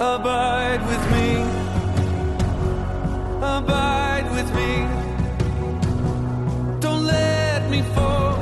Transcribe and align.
Abide 0.00 0.80
with 0.86 1.10
me. 1.10 1.42
Abide 3.42 4.28
with 4.30 4.54
me. 4.54 4.86
Don't 6.78 7.04
let 7.04 7.68
me 7.68 7.82
fall. 7.82 8.38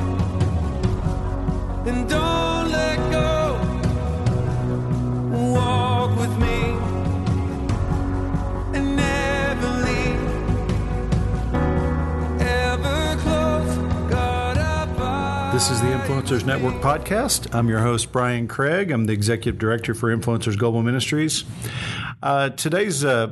And 1.86 2.06
don't 2.10 2.35
Influencers 16.26 16.44
Network 16.44 16.74
podcast. 16.82 17.54
I'm 17.54 17.68
your 17.68 17.78
host, 17.78 18.10
Brian 18.10 18.48
Craig. 18.48 18.90
I'm 18.90 19.04
the 19.04 19.12
executive 19.12 19.60
director 19.60 19.94
for 19.94 20.14
Influencers 20.14 20.58
Global 20.58 20.82
Ministries. 20.82 21.44
Uh, 22.20 22.48
today's 22.48 23.04
uh, 23.04 23.30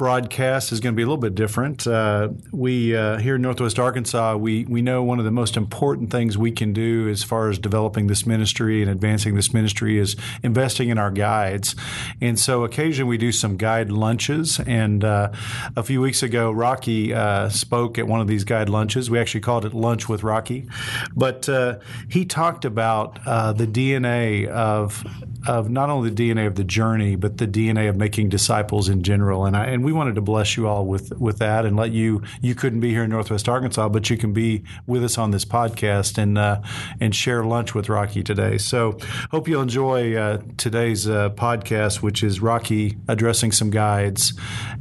broadcast 0.00 0.72
is 0.72 0.80
going 0.80 0.94
to 0.94 0.96
be 0.96 1.02
a 1.02 1.04
little 1.04 1.18
bit 1.18 1.34
different. 1.34 1.86
Uh, 1.86 2.30
we 2.52 2.96
uh, 2.96 3.18
here 3.18 3.34
in 3.34 3.42
Northwest 3.42 3.78
Arkansas, 3.78 4.34
we 4.34 4.64
we 4.64 4.80
know 4.80 5.02
one 5.02 5.18
of 5.18 5.26
the 5.26 5.30
most 5.30 5.58
important 5.58 6.10
things 6.10 6.38
we 6.38 6.50
can 6.50 6.72
do 6.72 7.06
as 7.10 7.22
far 7.22 7.50
as 7.50 7.58
developing 7.58 8.06
this 8.06 8.24
ministry 8.24 8.80
and 8.80 8.90
advancing 8.90 9.34
this 9.34 9.52
ministry 9.52 9.98
is 9.98 10.16
investing 10.42 10.88
in 10.88 10.96
our 10.96 11.10
guides. 11.10 11.76
And 12.18 12.38
so, 12.38 12.64
occasionally 12.64 13.10
we 13.10 13.18
do 13.18 13.30
some 13.30 13.58
guide 13.58 13.92
lunches. 13.92 14.58
And 14.60 15.04
uh, 15.04 15.32
a 15.76 15.82
few 15.82 16.00
weeks 16.00 16.22
ago, 16.22 16.50
Rocky 16.50 17.12
uh, 17.12 17.50
spoke 17.50 17.98
at 17.98 18.06
one 18.06 18.22
of 18.22 18.26
these 18.26 18.44
guide 18.44 18.70
lunches. 18.70 19.10
We 19.10 19.18
actually 19.18 19.42
called 19.42 19.66
it 19.66 19.74
Lunch 19.74 20.08
with 20.08 20.22
Rocky, 20.22 20.66
but 21.14 21.46
uh, 21.46 21.78
he 22.08 22.24
talked 22.24 22.64
about 22.64 23.18
uh, 23.26 23.52
the 23.52 23.66
DNA 23.66 24.46
of 24.46 25.04
of 25.46 25.70
not 25.70 25.90
only 25.90 26.10
the 26.10 26.30
DNA 26.30 26.46
of 26.46 26.54
the 26.54 26.64
journey, 26.64 27.16
but 27.16 27.38
the 27.38 27.46
DNA 27.46 27.88
of 27.88 27.96
making 27.96 28.28
disciples 28.28 28.88
in 28.88 29.02
general. 29.02 29.46
And 29.46 29.56
I, 29.56 29.66
and 29.66 29.84
we 29.84 29.89
wanted 29.92 30.14
to 30.14 30.20
bless 30.20 30.56
you 30.56 30.66
all 30.66 30.86
with 30.86 31.12
with 31.18 31.38
that 31.38 31.64
and 31.64 31.76
let 31.76 31.92
you 31.92 32.22
you 32.40 32.54
couldn't 32.54 32.80
be 32.80 32.90
here 32.90 33.04
in 33.04 33.10
Northwest 33.10 33.48
Arkansas, 33.48 33.88
but 33.88 34.10
you 34.10 34.16
can 34.16 34.32
be 34.32 34.62
with 34.86 35.04
us 35.04 35.18
on 35.18 35.30
this 35.30 35.44
podcast 35.44 36.18
and 36.18 36.38
uh, 36.38 36.60
and 37.00 37.14
share 37.14 37.44
lunch 37.44 37.74
with 37.74 37.88
Rocky 37.88 38.22
today. 38.22 38.58
So 38.58 38.98
hope 39.30 39.48
you'll 39.48 39.62
enjoy 39.62 40.16
uh, 40.16 40.42
today's 40.56 41.08
uh, 41.08 41.30
podcast, 41.30 42.02
which 42.02 42.22
is 42.22 42.40
Rocky 42.40 42.96
addressing 43.08 43.52
some 43.52 43.70
guides, 43.70 44.32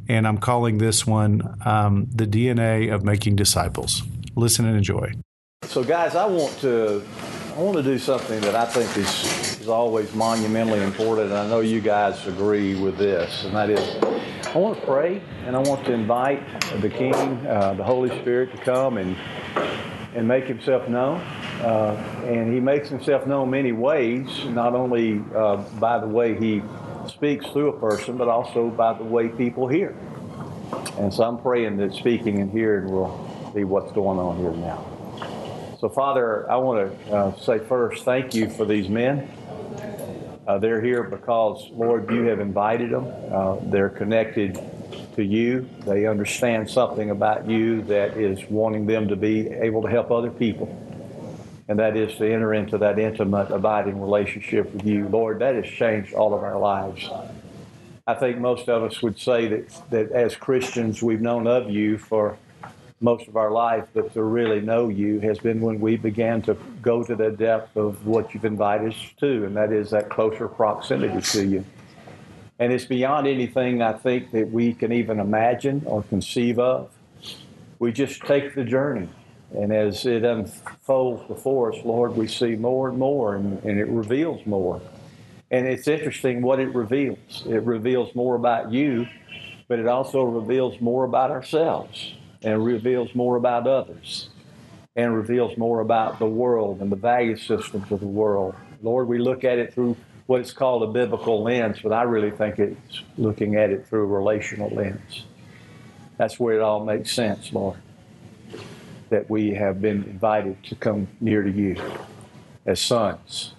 and 0.08 0.28
I'm 0.28 0.38
calling 0.38 0.78
this 0.78 1.06
one 1.06 1.58
um, 1.66 2.08
the 2.14 2.26
DNA 2.26 2.94
of 2.94 3.04
making 3.04 3.36
disciples. 3.36 4.04
Listen 4.36 4.66
and 4.66 4.78
enjoy. 4.78 5.14
So, 5.66 5.84
guys, 5.84 6.16
I 6.16 6.26
want 6.26 6.58
to 6.60 7.04
I 7.56 7.60
want 7.60 7.78
to 7.78 7.84
do 7.84 8.00
something 8.00 8.40
that 8.42 8.56
I 8.56 8.66
think 8.66 8.98
is 8.98 9.60
is 9.60 9.68
always 9.68 10.14
monumentally 10.16 10.82
important, 10.82 11.28
and 11.28 11.38
I 11.38 11.48
know 11.48 11.60
you 11.60 11.82
guys 11.82 12.26
agree 12.26 12.80
with 12.80 12.98
this, 12.98 13.44
and 13.44 13.56
that 13.56 13.70
is 13.70 14.19
I 14.52 14.58
want 14.58 14.80
to 14.80 14.86
pray, 14.88 15.22
and 15.46 15.56
I 15.56 15.60
want 15.60 15.86
to 15.86 15.94
invite 15.94 16.44
the 16.82 16.90
King, 16.90 17.14
uh, 17.14 17.76
the 17.76 17.84
Holy 17.84 18.10
Spirit, 18.22 18.52
to 18.56 18.58
come 18.58 18.98
and 18.98 19.16
and 20.16 20.28
make 20.28 20.48
Himself 20.48 20.90
known. 20.90 21.22
Uh, 21.62 22.24
and 22.26 22.52
He 22.52 22.60
makes 22.60 22.90
Himself 22.90 23.28
known 23.28 23.52
many 23.52 23.74
ways, 23.74 24.46
not 24.46 24.74
only 24.74 25.22
uh, 25.36 25.58
by 25.80 26.00
the 26.00 26.08
way 26.08 26.36
He 26.36 26.64
speaks 27.08 27.46
through 27.46 27.70
a 27.70 27.80
person, 27.80 28.18
but 28.18 28.28
also 28.28 28.70
by 28.70 28.98
the 28.98 29.04
way 29.04 29.28
people 29.28 29.68
hear. 29.68 29.96
And 30.98 31.14
so 31.14 31.26
I'm 31.26 31.40
praying 31.40 31.78
that 31.78 31.94
speaking 31.94 32.40
and 32.40 32.52
hearing 32.52 32.92
will 32.92 33.52
be 33.54 33.66
what's 33.66 33.92
going 33.92 34.18
on 34.18 34.38
here 34.38 34.52
now. 34.52 34.84
So, 35.80 35.90
Father, 35.90 36.50
I 36.50 36.58
want 36.58 37.06
to 37.06 37.14
uh, 37.14 37.38
say 37.38 37.60
first, 37.60 38.04
thank 38.04 38.34
you 38.34 38.50
for 38.50 38.66
these 38.66 38.90
men. 38.90 39.32
Uh, 40.50 40.58
they're 40.58 40.82
here 40.82 41.04
because, 41.04 41.70
Lord, 41.74 42.10
you 42.10 42.24
have 42.24 42.40
invited 42.40 42.90
them. 42.90 43.06
Uh, 43.32 43.58
they're 43.66 43.88
connected 43.88 44.60
to 45.16 45.24
you. 45.24 45.70
They 45.82 46.08
understand 46.08 46.68
something 46.68 47.12
about 47.12 47.48
you 47.48 47.84
that 47.84 48.18
is 48.18 48.44
wanting 48.50 48.88
them 48.88 49.10
to 49.10 49.16
be 49.16 49.48
able 49.50 49.84
to 49.84 49.88
help 49.88 50.10
other 50.10 50.32
people. 50.32 50.68
And 51.68 51.78
that 51.78 51.96
is 51.96 52.16
to 52.16 52.26
enter 52.26 52.56
into 52.56 52.80
that 52.80 52.98
intimate, 52.98 53.52
abiding 53.52 54.02
relationship 54.02 54.74
with 54.74 54.88
you. 54.88 55.08
Lord, 55.08 55.38
that 55.38 55.54
has 55.54 55.68
changed 55.68 56.16
all 56.16 56.34
of 56.34 56.42
our 56.42 56.58
lives. 56.58 57.08
I 58.08 58.16
think 58.16 58.40
most 58.40 58.70
of 58.70 58.82
us 58.82 59.04
would 59.04 59.20
say 59.20 59.48
that, 59.50 59.92
that 59.92 60.12
as 60.14 60.36
Christians, 60.36 61.04
we've 61.04 61.22
known 61.22 61.46
of 61.46 61.70
you 61.70 62.00
for 62.00 62.40
most 63.02 63.28
of 63.28 63.38
our 63.38 63.52
life, 63.52 63.86
but 63.94 64.14
to 64.14 64.24
really 64.24 64.60
know 64.60 64.90
you 64.90 65.20
has 65.22 65.40
been 65.40 65.62
when 65.62 65.80
we 65.80 65.96
began 65.96 66.42
to 66.44 66.56
go 66.82 67.04
to 67.04 67.16
the 67.16 67.32
depth 67.32 67.78
of 67.78 68.06
what 68.06 68.34
you've 68.34 68.46
invited 68.46 68.94
us 68.94 69.14
to, 69.20 69.46
and 69.46 69.56
that 69.56 69.72
is 69.72 69.92
that 69.92 70.10
closer 70.10 70.48
proximity 70.48 71.22
to 71.22 71.46
you. 71.46 71.66
And 72.60 72.74
it's 72.74 72.86
beyond 72.86 73.26
anything 73.26 73.82
I 73.82 73.94
think 73.94 74.32
that 74.32 74.52
we 74.52 74.74
can 74.74 74.92
even 74.92 75.20
imagine 75.20 75.82
or 75.86 76.04
conceive 76.04 76.60
of. 76.60 76.92
We 77.80 77.94
just 77.94 78.22
take 78.22 78.54
the 78.54 78.66
journey. 78.66 79.08
And 79.56 79.72
as 79.72 80.06
it 80.06 80.26
unfolds 80.26 81.26
before 81.28 81.74
us, 81.74 81.80
Lord, 81.86 82.16
we 82.18 82.28
see 82.28 82.56
more 82.56 82.90
and 82.90 83.00
more, 83.00 83.36
and, 83.36 83.64
and 83.64 83.80
it 83.80 83.88
reveals 83.88 84.46
more. 84.46 84.82
And 85.50 85.66
it's 85.66 85.88
interesting 85.88 86.42
what 86.42 86.60
it 86.60 86.76
reveals. 86.76 87.44
It 87.48 87.64
reveals 87.64 88.14
more 88.14 88.36
about 88.36 88.72
you, 88.72 89.08
but 89.70 89.80
it 89.80 89.88
also 89.88 90.24
reveals 90.24 90.80
more 90.82 91.06
about 91.06 91.32
ourselves 91.32 92.14
and 92.44 92.64
reveals 92.64 93.14
more 93.16 93.36
about 93.36 93.68
others 93.68 94.30
and 94.96 95.16
reveals 95.16 95.58
more 95.58 95.82
about 95.82 96.20
the 96.20 96.26
world 96.26 96.82
and 96.82 96.92
the 96.92 96.96
value 96.96 97.38
systems 97.38 97.92
of 97.92 98.00
the 98.00 98.08
world. 98.08 98.56
Lord, 98.82 99.08
we 99.08 99.18
look 99.18 99.44
at 99.44 99.58
it 99.58 99.74
through 99.74 99.96
what 100.26 100.42
is 100.42 100.52
called 100.52 100.84
a 100.84 100.88
biblical 100.88 101.44
lens, 101.44 101.80
but 101.82 101.92
I 101.92 102.04
really 102.04 102.32
think 102.32 102.60
it's 102.60 103.04
looking 103.18 103.56
at 103.56 103.70
it 103.70 103.88
through 103.88 104.04
a 104.04 104.06
relational 104.06 104.70
lens. 104.70 105.26
That's 106.18 106.40
where 106.40 106.56
it 106.56 106.62
all 106.62 106.84
makes 106.84 107.12
sense, 107.12 107.52
Lord, 107.54 107.78
that 109.10 109.30
we 109.30 109.54
have 109.54 109.82
been 109.82 110.04
invited 110.04 110.62
to 110.66 110.76
come 110.76 111.08
near 111.20 111.44
to 111.44 111.52
you 111.52 111.78
as 112.66 112.82
sons. 112.82 113.54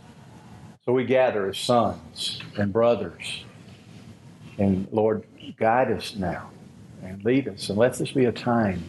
So 0.85 0.93
we 0.93 1.05
gather 1.05 1.49
as 1.49 1.59
sons 1.59 2.41
and 2.57 2.73
brothers. 2.73 3.45
And 4.59 4.87
Lord, 4.93 5.25
guide 5.59 5.91
us 5.91 6.15
now 6.17 6.51
and 7.03 7.25
lead 7.25 7.49
us. 7.49 7.69
And 7.69 7.79
let 7.79 7.95
this 7.95 8.13
be 8.13 8.25
a 8.27 8.33
time 8.33 8.83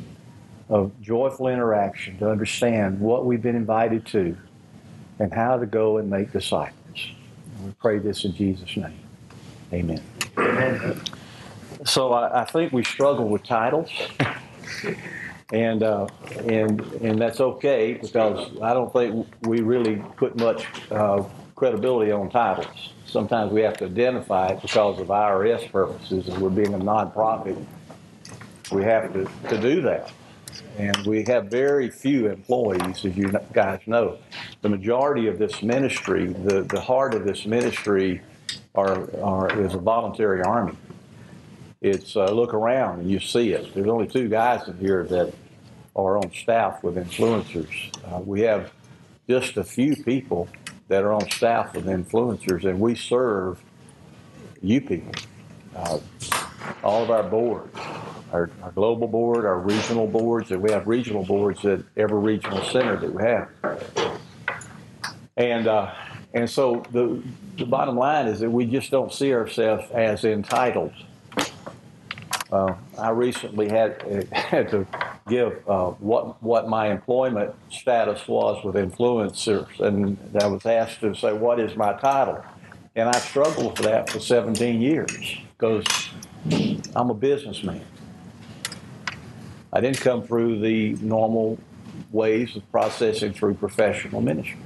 of 0.70 0.92
joyful 1.02 1.48
interaction 1.48 2.18
to 2.20 2.30
understand 2.30 3.00
what 3.00 3.26
we've 3.26 3.42
been 3.42 3.56
invited 3.56 4.06
to 4.08 4.38
and 5.20 5.34
how 5.34 5.58
to 5.58 5.66
go 5.66 5.98
and 5.98 6.10
make 6.10 6.32
disciples. 6.32 7.12
And 7.58 7.66
we 7.66 7.72
pray 7.74 8.00
this 8.00 8.26
in 8.26 8.34
Jesus' 8.34 8.76
name. 8.78 9.00
Amen. 9.74 10.02
Amen. 10.38 11.02
So 11.86 12.14
I, 12.14 12.42
I 12.42 12.46
think 12.46 12.74
we 12.74 12.84
struggle 12.84 13.28
with 13.28 13.44
titles. 13.44 13.90
and 15.54 15.84
uh, 15.84 16.08
and 16.48 16.82
and 17.02 17.20
that's 17.20 17.42
okay 17.42 17.94
because 17.94 18.16
I 18.62 18.74
don't 18.74 18.92
think 18.94 19.28
we 19.42 19.62
really 19.62 19.98
put 20.16 20.38
much 20.38 20.66
uh, 20.92 21.24
credibility 21.56 22.12
on 22.12 22.30
titles. 22.30 22.94
Sometimes 23.06 23.52
we 23.52 23.62
have 23.62 23.76
to 23.78 23.86
identify 23.86 24.48
it 24.48 24.62
because 24.62 25.00
of 25.00 25.08
IRS 25.08 25.70
purposes, 25.70 26.30
and 26.30 26.42
we're 26.42 26.50
being 26.50 26.74
a 26.74 26.80
nonprofit 26.80 27.64
we 28.72 28.84
have 28.84 29.14
to, 29.14 29.28
to 29.50 29.62
do 29.62 29.82
that. 29.82 30.12
And 30.78 31.06
we 31.06 31.24
have 31.26 31.46
very 31.46 31.90
few 31.90 32.28
employees, 32.30 33.06
as 33.06 33.16
you 33.16 33.32
guys 33.54 33.80
know. 33.86 34.18
The 34.62 34.70
majority 34.70 35.28
of 35.28 35.38
this 35.38 35.62
ministry, 35.62 36.28
the, 36.28 36.64
the 36.64 36.82
heart 36.82 37.14
of 37.14 37.26
this 37.26 37.46
ministry, 37.46 38.22
are, 38.76 39.10
are 39.22 39.60
is 39.62 39.74
a 39.74 39.78
voluntary 39.78 40.42
army. 40.42 40.78
It's 41.82 42.16
uh, 42.16 42.26
look 42.32 42.54
around 42.54 43.00
and 43.00 43.10
you 43.10 43.20
see 43.20 43.54
it. 43.54 43.74
There's 43.74 43.88
only 43.88 44.08
two 44.08 44.30
guys 44.30 44.68
in 44.68 44.78
here 44.78 45.04
that 45.06 45.34
are 45.96 46.18
on 46.18 46.32
staff 46.32 46.84
with 46.84 46.96
influencers. 46.96 47.92
Uh, 48.06 48.20
we 48.20 48.42
have 48.42 48.72
just 49.28 49.58
a 49.58 49.64
few 49.64 49.96
people 49.96 50.48
that 50.88 51.04
are 51.04 51.14
on 51.14 51.30
staff 51.30 51.74
with 51.74 51.86
influencers, 51.86 52.66
and 52.66 52.80
we 52.80 52.96
serve 52.96 53.62
you 54.62 54.82
people. 54.82 55.14
Uh, 55.76 56.00
all 56.84 57.04
of 57.04 57.10
our 57.10 57.24
boards, 57.24 57.76
our, 58.32 58.50
our 58.64 58.72
global 58.72 59.08
board, 59.08 59.46
our 59.46 59.60
regional 59.60 60.08
boards, 60.08 60.52
and 60.52 60.62
we 60.62 60.72
have 60.72 60.88
regional 60.88 61.24
boards 61.24 61.66
at 61.66 61.82
every 61.98 62.20
regional 62.20 62.64
center 62.66 62.98
that 62.98 63.14
we 63.14 63.24
have. 63.24 63.50
And 65.38 65.68
uh, 65.68 65.94
and 66.34 66.50
so 66.50 66.84
the 66.92 67.22
the 67.58 67.66
bottom 67.66 67.98
line 67.98 68.28
is 68.28 68.40
that 68.40 68.50
we 68.50 68.66
just 68.66 68.92
don't 68.92 69.14
see 69.14 69.34
ourselves 69.34 69.90
as 69.92 70.24
entitled. 70.24 70.94
Uh, 72.52 72.76
I 72.98 73.10
recently 73.10 73.70
had 73.70 74.02
had 74.32 74.70
to 74.72 74.86
give 75.28 75.68
uh, 75.68 75.92
what 75.92 76.42
what 76.42 76.68
my 76.68 76.92
employment 76.92 77.54
status 77.70 78.28
was 78.28 78.64
with 78.64 78.76
influencers, 78.76 79.80
and 79.80 80.18
I 80.42 80.48
was 80.48 80.66
asked 80.66 81.02
to 81.02 81.14
say 81.16 81.34
what 81.34 81.60
is 81.60 81.76
my 81.76 81.94
title, 81.94 82.44
and 82.96 83.10
I 83.10 83.18
struggled 83.20 83.80
with 83.80 83.88
that 83.88 84.10
for 84.10 84.20
17 84.20 84.82
years 84.82 85.38
because 85.58 85.86
I'm 86.96 87.10
a 87.10 87.14
businessman. 87.14 87.86
I 89.74 89.80
didn't 89.80 90.02
come 90.02 90.24
through 90.24 90.60
the 90.60 90.96
normal 91.02 91.58
ways 92.12 92.56
of 92.56 92.70
processing 92.72 93.34
through 93.34 93.56
professional 93.56 94.22
ministry. 94.22 94.60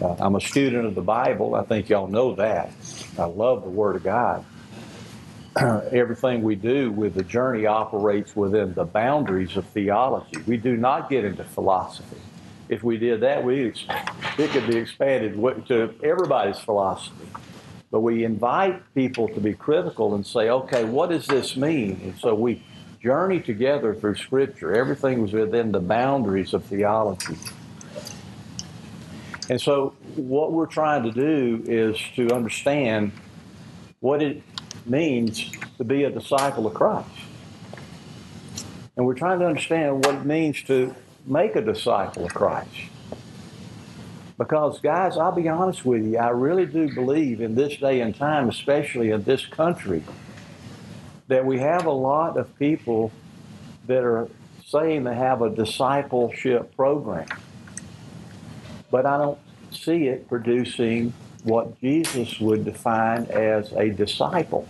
Uh, 0.00 0.16
I'm 0.18 0.34
a 0.34 0.40
student 0.40 0.86
of 0.86 0.94
the 0.94 1.02
Bible. 1.02 1.54
I 1.54 1.62
think 1.62 1.88
y'all 1.88 2.08
know 2.08 2.34
that. 2.34 2.72
I 3.18 3.24
love 3.24 3.64
the 3.64 3.70
Word 3.70 3.96
of 3.96 4.04
God. 4.04 4.44
Everything 5.92 6.42
we 6.42 6.56
do 6.56 6.92
with 6.92 7.14
the 7.14 7.24
journey 7.24 7.66
operates 7.66 8.36
within 8.36 8.74
the 8.74 8.84
boundaries 8.84 9.56
of 9.56 9.66
theology. 9.66 10.38
We 10.46 10.56
do 10.56 10.76
not 10.76 11.10
get 11.10 11.24
into 11.24 11.44
philosophy. 11.44 12.16
If 12.68 12.82
we 12.84 12.98
did 12.98 13.20
that, 13.20 13.42
we 13.42 13.72
it 14.38 14.50
could 14.50 14.66
be 14.68 14.76
expanded 14.76 15.34
to 15.66 15.94
everybody's 16.04 16.58
philosophy. 16.58 17.26
But 17.90 18.00
we 18.00 18.24
invite 18.24 18.94
people 18.94 19.28
to 19.28 19.40
be 19.40 19.54
critical 19.54 20.14
and 20.14 20.24
say, 20.24 20.48
okay, 20.48 20.84
what 20.84 21.10
does 21.10 21.26
this 21.26 21.56
mean? 21.56 22.00
And 22.04 22.18
so 22.18 22.34
we 22.34 22.62
journey 23.02 23.40
together 23.40 23.94
through 23.94 24.16
Scripture. 24.16 24.74
Everything 24.74 25.22
was 25.22 25.32
within 25.32 25.72
the 25.72 25.80
boundaries 25.80 26.52
of 26.52 26.64
theology. 26.64 27.36
And 29.48 29.60
so, 29.60 29.94
what 30.14 30.52
we're 30.52 30.66
trying 30.66 31.02
to 31.04 31.10
do 31.10 31.62
is 31.66 31.98
to 32.14 32.30
understand 32.32 33.12
what 34.00 34.22
it 34.22 34.42
means 34.86 35.50
to 35.78 35.84
be 35.84 36.04
a 36.04 36.10
disciple 36.10 36.66
of 36.66 36.74
Christ. 36.74 37.08
And 38.96 39.06
we're 39.06 39.14
trying 39.14 39.40
to 39.40 39.46
understand 39.46 40.04
what 40.04 40.14
it 40.14 40.24
means 40.24 40.62
to 40.64 40.94
make 41.26 41.56
a 41.56 41.62
disciple 41.62 42.26
of 42.26 42.34
Christ. 42.34 42.68
Because, 44.38 44.78
guys, 44.80 45.16
I'll 45.18 45.32
be 45.32 45.48
honest 45.48 45.84
with 45.84 46.04
you, 46.04 46.16
I 46.16 46.28
really 46.28 46.64
do 46.64 46.94
believe 46.94 47.40
in 47.40 47.54
this 47.54 47.76
day 47.76 48.00
and 48.00 48.14
time, 48.14 48.48
especially 48.48 49.10
in 49.10 49.22
this 49.24 49.44
country, 49.44 50.02
that 51.30 51.46
we 51.46 51.60
have 51.60 51.86
a 51.86 51.92
lot 51.92 52.36
of 52.36 52.58
people 52.58 53.12
that 53.86 54.02
are 54.02 54.28
saying 54.66 55.04
they 55.04 55.14
have 55.14 55.42
a 55.42 55.48
discipleship 55.48 56.74
program. 56.74 57.28
But 58.90 59.06
I 59.06 59.16
don't 59.16 59.38
see 59.70 60.08
it 60.08 60.28
producing 60.28 61.14
what 61.44 61.80
Jesus 61.80 62.40
would 62.40 62.64
define 62.64 63.26
as 63.26 63.72
a 63.74 63.90
disciple. 63.90 64.66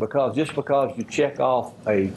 Because 0.00 0.34
just 0.34 0.52
because 0.56 0.98
you 0.98 1.04
check 1.04 1.38
off 1.38 1.72
a 1.86 2.12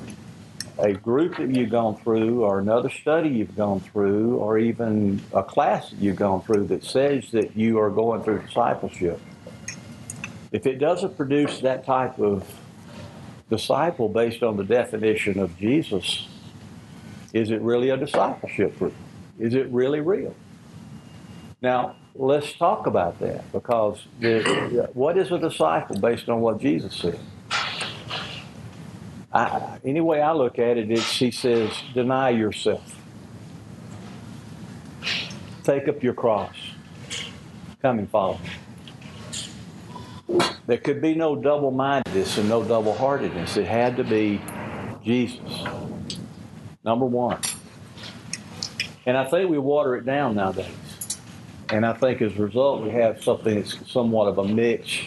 a 0.80 0.94
group 0.94 1.38
that 1.38 1.56
you've 1.56 1.72
gone 1.72 1.98
through, 1.98 2.44
or 2.44 2.60
another 2.60 2.90
study 2.90 3.30
you've 3.30 3.56
gone 3.56 3.80
through, 3.80 4.38
or 4.38 4.60
even 4.60 5.20
a 5.34 5.44
class 5.44 5.90
that 5.90 6.00
you've 6.00 6.16
gone 6.16 6.42
through 6.42 6.66
that 6.68 6.84
says 6.84 7.32
that 7.32 7.58
you 7.58 7.80
are 7.80 7.90
going 7.90 8.22
through 8.24 8.44
discipleship. 8.44 9.20
If 10.52 10.66
it 10.66 10.80
doesn't 10.80 11.18
produce 11.18 11.60
that 11.62 11.86
type 11.86 12.20
of 12.20 12.48
disciple 13.50 14.10
based 14.10 14.44
on 14.44 14.58
the 14.58 14.64
definition 14.64 15.40
of 15.40 15.58
Jesus, 15.58 16.28
is 17.34 17.52
it 17.52 17.62
really 17.62 17.90
a 17.90 17.98
discipleship 17.98 18.78
group? 18.80 18.94
Is 19.40 19.54
it 19.54 19.68
really 19.70 20.00
real? 20.00 20.34
Now, 21.62 21.96
let's 22.16 22.54
talk 22.54 22.88
about 22.88 23.20
that 23.20 23.52
because 23.52 24.06
the, 24.20 24.90
what 24.94 25.18
is 25.18 25.32
a 25.32 25.40
disciple 25.40 26.00
based 26.00 26.30
on 26.30 26.42
what 26.42 26.60
Jesus 26.60 26.96
said? 26.96 27.20
I, 29.34 29.80
any 29.84 30.02
way 30.02 30.22
I 30.22 30.32
look 30.32 30.58
at 30.58 30.78
it, 30.78 30.90
it's, 30.90 31.18
he 31.18 31.32
says, 31.32 31.72
deny 31.94 32.30
yourself. 32.30 32.96
Take 35.64 35.88
up 35.88 36.02
your 36.02 36.14
cross. 36.14 36.56
Come 37.82 38.00
and 38.00 38.10
follow 38.10 38.38
me. 38.38 38.50
There 40.28 40.78
could 40.78 41.02
be 41.02 41.16
no 41.16 41.36
double 41.36 41.72
mindedness 41.72 42.38
and 42.38 42.50
no 42.50 42.64
double 42.64 42.94
heartedness. 42.94 43.56
It 43.58 43.66
had 43.66 43.96
to 43.98 44.04
be 44.04 44.42
Jesus. 45.04 45.64
Number 46.84 47.06
one. 47.06 47.40
And 49.06 49.16
I 49.16 49.26
think 49.26 49.50
we 49.50 49.58
water 49.58 49.96
it 49.96 50.06
down 50.06 50.36
nowadays. 50.36 50.68
And 51.70 51.86
I 51.86 51.94
think 51.94 52.22
as 52.22 52.38
a 52.38 52.42
result, 52.42 52.84
we 52.84 52.90
have 52.92 53.24
something 53.24 53.56
that's 53.56 53.90
somewhat 53.90 54.28
of 54.28 54.38
a 54.38 54.44
mixed 54.46 55.06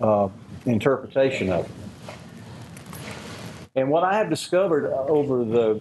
uh, 0.00 0.28
interpretation 0.66 1.50
of 1.50 1.64
it. 1.64 1.70
And 3.74 3.88
what 3.90 4.04
I 4.04 4.14
have 4.14 4.30
discovered 4.30 4.92
over 4.92 5.44
the 5.44 5.80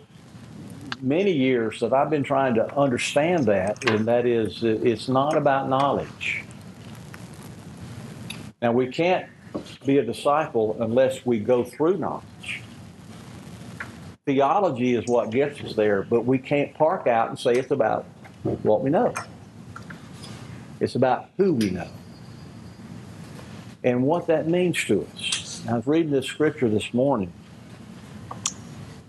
many 1.01 1.31
years 1.31 1.79
that 1.79 1.93
I've 1.93 2.09
been 2.09 2.23
trying 2.23 2.55
to 2.55 2.75
understand 2.75 3.45
that, 3.45 3.89
and 3.89 4.07
that 4.07 4.25
is, 4.25 4.63
it's 4.63 5.07
not 5.07 5.35
about 5.35 5.69
knowledge. 5.69 6.43
Now, 8.61 8.71
we 8.71 8.87
can't 8.87 9.27
be 9.85 9.97
a 9.97 10.03
disciple 10.03 10.77
unless 10.79 11.25
we 11.25 11.39
go 11.39 11.63
through 11.63 11.97
knowledge. 11.97 12.61
Theology 14.25 14.95
is 14.95 15.05
what 15.07 15.31
gets 15.31 15.61
us 15.61 15.73
there, 15.73 16.03
but 16.03 16.25
we 16.25 16.37
can't 16.37 16.73
park 16.75 17.07
out 17.07 17.29
and 17.29 17.39
say 17.39 17.53
it's 17.53 17.71
about 17.71 18.05
what 18.43 18.81
we 18.81 18.89
know. 18.89 19.13
It's 20.79 20.95
about 20.95 21.29
who 21.37 21.53
we 21.53 21.71
know 21.71 21.89
and 23.83 24.03
what 24.03 24.27
that 24.27 24.47
means 24.47 24.83
to 24.85 25.07
us. 25.15 25.65
I 25.67 25.75
was 25.75 25.87
reading 25.87 26.11
this 26.11 26.25
scripture 26.25 26.69
this 26.69 26.93
morning 26.93 27.31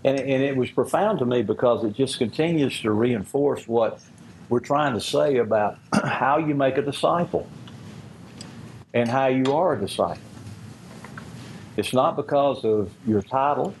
and, 0.03 0.19
and 0.19 0.43
it 0.43 0.55
was 0.55 0.71
profound 0.71 1.19
to 1.19 1.25
me 1.25 1.43
because 1.43 1.83
it 1.83 1.93
just 1.93 2.17
continues 2.17 2.79
to 2.81 2.91
reinforce 2.91 3.67
what 3.67 4.01
we're 4.49 4.59
trying 4.59 4.93
to 4.93 5.01
say 5.01 5.37
about 5.37 5.77
how 6.03 6.37
you 6.37 6.55
make 6.55 6.77
a 6.77 6.81
disciple 6.81 7.47
and 8.93 9.09
how 9.09 9.27
you 9.27 9.53
are 9.53 9.73
a 9.73 9.79
disciple. 9.79 10.21
It's 11.77 11.93
not 11.93 12.15
because 12.15 12.65
of 12.65 12.91
your 13.07 13.21
title, 13.21 13.73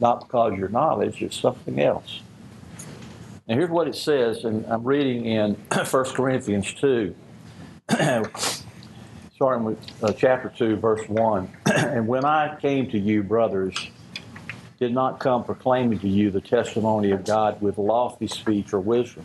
not 0.00 0.20
because 0.20 0.52
of 0.52 0.58
your 0.58 0.68
knowledge, 0.68 1.22
it's 1.22 1.38
something 1.38 1.78
else. 1.80 2.20
And 3.48 3.58
here's 3.58 3.70
what 3.70 3.88
it 3.88 3.96
says, 3.96 4.44
and 4.44 4.64
I'm 4.66 4.84
reading 4.84 5.26
in 5.26 5.54
1 5.90 6.04
Corinthians 6.14 6.72
2, 6.74 7.14
starting 9.34 9.64
with 9.64 9.78
uh, 10.02 10.12
chapter 10.12 10.52
2, 10.56 10.76
verse 10.76 11.06
1. 11.08 11.50
and 11.74 12.06
when 12.06 12.24
I 12.24 12.56
came 12.60 12.88
to 12.90 12.98
you, 12.98 13.22
brothers, 13.22 13.76
did 14.78 14.94
not 14.94 15.20
come 15.20 15.44
proclaiming 15.44 15.98
to 16.00 16.08
you 16.08 16.30
the 16.30 16.40
testimony 16.40 17.10
of 17.10 17.24
God 17.24 17.60
with 17.60 17.78
lofty 17.78 18.26
speech 18.26 18.72
or 18.72 18.80
wisdom. 18.80 19.24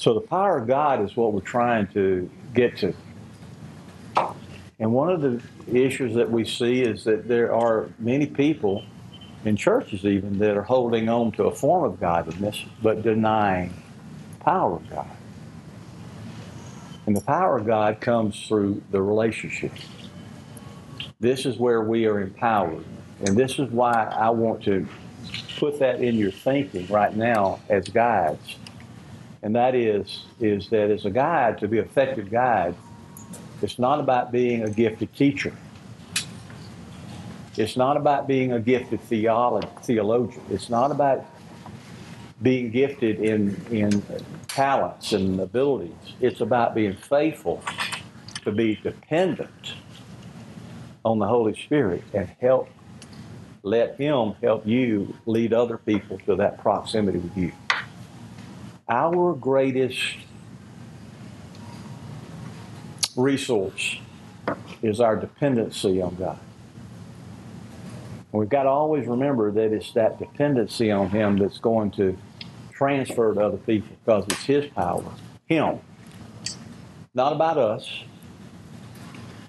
So 0.00 0.14
the 0.14 0.22
power 0.22 0.56
of 0.56 0.66
God 0.66 1.02
is 1.02 1.14
what 1.14 1.34
we're 1.34 1.42
trying 1.42 1.86
to 1.88 2.30
get 2.54 2.78
to. 2.78 2.94
And 4.78 4.94
one 4.94 5.10
of 5.10 5.20
the 5.20 5.42
issues 5.70 6.14
that 6.14 6.30
we 6.30 6.46
see 6.46 6.80
is 6.80 7.04
that 7.04 7.28
there 7.28 7.54
are 7.54 7.90
many 7.98 8.24
people 8.24 8.82
in 9.44 9.56
churches 9.56 10.06
even 10.06 10.38
that 10.38 10.56
are 10.56 10.62
holding 10.62 11.10
on 11.10 11.32
to 11.32 11.44
a 11.44 11.54
form 11.54 11.84
of 11.84 12.00
godliness 12.00 12.64
but 12.82 13.02
denying 13.02 13.74
the 14.38 14.42
power 14.42 14.76
of 14.76 14.88
God. 14.88 15.10
And 17.04 17.14
the 17.14 17.20
power 17.20 17.58
of 17.58 17.66
God 17.66 18.00
comes 18.00 18.46
through 18.48 18.82
the 18.90 19.02
relationship. 19.02 19.72
This 21.20 21.44
is 21.44 21.58
where 21.58 21.82
we 21.82 22.06
are 22.06 22.22
empowered. 22.22 22.86
And 23.26 23.36
this 23.36 23.58
is 23.58 23.70
why 23.70 24.04
I 24.04 24.30
want 24.30 24.64
to 24.64 24.88
put 25.58 25.78
that 25.80 26.00
in 26.00 26.16
your 26.16 26.30
thinking 26.30 26.86
right 26.86 27.14
now 27.14 27.60
as 27.68 27.86
guides. 27.88 28.56
And 29.42 29.54
that 29.56 29.74
is, 29.74 30.26
is 30.38 30.68
that 30.68 30.90
as 30.90 31.04
a 31.04 31.10
guide, 31.10 31.58
to 31.58 31.68
be 31.68 31.78
an 31.78 31.84
effective 31.84 32.30
guide, 32.30 32.74
it's 33.62 33.78
not 33.78 34.00
about 34.00 34.32
being 34.32 34.62
a 34.62 34.70
gifted 34.70 35.14
teacher. 35.14 35.54
It's 37.56 37.76
not 37.76 37.96
about 37.96 38.26
being 38.26 38.52
a 38.52 38.60
gifted 38.60 39.00
theologian. 39.00 40.42
It's 40.50 40.70
not 40.70 40.90
about 40.90 41.24
being 42.42 42.70
gifted 42.70 43.20
in, 43.20 43.54
in 43.70 44.02
talents 44.48 45.12
and 45.12 45.40
abilities. 45.40 45.92
It's 46.20 46.40
about 46.40 46.74
being 46.74 46.94
faithful 46.94 47.62
to 48.44 48.52
be 48.52 48.76
dependent 48.76 49.74
on 51.04 51.18
the 51.18 51.26
Holy 51.26 51.54
Spirit 51.54 52.02
and 52.14 52.28
help 52.40 52.68
let 53.62 53.96
Him 53.96 54.34
help 54.42 54.66
you 54.66 55.14
lead 55.26 55.52
other 55.52 55.76
people 55.76 56.18
to 56.20 56.36
that 56.36 56.58
proximity 56.58 57.18
with 57.18 57.36
you. 57.36 57.52
Our 58.90 59.34
greatest 59.34 60.16
resource 63.14 63.98
is 64.82 65.00
our 65.00 65.14
dependency 65.14 66.02
on 66.02 66.16
God. 66.16 66.40
And 68.32 68.40
we've 68.40 68.48
got 68.48 68.64
to 68.64 68.68
always 68.68 69.06
remember 69.06 69.52
that 69.52 69.72
it's 69.72 69.92
that 69.92 70.18
dependency 70.18 70.90
on 70.90 71.08
Him 71.08 71.36
that's 71.38 71.58
going 71.58 71.92
to 71.92 72.18
transfer 72.72 73.32
to 73.32 73.40
other 73.40 73.58
people 73.58 73.96
because 74.04 74.24
it's 74.24 74.44
His 74.44 74.66
power, 74.66 75.04
Him, 75.46 75.78
not 77.14 77.32
about 77.32 77.58
us. 77.58 77.88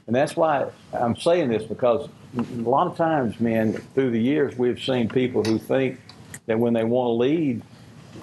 And 0.05 0.15
that's 0.15 0.35
why 0.35 0.67
I'm 0.93 1.15
saying 1.15 1.49
this 1.49 1.63
because 1.63 2.07
a 2.37 2.41
lot 2.57 2.85
of 2.85 2.95
times, 2.95 3.39
men, 3.39 3.73
through 3.95 4.11
the 4.11 4.21
years, 4.21 4.55
we've 4.55 4.79
seen 4.79 5.09
people 5.09 5.43
who 5.43 5.57
think 5.57 5.99
that 6.45 6.59
when 6.59 6.73
they 6.73 6.83
want 6.83 7.07
to 7.07 7.13
lead 7.13 7.63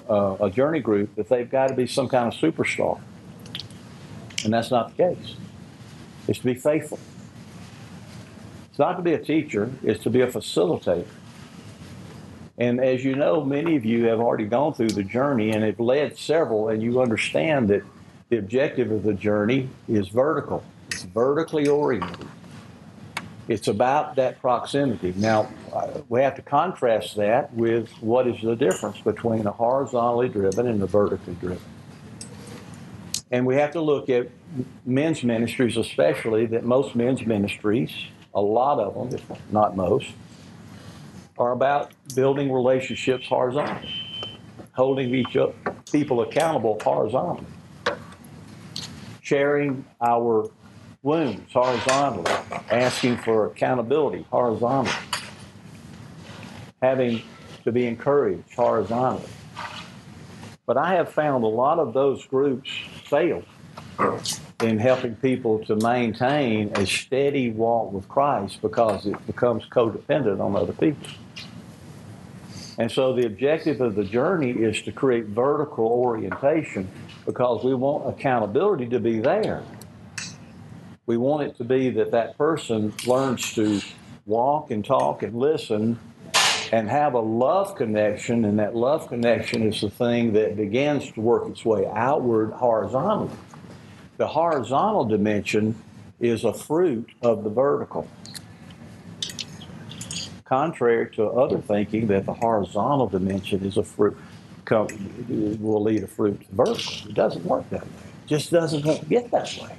uh, 0.09 0.37
a 0.39 0.49
journey 0.49 0.79
group, 0.79 1.15
that 1.15 1.29
they've 1.29 1.49
got 1.49 1.67
to 1.67 1.75
be 1.75 1.87
some 1.87 2.07
kind 2.07 2.31
of 2.31 2.39
superstar. 2.39 2.99
And 4.43 4.53
that's 4.53 4.71
not 4.71 4.95
the 4.95 5.15
case. 5.15 5.35
It's 6.27 6.39
to 6.39 6.45
be 6.45 6.53
faithful. 6.53 6.99
It's 8.69 8.79
not 8.79 8.93
to 8.93 9.01
be 9.01 9.13
a 9.13 9.19
teacher, 9.19 9.71
it's 9.83 10.03
to 10.03 10.09
be 10.09 10.21
a 10.21 10.27
facilitator. 10.27 11.07
And 12.57 12.79
as 12.81 13.05
you 13.05 13.15
know, 13.15 13.43
many 13.43 13.77
of 13.77 13.85
you 13.85 14.05
have 14.05 14.19
already 14.19 14.45
gone 14.45 14.73
through 14.73 14.89
the 14.89 15.03
journey 15.03 15.51
and 15.51 15.63
have 15.63 15.79
led 15.79 16.17
several, 16.17 16.69
and 16.69 16.83
you 16.83 17.01
understand 17.01 17.69
that 17.69 17.83
the 18.27 18.37
objective 18.37 18.91
of 18.91 19.03
the 19.03 19.13
journey 19.13 19.69
is 19.87 20.09
vertical, 20.09 20.63
it's 20.91 21.03
vertically 21.03 21.67
oriented. 21.67 22.27
It's 23.49 23.67
about 23.67 24.15
that 24.17 24.39
proximity. 24.41 25.11
Now, 25.17 25.49
we 26.07 26.21
have 26.21 26.35
to 26.35 26.43
contrast 26.43 27.15
that 27.15 27.51
with 27.51 27.89
what 27.99 28.27
is 28.27 28.39
the 28.43 28.55
difference 28.55 29.01
between 29.01 29.47
a 29.47 29.51
horizontally 29.51 30.29
driven 30.29 30.67
and 30.67 30.79
a 30.83 30.85
vertically 30.85 31.33
driven. 31.33 31.63
And 33.31 33.47
we 33.47 33.55
have 33.55 33.71
to 33.71 33.81
look 33.81 34.07
at 34.07 34.29
men's 34.85 35.23
ministries, 35.23 35.77
especially, 35.77 36.45
that 36.45 36.63
most 36.63 36.95
men's 36.95 37.25
ministries, 37.25 37.91
a 38.35 38.41
lot 38.41 38.79
of 38.79 38.93
them, 38.93 39.19
if 39.19 39.51
not 39.51 39.75
most, 39.75 40.11
are 41.39 41.51
about 41.51 41.91
building 42.13 42.51
relationships 42.51 43.25
horizontally, 43.25 43.91
holding 44.73 45.15
each 45.15 45.35
other, 45.35 45.55
people 45.91 46.21
accountable 46.21 46.79
horizontally, 46.83 47.47
sharing 49.21 49.85
our 50.01 50.51
wounds 51.01 51.51
horizontally, 51.53 52.31
asking 52.69 53.17
for 53.17 53.47
accountability 53.47 54.25
horizontally, 54.29 54.95
having 56.81 57.21
to 57.63 57.71
be 57.71 57.85
encouraged 57.85 58.53
horizontally. 58.53 59.29
But 60.65 60.77
I 60.77 60.95
have 60.95 61.11
found 61.11 61.43
a 61.43 61.47
lot 61.47 61.79
of 61.79 61.93
those 61.93 62.25
groups 62.25 62.69
fail 63.05 63.43
in 64.61 64.77
helping 64.77 65.15
people 65.15 65.63
to 65.65 65.75
maintain 65.77 66.71
a 66.75 66.85
steady 66.85 67.49
walk 67.49 67.93
with 67.93 68.07
Christ 68.07 68.61
because 68.61 69.05
it 69.05 69.25
becomes 69.25 69.65
codependent 69.65 70.39
on 70.39 70.55
other 70.55 70.73
people. 70.73 71.07
And 72.77 72.91
so 72.91 73.13
the 73.13 73.25
objective 73.25 73.81
of 73.81 73.95
the 73.95 74.03
journey 74.03 74.51
is 74.51 74.81
to 74.83 74.91
create 74.91 75.25
vertical 75.25 75.85
orientation 75.85 76.89
because 77.25 77.63
we 77.63 77.73
want 77.73 78.07
accountability 78.07 78.87
to 78.87 78.99
be 78.99 79.19
there. 79.19 79.63
We 81.09 81.17
want 81.17 81.41
it 81.41 81.57
to 81.57 81.63
be 81.63 81.89
that 81.89 82.11
that 82.11 82.37
person 82.37 82.93
learns 83.07 83.55
to 83.55 83.81
walk 84.27 84.69
and 84.69 84.85
talk 84.85 85.23
and 85.23 85.33
listen 85.33 85.97
and 86.71 86.87
have 86.87 87.15
a 87.15 87.19
love 87.19 87.75
connection, 87.75 88.45
and 88.45 88.59
that 88.59 88.75
love 88.75 89.07
connection 89.07 89.63
is 89.63 89.81
the 89.81 89.89
thing 89.89 90.33
that 90.33 90.55
begins 90.55 91.11
to 91.13 91.19
work 91.19 91.49
its 91.49 91.65
way 91.65 91.87
outward 91.95 92.51
horizontally. 92.51 93.35
The 94.17 94.27
horizontal 94.27 95.03
dimension 95.03 95.73
is 96.19 96.43
a 96.43 96.53
fruit 96.53 97.09
of 97.23 97.43
the 97.43 97.49
vertical. 97.49 98.07
Contrary 100.45 101.09
to 101.15 101.25
other 101.25 101.57
thinking 101.57 102.05
that 102.05 102.27
the 102.27 102.35
horizontal 102.35 103.07
dimension 103.07 103.65
is 103.65 103.77
a 103.77 103.83
fruit, 103.83 104.15
will 104.69 105.81
lead 105.81 106.03
a 106.03 106.07
fruit 106.07 106.39
to 106.41 106.55
vertical. 106.55 107.09
It 107.09 107.15
doesn't 107.15 107.45
work 107.45 107.67
that 107.71 107.81
way. 107.81 107.87
It 108.25 108.27
just 108.27 108.51
doesn't 108.51 109.09
get 109.09 109.31
that 109.31 109.59
way. 109.59 109.75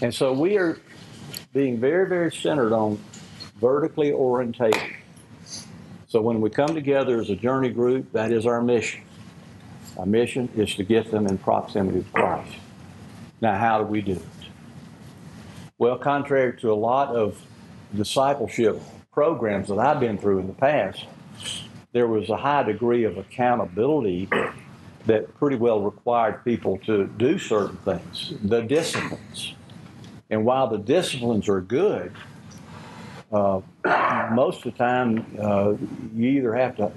And 0.00 0.14
so 0.14 0.32
we 0.32 0.56
are 0.56 0.78
being 1.52 1.80
very, 1.80 2.08
very 2.08 2.32
centered 2.32 2.72
on 2.72 2.98
vertically 3.60 4.12
orientated. 4.12 4.80
So 6.06 6.22
when 6.22 6.40
we 6.40 6.50
come 6.50 6.74
together 6.74 7.20
as 7.20 7.30
a 7.30 7.36
journey 7.36 7.70
group, 7.70 8.12
that 8.12 8.32
is 8.32 8.46
our 8.46 8.62
mission. 8.62 9.02
Our 9.98 10.06
mission 10.06 10.48
is 10.56 10.74
to 10.76 10.84
get 10.84 11.10
them 11.10 11.26
in 11.26 11.36
proximity 11.38 12.02
to 12.02 12.10
Christ. 12.10 12.54
Now, 13.40 13.58
how 13.58 13.78
do 13.78 13.84
we 13.84 14.00
do 14.00 14.12
it? 14.12 14.22
Well, 15.76 15.98
contrary 15.98 16.56
to 16.60 16.72
a 16.72 16.74
lot 16.74 17.14
of 17.14 17.40
discipleship 17.94 18.80
programs 19.12 19.68
that 19.68 19.78
I've 19.78 20.00
been 20.00 20.18
through 20.18 20.38
in 20.38 20.46
the 20.46 20.52
past, 20.52 21.04
there 21.92 22.06
was 22.06 22.30
a 22.30 22.36
high 22.36 22.62
degree 22.62 23.04
of 23.04 23.18
accountability 23.18 24.28
that 25.06 25.34
pretty 25.38 25.56
well 25.56 25.80
required 25.80 26.44
people 26.44 26.78
to 26.86 27.06
do 27.06 27.38
certain 27.38 27.76
things, 27.78 28.34
the 28.42 28.60
disciplines. 28.62 29.54
And 30.30 30.44
while 30.44 30.68
the 30.68 30.78
disciplines 30.78 31.48
are 31.48 31.60
good, 31.60 32.12
uh, 33.32 33.60
most 34.32 34.64
of 34.64 34.72
the 34.72 34.78
time 34.78 35.24
uh, 35.40 35.74
you 36.14 36.30
either 36.30 36.54
have 36.54 36.76
to 36.76 36.92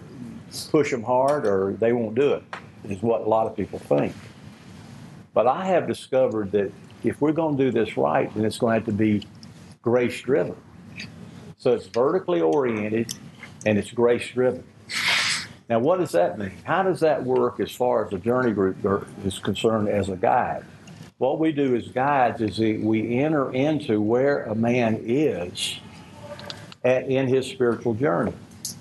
push 0.70 0.92
them 0.92 1.04
hard 1.04 1.46
or 1.48 1.74
they 1.74 1.94
won't 1.94 2.16
do 2.16 2.34
it, 2.34 2.44
is 2.84 3.02
what 3.02 3.22
a 3.22 3.26
lot 3.26 3.48
of 3.48 3.56
people 3.56 3.80
think. 3.80 4.14
But 5.34 5.48
I 5.48 5.66
have 5.66 5.88
discovered 5.88 6.52
that 6.52 6.72
if 7.04 7.22
we're 7.22 7.32
going 7.32 7.58
to 7.58 7.64
do 7.64 7.72
this 7.72 7.96
right, 7.98 8.34
then 8.36 8.46
it's 8.46 8.58
going 8.58 8.72
to 8.72 8.80
have 8.80 8.86
to 8.86 8.92
be 8.92 9.26
grace 9.82 10.22
driven. 10.22 10.56
So 11.58 11.74
it's 11.74 11.88
vertically 11.88 12.42
oriented 12.42 13.14
and 13.66 13.78
it's 13.78 13.92
grace 13.92 14.28
driven. 14.30 14.64
Now, 15.70 15.80
what 15.80 16.00
does 16.00 16.12
that 16.12 16.38
mean? 16.38 16.52
How 16.66 16.84
does 16.84 17.00
that 17.00 17.24
work 17.24 17.62
as 17.62 17.72
far 17.72 18.04
as 18.04 18.12
the 18.12 18.18
journey 18.18 18.52
group 18.52 18.78
is 19.24 19.40
concerned 19.40 19.88
as 19.88 20.10
a 20.10 20.18
guide? 20.18 20.66
What 21.22 21.38
we 21.38 21.52
do 21.52 21.76
as 21.76 21.88
guides 21.88 22.42
is 22.42 22.58
we 22.58 23.20
enter 23.20 23.54
into 23.54 24.02
where 24.02 24.42
a 24.46 24.56
man 24.56 25.04
is 25.06 25.80
in 26.84 27.28
his 27.28 27.46
spiritual 27.46 27.94
journey. 27.94 28.34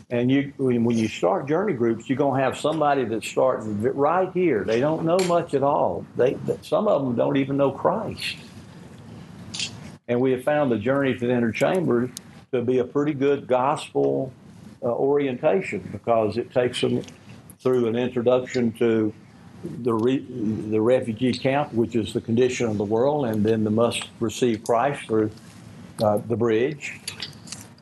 And 0.08 0.30
you, 0.30 0.50
when 0.56 0.96
you 0.96 1.06
start 1.06 1.46
journey 1.46 1.74
groups, 1.74 2.08
you're 2.08 2.16
going 2.16 2.40
to 2.40 2.42
have 2.42 2.56
somebody 2.56 3.04
that 3.04 3.24
starts 3.24 3.66
right 3.66 4.32
here. 4.32 4.64
They 4.64 4.80
don't 4.80 5.04
know 5.04 5.18
much 5.28 5.52
at 5.52 5.62
all. 5.62 6.06
They, 6.16 6.38
some 6.62 6.88
of 6.88 7.02
them 7.02 7.14
don't 7.14 7.36
even 7.36 7.58
know 7.58 7.72
Christ. 7.72 8.38
And 10.08 10.18
we 10.18 10.32
have 10.32 10.42
found 10.42 10.72
the 10.72 10.78
journey 10.78 11.12
to 11.12 11.26
the 11.26 11.34
inner 11.34 11.52
chamber 11.52 12.10
to 12.52 12.62
be 12.62 12.78
a 12.78 12.84
pretty 12.84 13.12
good 13.12 13.48
gospel 13.48 14.32
uh, 14.82 14.86
orientation 14.86 15.86
because 15.92 16.38
it 16.38 16.50
takes 16.54 16.80
them 16.80 17.02
through 17.58 17.86
an 17.86 17.96
introduction 17.96 18.72
to 18.78 19.12
the, 19.64 19.92
re, 19.92 20.18
the 20.18 20.80
refugee 20.80 21.32
camp, 21.32 21.72
which 21.72 21.94
is 21.94 22.12
the 22.12 22.20
condition 22.20 22.66
of 22.68 22.78
the 22.78 22.84
world, 22.84 23.26
and 23.26 23.44
then 23.44 23.64
the 23.64 23.70
must 23.70 24.08
receive 24.20 24.64
Christ 24.64 25.06
through 25.06 25.30
uh, 26.02 26.18
the 26.18 26.36
bridge. 26.36 27.00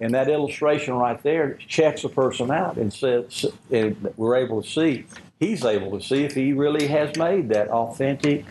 And 0.01 0.15
that 0.15 0.29
illustration 0.29 0.95
right 0.95 1.21
there 1.23 1.55
checks 1.67 2.05
a 2.05 2.09
person 2.09 2.51
out 2.51 2.77
and 2.77 2.93
says, 2.93 3.47
and 3.71 4.13
we're 4.17 4.37
able 4.37 4.63
to 4.63 4.69
see, 4.69 5.07
he's 5.41 5.65
able 5.65 5.99
to 5.99 6.05
see 6.05 6.25
if 6.25 6.35
he 6.35 6.53
really 6.53 6.87
has 6.87 7.17
made 7.17 7.49
that 7.51 7.69
authentic 7.69 8.45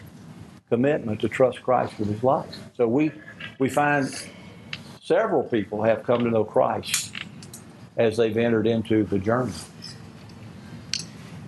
commitment 0.70 1.22
to 1.22 1.30
trust 1.30 1.62
Christ 1.64 1.98
with 2.00 2.10
his 2.10 2.24
life. 2.24 2.54
So 2.76 2.88
we, 2.88 3.12
we 3.60 3.70
find 3.70 4.14
several 5.02 5.44
people 5.44 5.84
have 5.84 6.04
come 6.04 6.26
to 6.26 6.30
know 6.30 6.44
Christ 6.44 7.14
as 7.96 8.18
they've 8.18 8.36
entered 8.36 8.68
into 8.68 9.06
the 9.06 9.20
journey. 9.20 9.54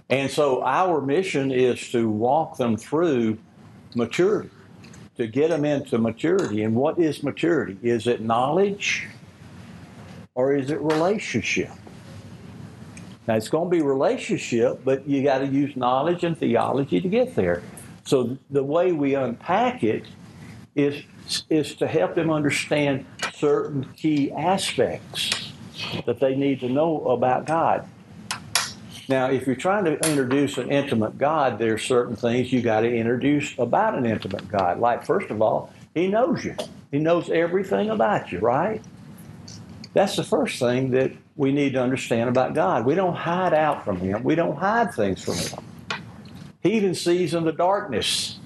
And 0.10 0.30
so 0.30 0.64
our 0.64 1.02
mission 1.02 1.52
is 1.52 1.92
to 1.92 2.10
walk 2.10 2.58
them 2.58 2.78
through 2.78 3.38
maturity, 3.96 4.50
to 5.18 5.28
get 5.28 5.50
them 5.50 5.66
into 5.66 5.98
maturity. 6.00 6.64
And 6.64 6.76
what 6.76 6.98
is 6.98 7.22
maturity? 7.22 7.78
Is 7.84 8.08
it 8.08 8.22
knowledge 8.22 9.08
or 10.34 10.56
is 10.56 10.72
it 10.72 10.82
relationship? 10.82 11.70
Now 13.28 13.36
it's 13.36 13.50
going 13.50 13.70
to 13.70 13.78
be 13.78 13.84
relationship, 13.84 14.82
but 14.84 15.08
you 15.08 15.22
got 15.22 15.40
to 15.40 15.48
use 15.48 15.76
knowledge 15.76 16.24
and 16.24 16.36
theology 16.36 17.00
to 17.00 17.08
get 17.08 17.36
there. 17.36 17.62
So 18.06 18.40
the 18.50 18.64
way 18.64 18.92
we 18.92 19.14
unpack 19.14 19.84
it 19.84 20.06
is 20.76 21.04
is 21.52 21.76
to 21.76 21.86
help 21.86 22.16
them 22.16 22.32
understand 22.32 23.06
certain 23.36 23.84
key 23.96 24.32
aspects 24.32 25.52
that 26.08 26.20
they 26.20 26.36
need 26.36 26.60
to 26.62 26.70
know 26.70 27.06
about 27.10 27.46
God. 27.46 27.88
Now, 29.10 29.32
if 29.32 29.48
you're 29.48 29.56
trying 29.56 29.86
to 29.86 29.94
introduce 30.08 30.60
an 30.60 30.70
intimate 30.70 31.18
God, 31.18 31.58
there's 31.58 31.84
certain 31.84 32.16
things 32.16 32.54
you 32.54 32.62
got 32.62 32.82
to 32.82 32.96
introduce 32.96 33.58
about 33.58 33.98
an 33.98 34.06
intimate 34.06 34.48
God. 34.48 34.80
Like, 34.80 35.04
first 35.04 35.32
of 35.32 35.42
all, 35.42 35.74
He 35.96 36.08
knows 36.08 36.46
you. 36.46 36.56
He 36.92 37.00
knows 37.00 37.28
everything 37.32 37.90
about 37.90 38.32
you, 38.32 38.38
right? 38.38 38.82
That's 39.96 40.16
the 40.16 40.24
first 40.24 40.60
thing 40.60 40.92
that 40.92 41.12
we 41.36 41.52
need 41.52 41.74
to 41.74 41.82
understand 41.82 42.30
about 42.30 42.54
God. 42.54 42.86
We 42.86 42.94
don't 42.94 43.16
hide 43.16 43.56
out 43.56 43.84
from 43.84 43.98
Him. 43.98 44.24
We 44.24 44.36
don't 44.36 44.58
hide 44.58 44.94
things 44.94 45.24
from 45.24 45.36
Him. 45.36 45.66
He 46.62 46.74
even 46.74 46.94
sees 46.94 47.34
in 47.34 47.46
the 47.46 47.52
darkness. 47.52 48.38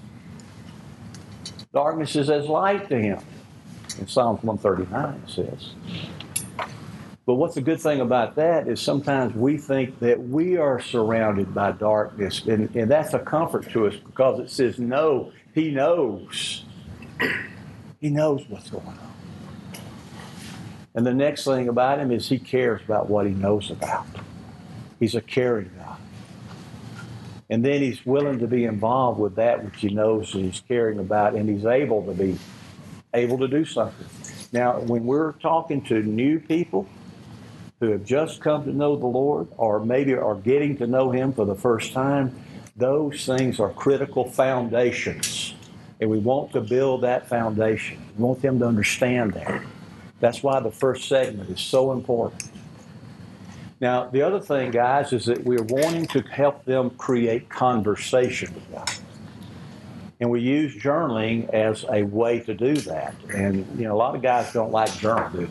Darkness 1.74 2.16
is 2.16 2.30
as 2.30 2.48
light 2.48 2.88
to 2.88 2.98
Him. 2.98 3.20
In 4.00 4.08
Psalms 4.08 4.42
139 4.44 5.24
it 5.26 5.30
says. 5.30 5.74
But 7.26 7.36
what's 7.36 7.56
the 7.56 7.62
good 7.62 7.80
thing 7.80 8.02
about 8.02 8.36
that 8.36 8.68
is 8.68 8.82
sometimes 8.82 9.34
we 9.34 9.58
think 9.58 10.00
that 10.00 10.22
we 10.22 10.58
are 10.58 10.82
surrounded 10.82 11.54
by 11.54 11.72
darkness, 11.72 12.46
and, 12.46 12.76
and 12.76 12.92
that's 12.92 13.14
a 13.14 13.20
comfort 13.20 13.70
to 13.72 13.88
us 13.88 13.96
because 13.96 14.40
it 14.42 14.50
says, 14.50 14.78
No, 14.78 15.32
He 15.56 15.72
knows. 15.72 16.66
He 18.02 18.10
knows 18.10 18.44
what's 18.50 18.70
going 18.70 18.86
on. 18.86 19.14
And 20.96 21.06
the 21.06 21.14
next 21.14 21.46
thing 21.46 21.70
about 21.70 22.00
Him 22.00 22.12
is 22.12 22.28
He 22.28 22.40
cares 22.40 22.82
about 22.84 23.10
what 23.10 23.26
He 23.26 23.32
knows 23.32 23.72
about. 23.72 24.06
He's 25.00 25.16
a 25.16 25.22
caring 25.22 25.72
God. 25.78 25.98
And 27.50 27.64
then 27.64 27.82
He's 27.82 28.06
willing 28.06 28.40
to 28.40 28.48
be 28.48 28.66
involved 28.66 29.18
with 29.18 29.36
that 29.36 29.64
which 29.64 29.80
He 29.80 29.88
knows 29.88 30.34
that 30.34 30.40
He's 30.40 30.62
caring 30.68 31.00
about, 31.00 31.36
and 31.36 31.50
He's 31.50 31.66
able 31.66 32.06
to 32.06 32.12
be 32.12 32.38
able 33.14 33.38
to 33.38 33.48
do 33.48 33.64
something. 33.64 34.08
Now, 34.52 34.82
when 34.82 35.06
we're 35.06 35.32
talking 35.34 35.82
to 35.84 36.04
new 36.04 36.42
people, 36.42 36.86
who 37.84 37.92
have 37.92 38.06
just 38.06 38.40
come 38.40 38.64
to 38.64 38.72
know 38.72 38.96
the 38.96 39.06
Lord 39.06 39.50
or 39.58 39.84
maybe 39.84 40.14
are 40.14 40.36
getting 40.36 40.78
to 40.78 40.88
know 40.88 41.12
Him 41.12 41.34
for 41.34 41.44
the 41.44 41.56
first 41.56 41.92
time, 41.92 42.34
those 42.78 43.26
things 43.26 43.60
are 43.60 43.72
critical 43.72 44.30
foundations. 44.30 45.54
And 46.00 46.10
we 46.10 46.18
want 46.18 46.54
to 46.54 46.62
build 46.62 47.02
that 47.02 47.28
foundation. 47.28 48.00
We 48.18 48.24
want 48.24 48.42
them 48.42 48.60
to 48.60 48.66
understand 48.66 49.34
that. 49.34 49.62
That's 50.22 50.42
why 50.42 50.62
the 50.62 50.72
first 50.72 51.10
segment 51.10 51.50
is 51.50 51.60
so 51.60 51.92
important. 51.92 52.44
Now, 53.82 54.06
the 54.06 54.22
other 54.22 54.40
thing, 54.40 54.72
guys, 54.72 55.12
is 55.12 55.26
that 55.26 55.44
we're 55.44 55.64
wanting 55.64 56.08
to 56.08 56.22
help 56.22 56.64
them 56.64 56.90
create 56.92 57.50
conversation 57.50 58.54
with 58.54 58.72
God. 58.72 58.90
And 60.22 60.30
we 60.30 60.40
use 60.40 60.74
journaling 60.82 61.50
as 61.50 61.84
a 61.92 62.04
way 62.04 62.40
to 62.40 62.54
do 62.54 62.76
that. 62.76 63.14
And, 63.36 63.68
you 63.78 63.84
know, 63.86 63.94
a 63.94 63.98
lot 63.98 64.16
of 64.16 64.22
guys 64.22 64.54
don't 64.54 64.72
like 64.72 64.90
journaling. 64.92 65.50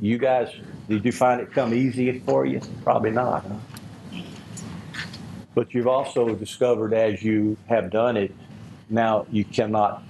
You 0.00 0.18
guys, 0.18 0.54
did 0.88 1.04
you 1.04 1.12
find 1.12 1.40
it 1.40 1.52
come 1.52 1.72
easy 1.72 2.20
for 2.20 2.44
you? 2.44 2.60
Probably 2.84 3.10
not, 3.10 3.44
huh? 3.44 4.20
But 5.54 5.72
you've 5.72 5.86
also 5.86 6.34
discovered 6.34 6.92
as 6.92 7.22
you 7.22 7.56
have 7.66 7.90
done 7.90 8.18
it, 8.18 8.34
now 8.90 9.26
you 9.30 9.44
cannot 9.44 10.02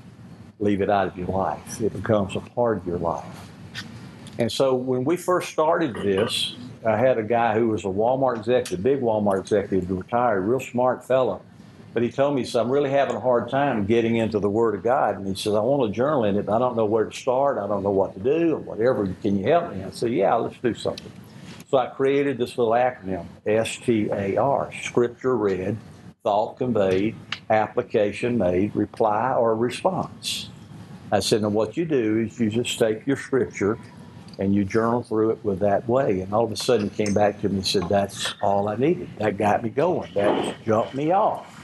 leave 0.59 0.81
it 0.81 0.91
out 0.91 1.07
of 1.07 1.17
your 1.17 1.29
life. 1.29 1.81
It 1.81 1.93
becomes 1.93 2.35
a 2.35 2.41
part 2.41 2.79
of 2.79 2.87
your 2.87 2.99
life. 2.99 3.25
And 4.39 4.51
so 4.51 4.75
when 4.75 5.05
we 5.05 5.17
first 5.17 5.51
started 5.51 5.95
this, 5.95 6.57
I 6.85 6.97
had 6.97 7.19
a 7.19 7.23
guy 7.23 7.55
who 7.55 7.69
was 7.69 7.85
a 7.85 7.89
Walmart 7.89 8.39
executive, 8.39 8.83
big 8.83 9.01
Walmart 9.01 9.41
executive, 9.41 9.91
retired, 9.91 10.41
real 10.43 10.61
smart 10.61 11.05
fellow. 11.05 11.43
But 11.97 12.03
he 12.03 12.11
told 12.11 12.35
me, 12.35 12.45
so 12.45 12.61
I'm 12.61 12.71
really 12.71 12.91
having 12.91 13.17
a 13.17 13.21
hard 13.21 13.49
time 13.49 13.87
getting 13.87 14.17
into 14.17 14.39
the 14.39 14.51
Word 14.51 14.75
of 14.75 14.83
God. 14.83 15.17
And 15.17 15.27
he 15.27 15.35
says, 15.35 15.55
I 15.55 15.61
want 15.61 15.91
to 15.91 15.97
journal 15.97 16.25
in 16.25 16.37
it, 16.37 16.45
but 16.45 16.57
I 16.57 16.59
don't 16.59 16.77
know 16.77 16.85
where 16.85 17.07
to 17.07 17.17
start. 17.17 17.57
I 17.57 17.67
don't 17.67 17.83
know 17.83 17.91
what 17.91 18.13
to 18.13 18.21
do 18.21 18.59
whatever. 18.59 19.07
Can 19.23 19.39
you 19.39 19.47
help 19.51 19.73
me? 19.73 19.83
I 19.83 19.89
said, 19.93 20.13
Yeah, 20.13 20.35
let's 20.35 20.59
do 20.59 20.75
something. 20.75 21.11
So 21.71 21.79
I 21.79 21.87
created 21.87 22.37
this 22.37 22.59
little 22.59 22.75
acronym, 22.75 23.25
STAR, 23.47 24.73
Scripture 24.75 25.37
read, 25.39 25.79
thought 26.23 26.59
conveyed, 26.59 27.17
application 27.49 28.37
made, 28.37 28.77
reply 28.77 29.33
or 29.33 29.57
response. 29.57 30.51
I 31.11 31.21
said, 31.21 31.41
now 31.41 31.49
what 31.49 31.79
you 31.79 31.87
do 31.87 32.19
is 32.19 32.39
you 32.39 32.51
just 32.51 32.79
take 32.79 33.07
your 33.07 33.17
scripture 33.17 33.79
and 34.39 34.55
you 34.55 34.67
journal 34.67 35.03
through 35.03 35.31
it 35.31 35.43
with 35.43 35.61
that 35.61 35.89
way. 35.89 36.21
And 36.21 36.35
all 36.35 36.45
of 36.45 36.53
a 36.53 36.57
sudden 36.57 36.91
he 36.91 37.05
came 37.05 37.15
back 37.15 37.41
to 37.41 37.49
me 37.49 37.57
and 37.57 37.67
said, 37.67 37.89
that's 37.89 38.35
all 38.43 38.69
I 38.69 38.77
needed. 38.77 39.09
That 39.17 39.39
got 39.39 39.63
me 39.63 39.71
going. 39.71 40.13
That 40.13 40.63
jumped 40.63 40.93
me 40.93 41.13
off. 41.13 41.56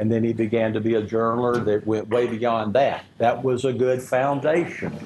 And 0.00 0.10
then 0.10 0.24
he 0.24 0.32
began 0.32 0.72
to 0.72 0.80
be 0.80 0.94
a 0.94 1.02
journaler 1.02 1.62
that 1.66 1.86
went 1.86 2.08
way 2.08 2.26
beyond 2.26 2.72
that. 2.72 3.04
That 3.18 3.44
was 3.44 3.66
a 3.66 3.72
good 3.74 4.00
foundation. 4.00 4.98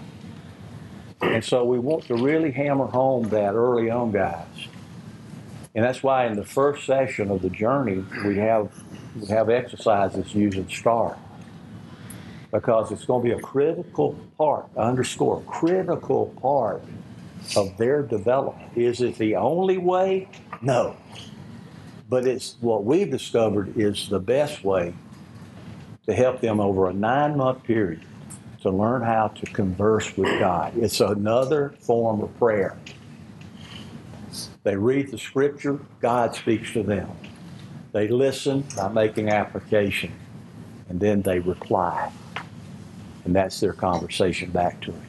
And 1.20 1.44
so 1.44 1.64
we 1.64 1.80
want 1.80 2.04
to 2.04 2.14
really 2.14 2.52
hammer 2.52 2.86
home 2.86 3.28
that 3.30 3.54
early 3.54 3.90
on, 3.90 4.12
guys. 4.12 4.46
And 5.74 5.84
that's 5.84 6.04
why 6.04 6.26
in 6.26 6.36
the 6.36 6.44
first 6.44 6.86
session 6.86 7.32
of 7.32 7.42
the 7.42 7.50
journey, 7.50 8.04
we 8.24 8.36
have, 8.36 8.70
we 9.20 9.26
have 9.26 9.50
exercises 9.50 10.32
using 10.32 10.68
STAR. 10.68 11.18
Because 12.52 12.92
it's 12.92 13.04
going 13.04 13.24
to 13.24 13.34
be 13.34 13.36
a 13.36 13.42
critical 13.42 14.16
part, 14.38 14.66
underscore, 14.76 15.42
critical 15.48 16.26
part 16.40 16.85
of 17.57 17.76
their 17.78 18.02
development. 18.02 18.70
Is 18.76 19.00
it 19.00 19.18
the 19.18 19.35
only 19.35 19.76
way? 19.76 20.28
No. 20.62 20.96
But 22.14 22.29
it's 22.29 22.55
what 22.61 22.85
we've 22.85 23.11
discovered 23.11 23.77
is 23.77 24.09
the 24.09 24.20
best 24.20 24.62
way 24.62 24.94
to 26.07 26.14
help 26.14 26.40
them 26.40 26.61
over 26.61 26.88
a 26.88 26.92
nine 26.92 27.37
month 27.37 27.64
period 27.64 28.03
to 28.62 28.70
learn 28.70 29.03
how 29.03 29.27
to 29.27 29.46
converse 29.46 30.16
with 30.16 30.38
God. 30.38 30.77
It's 30.77 31.00
another 31.00 31.74
form 31.81 32.20
of 32.20 32.33
prayer. 32.38 32.79
They 34.62 34.77
read 34.77 35.11
the 35.11 35.18
scripture, 35.18 35.81
God 36.00 36.37
speaks 36.37 36.72
to 36.74 36.85
them. 36.85 37.11
They 37.90 38.07
listen 38.07 38.62
by 38.77 38.90
making 38.90 39.31
application, 39.31 40.12
and 40.88 41.00
then 41.00 41.20
they 41.20 41.40
reply. 41.40 42.12
And 43.24 43.35
that's 43.35 43.59
their 43.59 43.72
conversation 43.72 44.53
back 44.53 44.81
to 44.83 44.92
Him. 44.92 45.07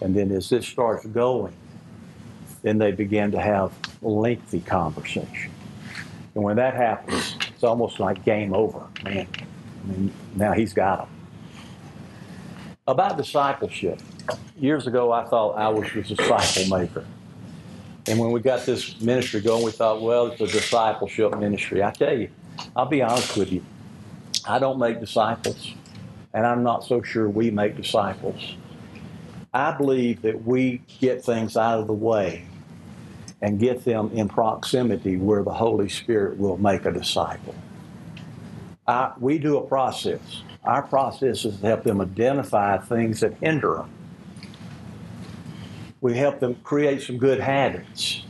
And 0.00 0.16
then 0.16 0.32
as 0.32 0.48
this 0.48 0.66
starts 0.66 1.06
going, 1.06 1.54
then 2.62 2.78
they 2.78 2.90
begin 2.90 3.30
to 3.30 3.40
have 3.40 3.72
lengthy 4.02 4.58
conversation. 4.58 5.52
And 6.38 6.44
when 6.44 6.54
that 6.54 6.74
happens, 6.74 7.34
it's 7.52 7.64
almost 7.64 7.98
like 7.98 8.24
game 8.24 8.54
over, 8.54 8.86
man. 9.02 9.26
I 9.26 9.86
mean, 9.88 10.12
now 10.36 10.52
he's 10.52 10.72
got 10.72 11.00
them. 11.00 11.08
About 12.86 13.16
discipleship, 13.16 14.00
years 14.56 14.86
ago 14.86 15.10
I 15.10 15.24
thought 15.24 15.58
I 15.58 15.66
was 15.66 15.88
the 15.92 16.02
disciple 16.02 16.78
maker. 16.78 17.04
And 18.06 18.20
when 18.20 18.30
we 18.30 18.38
got 18.38 18.64
this 18.64 19.00
ministry 19.00 19.40
going, 19.40 19.64
we 19.64 19.72
thought, 19.72 20.00
well, 20.00 20.28
it's 20.28 20.40
a 20.40 20.46
discipleship 20.46 21.36
ministry. 21.36 21.82
I 21.82 21.90
tell 21.90 22.16
you, 22.16 22.30
I'll 22.76 22.86
be 22.86 23.02
honest 23.02 23.36
with 23.36 23.50
you, 23.50 23.64
I 24.46 24.60
don't 24.60 24.78
make 24.78 25.00
disciples, 25.00 25.74
and 26.32 26.46
I'm 26.46 26.62
not 26.62 26.84
so 26.84 27.02
sure 27.02 27.28
we 27.28 27.50
make 27.50 27.76
disciples. 27.76 28.54
I 29.52 29.72
believe 29.72 30.22
that 30.22 30.44
we 30.44 30.82
get 31.00 31.24
things 31.24 31.56
out 31.56 31.80
of 31.80 31.88
the 31.88 31.94
way 31.94 32.47
and 33.40 33.58
get 33.58 33.84
them 33.84 34.10
in 34.12 34.28
proximity 34.28 35.16
where 35.16 35.42
the 35.42 35.52
Holy 35.52 35.88
Spirit 35.88 36.38
will 36.38 36.56
make 36.58 36.84
a 36.84 36.92
disciple. 36.92 37.54
I, 38.86 39.12
we 39.18 39.38
do 39.38 39.58
a 39.58 39.66
process. 39.66 40.42
Our 40.64 40.82
process 40.82 41.44
is 41.44 41.60
to 41.60 41.66
help 41.66 41.84
them 41.84 42.00
identify 42.00 42.78
things 42.78 43.20
that 43.20 43.34
hinder 43.34 43.74
them. 43.76 43.90
We 46.00 46.16
help 46.16 46.40
them 46.40 46.56
create 46.64 47.02
some 47.02 47.18
good 47.18 47.40
habits. 47.40 48.22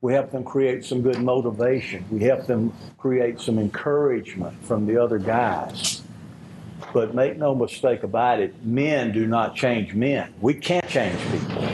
We 0.00 0.14
help 0.14 0.30
them 0.30 0.44
create 0.44 0.84
some 0.84 1.02
good 1.02 1.20
motivation. 1.20 2.06
We 2.10 2.20
help 2.20 2.46
them 2.46 2.72
create 2.96 3.40
some 3.40 3.58
encouragement 3.58 4.64
from 4.64 4.86
the 4.86 4.96
other 4.96 5.18
guys. 5.18 6.02
But 6.94 7.14
make 7.14 7.36
no 7.36 7.54
mistake 7.54 8.02
about 8.02 8.40
it, 8.40 8.64
men 8.64 9.12
do 9.12 9.26
not 9.26 9.54
change 9.54 9.94
men. 9.94 10.32
We 10.40 10.54
can't 10.54 10.88
change 10.88 11.18
people, 11.30 11.64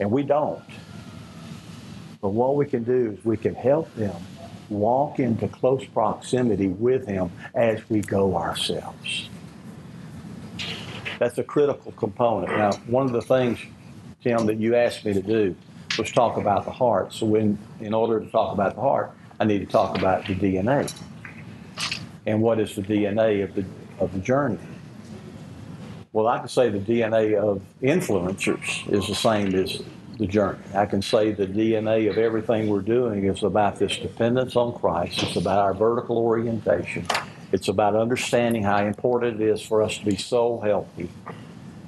and 0.00 0.10
we 0.10 0.22
don't. 0.22 0.62
But 2.22 2.30
what 2.30 2.54
we 2.54 2.66
can 2.66 2.84
do 2.84 3.16
is 3.18 3.24
we 3.24 3.36
can 3.36 3.56
help 3.56 3.92
them 3.96 4.14
walk 4.70 5.18
into 5.18 5.48
close 5.48 5.84
proximity 5.84 6.68
with 6.68 7.06
Him 7.06 7.32
as 7.52 7.80
we 7.90 8.00
go 8.00 8.36
ourselves. 8.36 9.28
That's 11.18 11.36
a 11.38 11.44
critical 11.44 11.90
component. 11.92 12.52
Now, 12.56 12.72
one 12.86 13.06
of 13.06 13.12
the 13.12 13.22
things, 13.22 13.58
Tim, 14.22 14.46
that 14.46 14.58
you 14.58 14.76
asked 14.76 15.04
me 15.04 15.12
to 15.14 15.20
do 15.20 15.56
was 15.98 16.12
talk 16.12 16.36
about 16.36 16.64
the 16.64 16.70
heart. 16.70 17.12
So, 17.12 17.26
when, 17.26 17.58
in 17.80 17.92
order 17.92 18.20
to 18.20 18.30
talk 18.30 18.54
about 18.54 18.76
the 18.76 18.80
heart, 18.80 19.10
I 19.40 19.44
need 19.44 19.58
to 19.58 19.66
talk 19.66 19.98
about 19.98 20.24
the 20.24 20.36
DNA. 20.36 20.92
And 22.26 22.40
what 22.40 22.60
is 22.60 22.76
the 22.76 22.82
DNA 22.82 23.42
of 23.42 23.54
the, 23.56 23.64
of 23.98 24.12
the 24.12 24.20
journey? 24.20 24.60
Well, 26.12 26.28
I 26.28 26.38
can 26.38 26.48
say 26.48 26.68
the 26.68 26.78
DNA 26.78 27.34
of 27.36 27.62
influencers 27.82 28.88
is 28.92 29.08
the 29.08 29.14
same 29.14 29.54
as 29.56 29.82
the 30.18 30.26
journey. 30.26 30.58
I 30.74 30.86
can 30.86 31.02
say 31.02 31.32
the 31.32 31.46
DNA 31.46 32.10
of 32.10 32.18
everything 32.18 32.68
we're 32.68 32.80
doing 32.80 33.24
is 33.24 33.42
about 33.42 33.78
this 33.78 33.96
dependence 33.96 34.56
on 34.56 34.78
Christ. 34.78 35.22
It's 35.22 35.36
about 35.36 35.58
our 35.58 35.74
vertical 35.74 36.18
orientation. 36.18 37.06
It's 37.52 37.68
about 37.68 37.96
understanding 37.96 38.62
how 38.62 38.84
important 38.84 39.40
it 39.40 39.48
is 39.48 39.62
for 39.62 39.82
us 39.82 39.98
to 39.98 40.04
be 40.04 40.16
soul 40.16 40.60
healthy 40.60 41.10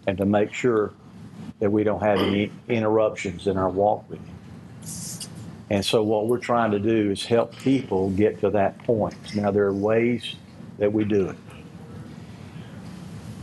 and 0.07 0.19
to 0.19 0.27
make 0.27 0.53
sure 0.53 0.93
that 1.61 1.71
we 1.71 1.85
don't 1.85 2.03
have 2.03 2.19
any 2.19 2.51
interruptions 2.69 3.47
in 3.47 3.57
our 3.57 3.71
walk 3.71 4.09
with 4.11 4.19
Him. 4.19 4.35
And 5.71 5.85
so, 5.85 6.03
what 6.03 6.27
we're 6.29 6.39
trying 6.39 6.73
to 6.73 6.79
do 6.79 7.11
is 7.11 7.25
help 7.25 7.57
people 7.57 8.11
get 8.11 8.41
to 8.41 8.51
that 8.51 8.79
point. 8.85 9.17
Now, 9.35 9.51
there 9.51 9.65
are 9.65 9.73
ways 9.73 10.37
that 10.79 10.93
we 10.93 11.05
do 11.05 11.29
it. 11.29 11.37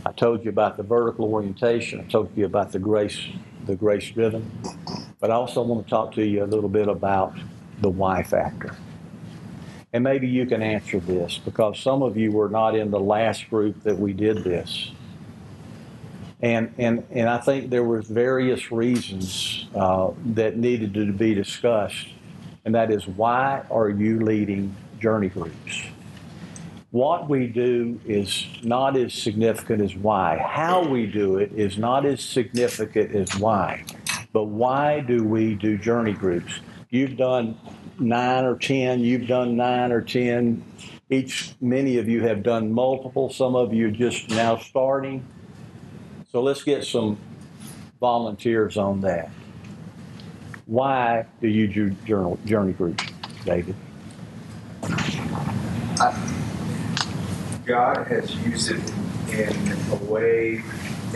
I 0.06 0.12
told 0.12 0.44
you 0.44 0.50
about 0.50 0.76
the 0.76 0.82
vertical 0.82 1.26
orientation. 1.26 2.00
I 2.00 2.04
told 2.04 2.36
you 2.36 2.44
about 2.44 2.72
the 2.72 2.78
grace, 2.78 3.20
the 3.66 3.76
grace 3.76 4.10
driven. 4.10 4.50
But 5.20 5.30
I 5.30 5.34
also 5.34 5.62
want 5.62 5.84
to 5.84 5.90
talk 5.90 6.12
to 6.14 6.24
you 6.24 6.44
a 6.44 6.46
little 6.46 6.68
bit 6.68 6.88
about 6.88 7.36
the 7.80 7.88
why 7.88 8.22
factor. 8.22 8.76
And 9.92 10.02
maybe 10.02 10.26
you 10.26 10.46
can 10.46 10.62
answer 10.62 11.00
this 11.00 11.38
because 11.38 11.78
some 11.78 12.02
of 12.02 12.16
you 12.16 12.32
were 12.32 12.48
not 12.48 12.74
in 12.74 12.90
the 12.90 13.00
last 13.00 13.50
group 13.50 13.82
that 13.82 13.98
we 13.98 14.12
did 14.12 14.38
this. 14.38 14.90
And, 16.40 16.74
and, 16.78 17.06
and 17.10 17.28
I 17.28 17.38
think 17.38 17.70
there 17.70 17.84
were 17.84 18.02
various 18.02 18.72
reasons 18.72 19.66
uh, 19.76 20.10
that 20.34 20.56
needed 20.56 20.92
to 20.94 21.12
be 21.12 21.34
discussed, 21.34 22.08
and 22.64 22.74
that 22.74 22.90
is 22.90 23.06
why 23.06 23.62
are 23.70 23.88
you 23.88 24.18
leading 24.18 24.74
journey 24.98 25.28
groups? 25.28 25.82
What 26.92 27.26
we 27.26 27.46
do 27.46 27.98
is 28.06 28.46
not 28.62 28.98
as 28.98 29.14
significant 29.14 29.80
as 29.80 29.96
why. 29.96 30.36
How 30.36 30.86
we 30.86 31.06
do 31.06 31.38
it 31.38 31.50
is 31.52 31.78
not 31.78 32.04
as 32.04 32.22
significant 32.22 33.14
as 33.14 33.34
why. 33.40 33.86
But 34.34 34.44
why 34.44 35.00
do 35.00 35.24
we 35.24 35.54
do 35.54 35.78
journey 35.78 36.12
groups? 36.12 36.60
You've 36.90 37.16
done 37.16 37.58
nine 37.98 38.44
or 38.44 38.56
ten, 38.56 39.00
you've 39.00 39.26
done 39.26 39.56
nine 39.56 39.90
or 39.90 40.02
ten. 40.02 40.62
Each, 41.08 41.54
many 41.62 41.96
of 41.96 42.10
you 42.10 42.24
have 42.24 42.42
done 42.42 42.70
multiple, 42.70 43.30
some 43.30 43.56
of 43.56 43.72
you 43.72 43.90
just 43.90 44.28
now 44.28 44.58
starting. 44.58 45.24
So 46.30 46.42
let's 46.42 46.62
get 46.62 46.84
some 46.84 47.16
volunteers 48.00 48.76
on 48.76 49.00
that. 49.00 49.30
Why 50.66 51.24
do 51.40 51.48
you 51.48 51.68
do 51.68 51.88
journal, 52.04 52.38
journey 52.44 52.74
groups, 52.74 53.04
David? 53.46 53.76
God 57.72 58.06
has 58.08 58.34
used 58.44 58.70
it 58.70 58.92
in 59.32 59.72
a 59.92 59.96
way 60.04 60.62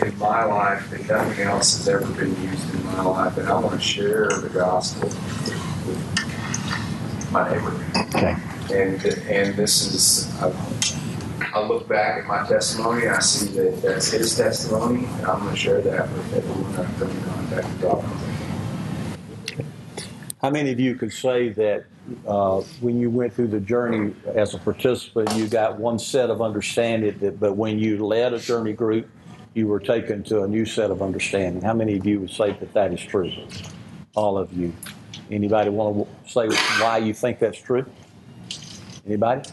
in 0.01 0.17
my 0.17 0.43
life 0.43 0.89
that 0.89 1.07
nothing 1.07 1.45
else 1.45 1.77
has 1.77 1.87
ever 1.87 2.07
been 2.13 2.35
used 2.41 2.73
in 2.73 2.83
my 2.83 3.03
life, 3.03 3.37
and 3.37 3.47
I 3.47 3.59
want 3.59 3.79
to 3.79 3.81
share 3.87 4.27
the 4.27 4.49
gospel 4.49 5.07
with 5.07 7.31
my 7.31 7.47
neighbor. 7.47 7.79
Okay. 8.07 8.35
And 8.73 9.05
and 9.29 9.55
this 9.55 9.85
is, 9.85 10.27
I, 10.41 10.51
I 11.53 11.59
look 11.63 11.87
back 11.87 12.21
at 12.21 12.25
my 12.25 12.43
testimony, 12.47 13.07
I 13.07 13.19
see 13.19 13.49
that 13.59 13.83
that's 13.83 14.09
his 14.09 14.35
testimony, 14.35 15.05
and 15.05 15.27
I'm 15.27 15.41
going 15.41 15.53
to 15.53 15.55
share 15.55 15.79
that 15.81 16.11
with 16.11 16.33
everyone 16.33 16.75
I 16.75 16.85
come 16.97 17.11
in 17.11 17.23
contact 17.23 17.67
with. 17.83 18.03
How 20.41 20.49
many 20.49 20.71
of 20.71 20.79
you 20.79 20.95
could 20.95 21.13
say 21.13 21.49
that 21.49 21.85
uh, 22.27 22.61
when 22.81 22.99
you 22.99 23.09
went 23.09 23.33
through 23.33 23.47
the 23.47 23.59
journey 23.59 24.15
as 24.33 24.53
a 24.53 24.57
participant, 24.57 25.31
you 25.35 25.47
got 25.47 25.77
one 25.77 25.99
set 25.99 26.29
of 26.29 26.41
understanding, 26.41 27.17
that, 27.19 27.39
but 27.39 27.55
when 27.55 27.79
you 27.79 28.05
led 28.05 28.33
a 28.33 28.39
journey 28.39 28.73
group, 28.73 29.09
you 29.53 29.67
were 29.67 29.79
taken 29.79 30.23
to 30.23 30.43
a 30.43 30.47
new 30.47 30.65
set 30.65 30.91
of 30.91 31.01
understanding? 31.01 31.61
How 31.61 31.73
many 31.73 31.97
of 31.97 32.05
you 32.05 32.19
would 32.19 32.29
say 32.29 32.51
that 32.51 32.73
that 32.73 32.93
is 32.93 33.01
true? 33.01 33.31
All 34.15 34.37
of 34.37 34.53
you. 34.53 34.71
Anybody 35.31 35.69
want 35.69 36.07
to 36.25 36.31
say 36.31 36.47
why 36.81 36.99
you 36.99 37.13
think 37.13 37.39
that's 37.39 37.59
true? 37.59 37.85
Anybody? 39.05 39.49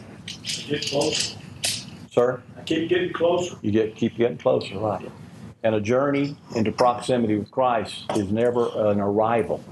Get 0.67 0.85
closer. 0.87 1.37
Sir? 2.11 2.41
I 2.57 2.61
keep 2.61 2.87
getting 2.87 3.13
closer. 3.13 3.57
You 3.61 3.71
get 3.71 3.95
keep 3.95 4.15
getting 4.15 4.37
closer, 4.37 4.77
right? 4.77 5.11
And 5.63 5.75
a 5.75 5.81
journey 5.81 6.37
into 6.55 6.71
proximity 6.71 7.35
with 7.37 7.49
Christ 7.51 8.03
is 8.15 8.31
never 8.31 8.69
an 8.91 8.99
arrival. 8.99 9.63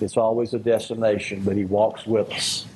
It's 0.00 0.16
always 0.16 0.54
a 0.54 0.58
destination, 0.58 1.42
but 1.44 1.56
He 1.56 1.64
walks 1.64 2.06
with 2.06 2.30
us, 2.30 2.66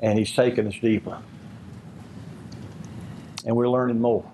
and 0.00 0.18
He's 0.18 0.32
taking 0.32 0.66
us 0.66 0.74
deeper, 0.80 1.18
and 3.46 3.56
we're 3.56 3.68
learning 3.68 4.00
more. 4.00 4.30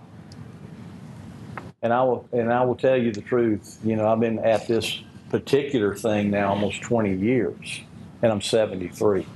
And 1.83 1.93
I 1.93 2.03
will, 2.03 2.27
and 2.33 2.51
I 2.53 2.65
will 2.65 2.77
tell 2.77 2.97
you 2.97 3.13
the 3.13 3.21
truth. 3.21 3.79
You 3.85 3.97
know, 3.97 4.09
I've 4.09 4.21
been 4.21 4.39
at 4.39 4.67
this 4.67 5.03
particular 5.29 5.95
thing 5.95 6.31
now 6.31 6.49
almost 6.49 6.81
20 6.81 7.15
years, 7.15 7.81
and 8.23 8.33
I'm 8.33 8.41
73. 8.41 9.27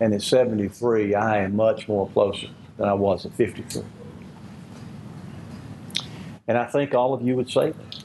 And 0.00 0.12
at 0.12 0.20
73, 0.20 1.14
I 1.14 1.44
am 1.44 1.56
much 1.56 1.88
more 1.88 2.08
closer 2.08 2.48
than 2.76 2.88
I 2.88 2.92
was 2.92 3.24
at 3.24 3.32
53. 3.34 3.84
And 6.48 6.58
I 6.58 6.64
think 6.64 6.94
all 6.94 7.14
of 7.14 7.22
you 7.22 7.36
would 7.36 7.48
say 7.48 7.70
that. 7.70 8.04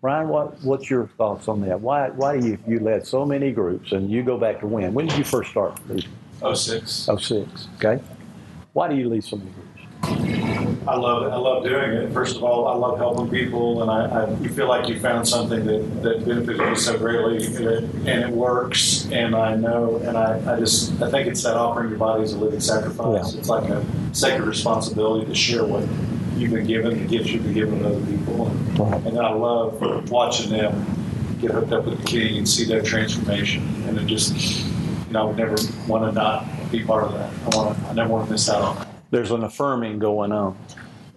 Ryan, 0.00 0.28
what, 0.28 0.62
what's 0.62 0.88
your 0.88 1.08
thoughts 1.18 1.48
on 1.48 1.60
that? 1.62 1.80
Why, 1.80 2.10
why 2.10 2.38
do 2.38 2.46
you, 2.46 2.58
you 2.68 2.78
led 2.78 3.04
so 3.04 3.26
many 3.26 3.50
groups 3.50 3.90
and 3.90 4.08
you 4.08 4.22
go 4.22 4.38
back 4.38 4.60
to 4.60 4.66
when? 4.66 4.94
When 4.94 5.06
did 5.06 5.18
you 5.18 5.24
first 5.24 5.50
start 5.50 5.76
leading? 5.88 6.10
Oh 6.40 6.54
six. 6.54 7.08
06, 7.18 7.68
okay? 7.76 8.00
Why 8.74 8.86
do 8.88 8.94
you 8.94 9.08
lead 9.08 9.24
so 9.24 9.36
many 9.36 9.50
groups? 9.50 9.64
I 10.86 10.94
love 10.96 11.24
it. 11.24 11.30
I 11.30 11.36
love 11.36 11.64
doing 11.64 11.90
it. 11.90 12.12
First 12.12 12.36
of 12.36 12.44
all, 12.44 12.68
I 12.68 12.74
love 12.74 12.96
helping 12.96 13.28
people, 13.28 13.82
and 13.82 13.90
I, 13.90 14.22
I 14.22 14.30
you 14.38 14.48
feel 14.48 14.68
like 14.68 14.88
you 14.88 15.00
found 15.00 15.26
something 15.26 15.66
that, 15.66 16.02
that 16.02 16.24
benefits 16.24 16.58
me 16.60 16.76
so 16.76 16.96
greatly, 16.96 17.44
and 17.44 17.66
it, 17.66 17.84
and 18.06 18.24
it 18.24 18.30
works. 18.30 19.06
And 19.10 19.34
I 19.34 19.56
know, 19.56 19.96
and 19.96 20.16
I, 20.16 20.54
I 20.54 20.60
just 20.60 21.02
I 21.02 21.10
think 21.10 21.26
it's 21.26 21.42
that 21.42 21.56
offering 21.56 21.90
your 21.90 21.98
body 21.98 22.22
as 22.22 22.32
a 22.32 22.38
living 22.38 22.60
sacrifice. 22.60 23.34
Yeah. 23.34 23.40
It's 23.40 23.48
like 23.48 23.68
a 23.68 23.84
sacred 24.12 24.46
responsibility 24.46 25.26
to 25.26 25.34
share 25.34 25.64
what 25.64 25.82
you've 26.38 26.52
been 26.52 26.66
given, 26.66 26.98
the 26.98 27.06
gifts 27.06 27.30
you've 27.30 27.42
been 27.42 27.54
given 27.54 27.80
to 27.80 27.88
other 27.88 28.06
people, 28.06 28.48
and, 28.48 29.06
and 29.06 29.18
I 29.18 29.30
love 29.30 30.10
watching 30.10 30.50
them 30.50 30.84
get 31.40 31.50
hooked 31.50 31.72
up 31.72 31.84
with 31.84 31.98
the 31.98 32.04
King 32.04 32.38
and 32.38 32.48
see 32.48 32.64
their 32.64 32.82
transformation. 32.82 33.62
And 33.86 33.98
it 33.98 34.06
just, 34.06 34.34
you 35.06 35.12
know, 35.12 35.22
I 35.22 35.24
would 35.24 35.36
never 35.36 35.56
want 35.86 36.04
to 36.04 36.12
not 36.12 36.46
be 36.70 36.84
part 36.84 37.04
of 37.04 37.12
that. 37.14 37.32
I 37.44 37.56
want 37.56 37.78
to, 37.78 37.84
I 37.86 37.92
never 37.94 38.10
want 38.10 38.26
to 38.26 38.32
miss 38.32 38.48
out 38.48 38.62
on 38.62 38.76
that. 38.76 38.88
There's 39.10 39.30
an 39.30 39.44
affirming 39.44 39.98
going 39.98 40.32
on. 40.32 40.56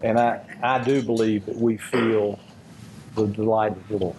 And 0.01 0.19
I, 0.19 0.41
I 0.61 0.83
do 0.83 1.01
believe 1.01 1.45
that 1.45 1.57
we 1.57 1.77
feel 1.77 2.39
the 3.15 3.27
delight 3.27 3.73
of 3.73 3.87
the 3.87 3.97
Lord. 3.97 4.15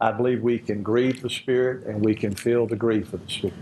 I 0.00 0.12
believe 0.12 0.42
we 0.42 0.58
can 0.58 0.82
grieve 0.82 1.22
the 1.22 1.30
Spirit 1.30 1.86
and 1.86 2.04
we 2.04 2.14
can 2.14 2.34
feel 2.34 2.66
the 2.66 2.76
grief 2.76 3.12
of 3.12 3.24
the 3.24 3.32
Spirit. 3.32 3.56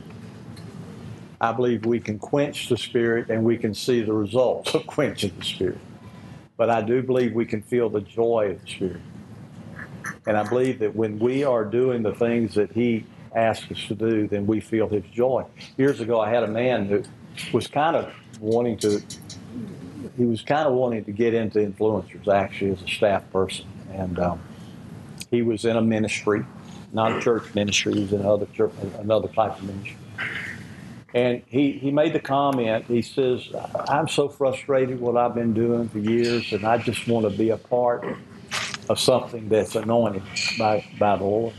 I 1.40 1.52
believe 1.52 1.86
we 1.86 2.00
can 2.00 2.18
quench 2.18 2.68
the 2.68 2.76
Spirit 2.76 3.30
and 3.30 3.44
we 3.44 3.56
can 3.56 3.74
see 3.74 4.02
the 4.02 4.12
results 4.12 4.74
of 4.74 4.86
quenching 4.86 5.32
the 5.38 5.44
Spirit. 5.44 5.78
But 6.56 6.70
I 6.70 6.80
do 6.82 7.02
believe 7.02 7.34
we 7.34 7.44
can 7.44 7.62
feel 7.62 7.90
the 7.90 8.00
joy 8.00 8.52
of 8.52 8.62
the 8.62 8.70
Spirit. 8.70 9.00
And 10.26 10.36
I 10.36 10.48
believe 10.48 10.78
that 10.80 10.94
when 10.94 11.18
we 11.18 11.44
are 11.44 11.64
doing 11.64 12.02
the 12.02 12.14
things 12.14 12.54
that 12.54 12.72
He 12.72 13.04
asks 13.34 13.70
us 13.70 13.84
to 13.88 13.94
do, 13.94 14.26
then 14.26 14.46
we 14.46 14.60
feel 14.60 14.88
His 14.88 15.04
joy. 15.12 15.44
Years 15.76 16.00
ago, 16.00 16.20
I 16.20 16.30
had 16.30 16.42
a 16.42 16.48
man 16.48 16.86
who 16.86 17.02
was 17.52 17.66
kind 17.66 17.94
of 17.94 18.12
wanting 18.40 18.78
to, 18.78 19.02
he 20.16 20.24
was 20.24 20.42
kind 20.42 20.66
of 20.66 20.74
wanting 20.74 21.04
to 21.04 21.12
get 21.12 21.34
into 21.34 21.58
influencers 21.58 22.26
actually 22.28 22.72
as 22.72 22.82
a 22.82 22.88
staff 22.88 23.30
person. 23.30 23.66
And 23.92 24.18
um, 24.18 24.40
he 25.30 25.42
was 25.42 25.64
in 25.64 25.76
a 25.76 25.82
ministry, 25.82 26.44
not 26.92 27.16
a 27.16 27.20
church 27.20 27.54
ministry, 27.54 27.94
he 27.94 28.00
was 28.00 28.12
in 28.12 28.20
another, 28.20 28.46
church, 28.54 28.72
another 28.98 29.28
type 29.28 29.58
of 29.58 29.64
ministry. 29.64 29.96
And 31.16 31.42
he, 31.46 31.72
he 31.72 31.92
made 31.92 32.12
the 32.12 32.20
comment, 32.20 32.86
he 32.86 33.02
says, 33.02 33.48
I'm 33.88 34.06
so 34.06 34.28
frustrated 34.28 35.00
what 35.00 35.16
I've 35.16 35.34
been 35.34 35.54
doing 35.54 35.88
for 35.88 35.98
years, 35.98 36.52
and 36.52 36.66
I 36.66 36.78
just 36.78 37.08
want 37.08 37.30
to 37.30 37.36
be 37.38 37.50
a 37.50 37.56
part 37.56 38.04
of 38.90 39.00
something 39.00 39.48
that's 39.48 39.76
anointed 39.76 40.22
by, 40.58 40.84
by 41.00 41.16
the 41.16 41.24
Lord. 41.24 41.54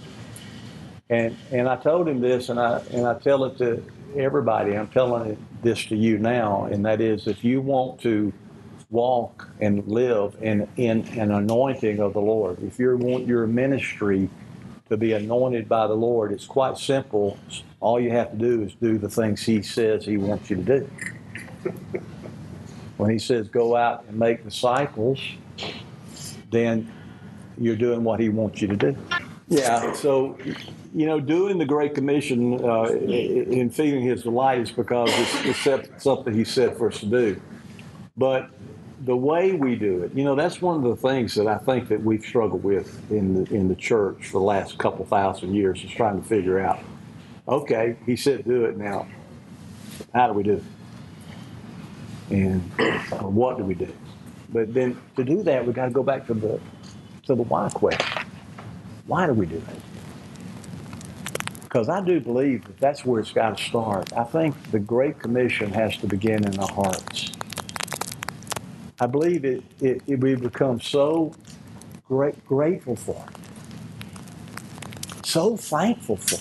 And, 1.10 1.36
and 1.52 1.68
I 1.70 1.78
told 1.78 2.08
him 2.08 2.22
this, 2.22 2.50
and 2.50 2.60
I, 2.60 2.82
and 2.92 3.08
I 3.08 3.16
tell 3.20 3.46
it 3.46 3.58
to 3.60 3.84
everybody. 4.16 4.78
I'm 4.78 4.90
telling 4.90 5.38
this 5.64 5.86
to 5.88 5.98
you 5.98 6.20
now, 6.20 6.66
and 6.66 6.86
that 6.86 7.02
is 7.02 7.28
if 7.28 7.44
you 7.44 7.62
want 7.62 8.02
to 8.02 8.34
walk 8.92 9.50
and 9.62 9.88
live 9.88 10.38
in, 10.42 10.70
in 10.78 11.08
an 11.20 11.32
anointing 11.32 12.00
of 12.00 12.14
the 12.14 12.22
Lord, 12.22 12.64
if 12.64 12.80
you 12.80 12.96
want 12.98 13.28
your 13.28 13.48
ministry 13.48 14.30
to 14.90 14.98
be 14.98 15.14
anointed 15.14 15.68
by 15.68 15.88
the 15.88 15.94
Lord, 15.94 16.32
it's 16.32 16.46
quite 16.46 16.78
simple. 16.78 17.38
All 17.80 18.00
you 18.00 18.12
have 18.12 18.32
to 18.32 18.38
do 18.38 18.64
is 18.64 18.74
do 18.76 18.98
the 18.98 19.10
things 19.10 19.44
He 19.44 19.62
says 19.62 20.06
He 20.06 20.18
wants 20.18 20.50
you 20.50 20.58
to 20.58 20.64
do. 20.64 20.90
When 22.98 23.10
He 23.12 23.20
says 23.20 23.48
go 23.48 23.76
out 23.76 24.06
and 24.08 24.18
make 24.18 24.44
disciples, 24.44 25.20
then 26.52 26.92
you're 27.58 27.76
doing 27.76 28.04
what 28.04 28.20
He 28.20 28.30
wants 28.30 28.62
you 28.62 28.68
to 28.70 28.76
do. 28.76 28.98
Yeah, 29.50 29.94
so, 29.94 30.38
you 30.94 31.06
know, 31.06 31.20
doing 31.20 31.58
the 31.58 31.66
Great 31.66 31.96
Commission 31.96 32.64
uh, 32.64 32.84
in 32.84 33.70
feeding 33.70 34.04
His 34.04 34.24
delight 34.24 34.60
is 34.60 34.72
because 34.72 35.10
it's, 35.14 35.66
it's 35.66 36.04
something 36.04 36.34
He 36.34 36.44
said 36.44 36.78
for 36.78 36.88
us 36.90 37.00
to 37.00 37.06
do. 37.06 37.42
But 38.18 38.50
the 39.06 39.16
way 39.16 39.54
we 39.54 39.76
do 39.76 40.04
it, 40.04 40.14
you 40.16 40.24
know, 40.24 40.36
that's 40.36 40.62
one 40.62 40.78
of 40.78 40.84
the 40.84 40.96
things 40.96 41.36
that 41.36 41.48
I 41.48 41.58
think 41.58 41.90
that 41.90 42.02
we've 42.02 42.24
struggled 42.24 42.64
with 42.64 43.12
in 43.12 43.44
the, 43.44 43.54
in 43.54 43.68
the 43.68 43.76
church 43.76 44.26
for 44.28 44.40
the 44.40 44.46
last 44.46 44.78
couple 44.78 45.06
thousand 45.06 45.54
years 45.54 45.84
is 45.84 45.92
trying 45.92 46.22
to 46.22 46.28
figure 46.28 46.60
out, 46.60 46.80
okay, 47.48 47.98
He 48.06 48.16
said 48.16 48.46
do 48.46 48.66
it 48.66 48.78
now. 48.78 49.08
How 50.14 50.28
do 50.28 50.34
we 50.34 50.44
do 50.44 50.54
it? 50.54 50.64
And 52.30 52.62
what 53.22 53.58
do 53.58 53.64
we 53.64 53.76
do? 53.76 53.92
But 54.50 54.74
then 54.74 55.00
to 55.16 55.24
do 55.24 55.44
that, 55.44 55.66
we 55.66 55.74
got 55.74 55.86
to 55.86 55.92
go 55.92 56.04
back 56.04 56.28
to 56.28 56.34
the 56.34 56.60
to 57.24 57.36
the 57.36 57.44
why 57.44 57.70
question. 57.70 58.26
Why 59.06 59.28
do 59.28 59.34
we 59.34 59.46
do 59.46 59.58
it? 59.58 59.82
Because 61.64 61.90
I 61.90 62.04
do 62.04 62.20
believe 62.20 62.66
that 62.66 62.80
that's 62.80 63.06
where 63.06 63.20
it's 63.20 63.32
got 63.32 63.58
to 63.58 63.64
start. 63.64 64.12
I 64.14 64.24
think 64.24 64.72
the 64.72 64.80
Great 64.80 65.20
Commission 65.20 65.72
has 65.74 65.98
to 65.98 66.08
begin 66.08 66.46
in 66.46 66.60
our 66.60 66.68
hearts. 66.68 67.37
I 69.00 69.08
believe 69.08 69.46
it, 69.46 69.64
it, 69.82 70.02
it 70.08 70.20
we 70.20 70.36
become 70.36 70.82
so 70.82 71.34
great, 72.08 72.46
grateful 72.46 72.96
for 72.96 73.26
so 75.24 75.58
thankful 75.58 76.18
for 76.18 76.40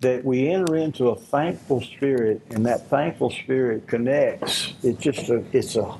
that 0.00 0.24
we 0.24 0.50
enter 0.50 0.76
into 0.76 1.08
a 1.08 1.16
thankful 1.16 1.80
spirit, 1.80 2.42
and 2.50 2.66
that 2.66 2.88
thankful 2.88 3.30
spirit 3.30 3.86
connects. 3.88 4.74
It's 4.82 4.98
just 5.02 5.30
a, 5.30 5.44
it's 5.52 5.76
a, 5.76 5.96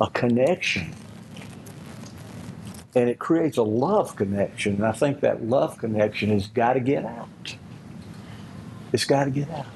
a 0.00 0.10
connection. 0.10 0.94
And 2.94 3.08
it 3.10 3.18
creates 3.18 3.58
a 3.58 3.62
love 3.62 4.16
connection. 4.16 4.76
And 4.76 4.86
I 4.86 4.92
think 4.92 5.20
that 5.20 5.44
love 5.44 5.78
connection 5.78 6.30
has 6.30 6.48
got 6.48 6.74
to 6.74 6.80
get 6.80 7.04
out. 7.04 7.56
It's 8.92 9.04
got 9.04 9.24
to 9.24 9.30
get 9.30 9.50
out. 9.50 9.66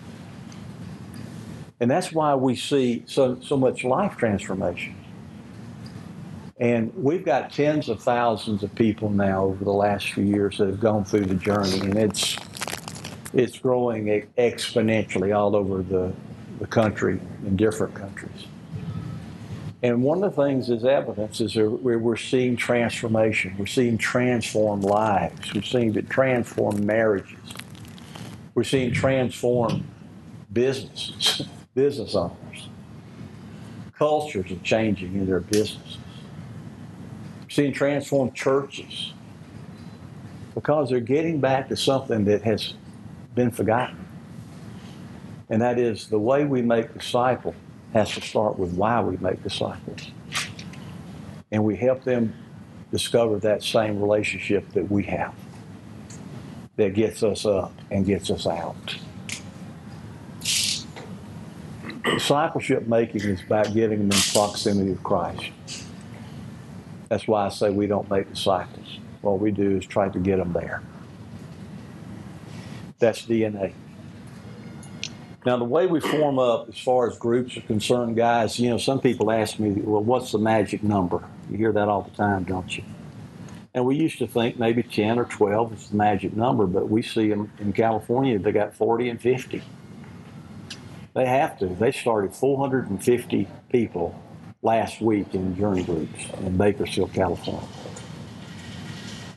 And 1.80 1.90
that's 1.90 2.12
why 2.12 2.34
we 2.34 2.56
see 2.56 3.02
so, 3.06 3.38
so 3.40 3.56
much 3.56 3.84
life 3.84 4.16
transformation. 4.16 4.96
And 6.58 6.92
we've 6.94 7.24
got 7.24 7.52
tens 7.52 7.88
of 7.88 8.00
thousands 8.00 8.62
of 8.62 8.74
people 8.74 9.10
now 9.10 9.44
over 9.44 9.64
the 9.64 9.72
last 9.72 10.12
few 10.12 10.24
years 10.24 10.58
that 10.58 10.68
have 10.68 10.80
gone 10.80 11.04
through 11.04 11.26
the 11.26 11.34
journey, 11.34 11.80
and 11.80 11.96
it's 11.98 12.36
it's 13.34 13.58
growing 13.58 14.06
exponentially 14.38 15.36
all 15.36 15.56
over 15.56 15.82
the, 15.82 16.12
the 16.60 16.66
country 16.68 17.20
in 17.44 17.56
different 17.56 17.92
countries. 17.94 18.46
And 19.82 20.02
one 20.02 20.22
of 20.22 20.34
the 20.34 20.42
things 20.42 20.70
is 20.70 20.84
evidence 20.84 21.40
is 21.42 21.52
that 21.54 21.68
we're, 21.68 21.98
we're 21.98 22.16
seeing 22.16 22.56
transformation. 22.56 23.54
We're 23.58 23.66
seeing 23.66 23.98
transformed 23.98 24.84
lives. 24.84 25.52
We're 25.52 25.62
seeing 25.62 25.94
it 25.94 26.08
transform 26.08 26.86
marriages. 26.86 27.36
We're 28.54 28.64
seeing 28.64 28.92
transform 28.94 29.84
businesses, 30.52 31.42
business 31.74 32.14
owners. 32.14 32.68
Cultures 33.96 34.50
are 34.50 34.56
changing 34.56 35.14
in 35.14 35.26
their 35.26 35.40
businesses. 35.40 35.98
We're 37.42 37.50
seeing 37.50 37.72
transformed 37.72 38.34
churches 38.34 39.12
because 40.54 40.90
they're 40.90 41.00
getting 41.00 41.40
back 41.40 41.68
to 41.68 41.76
something 41.76 42.24
that 42.24 42.42
has 42.42 42.74
been 43.34 43.50
forgotten. 43.50 44.06
And 45.50 45.60
that 45.62 45.78
is 45.78 46.08
the 46.08 46.18
way 46.18 46.44
we 46.44 46.62
make 46.62 46.94
disciples 46.94 47.54
has 47.92 48.10
to 48.14 48.20
start 48.20 48.58
with 48.58 48.72
why 48.72 49.00
we 49.00 49.16
make 49.18 49.42
disciples. 49.42 50.10
And 51.52 51.64
we 51.64 51.76
help 51.76 52.02
them 52.02 52.34
discover 52.90 53.38
that 53.40 53.62
same 53.62 54.00
relationship 54.00 54.68
that 54.70 54.90
we 54.90 55.04
have 55.04 55.34
that 56.76 56.94
gets 56.94 57.22
us 57.22 57.46
up 57.46 57.72
and 57.90 58.04
gets 58.04 58.30
us 58.30 58.46
out. 58.46 58.96
Discipleship 62.04 62.86
making 62.86 63.22
is 63.22 63.42
about 63.42 63.72
getting 63.72 64.08
them 64.08 64.10
in 64.12 64.32
proximity 64.32 64.92
of 64.92 65.02
Christ. 65.02 65.50
That's 67.08 67.26
why 67.26 67.46
I 67.46 67.48
say 67.48 67.70
we 67.70 67.86
don't 67.86 68.08
make 68.10 68.28
disciples. 68.28 68.98
What 69.22 69.40
we 69.40 69.50
do 69.50 69.78
is 69.78 69.86
try 69.86 70.10
to 70.10 70.18
get 70.18 70.36
them 70.36 70.52
there. 70.52 70.82
That's 72.98 73.22
DNA. 73.22 73.72
Now, 75.46 75.56
the 75.58 75.64
way 75.64 75.86
we 75.86 76.00
form 76.00 76.38
up 76.38 76.68
as 76.68 76.78
far 76.78 77.08
as 77.08 77.18
groups 77.18 77.56
are 77.56 77.62
concerned, 77.62 78.16
guys, 78.16 78.58
you 78.58 78.70
know, 78.70 78.78
some 78.78 79.00
people 79.00 79.30
ask 79.30 79.58
me, 79.58 79.72
well, 79.72 80.02
what's 80.02 80.32
the 80.32 80.38
magic 80.38 80.82
number? 80.82 81.22
You 81.50 81.58
hear 81.58 81.72
that 81.72 81.88
all 81.88 82.02
the 82.02 82.16
time, 82.16 82.44
don't 82.44 82.76
you? 82.76 82.82
And 83.74 83.84
we 83.84 83.96
used 83.96 84.18
to 84.18 84.26
think 84.26 84.58
maybe 84.58 84.82
10 84.82 85.18
or 85.18 85.24
12 85.24 85.72
is 85.74 85.88
the 85.88 85.96
magic 85.96 86.34
number, 86.34 86.66
but 86.66 86.88
we 86.88 87.02
see 87.02 87.28
them 87.28 87.50
in 87.58 87.72
California, 87.72 88.38
they 88.38 88.52
got 88.52 88.74
40 88.74 89.10
and 89.10 89.20
50. 89.20 89.62
They 91.14 91.26
have 91.26 91.58
to. 91.60 91.66
They 91.66 91.92
started 91.92 92.34
450 92.34 93.48
people 93.70 94.20
last 94.62 95.00
week 95.00 95.34
in 95.34 95.56
journey 95.56 95.84
groups 95.84 96.26
in 96.40 96.56
Bakersfield, 96.56 97.12
California. 97.12 97.68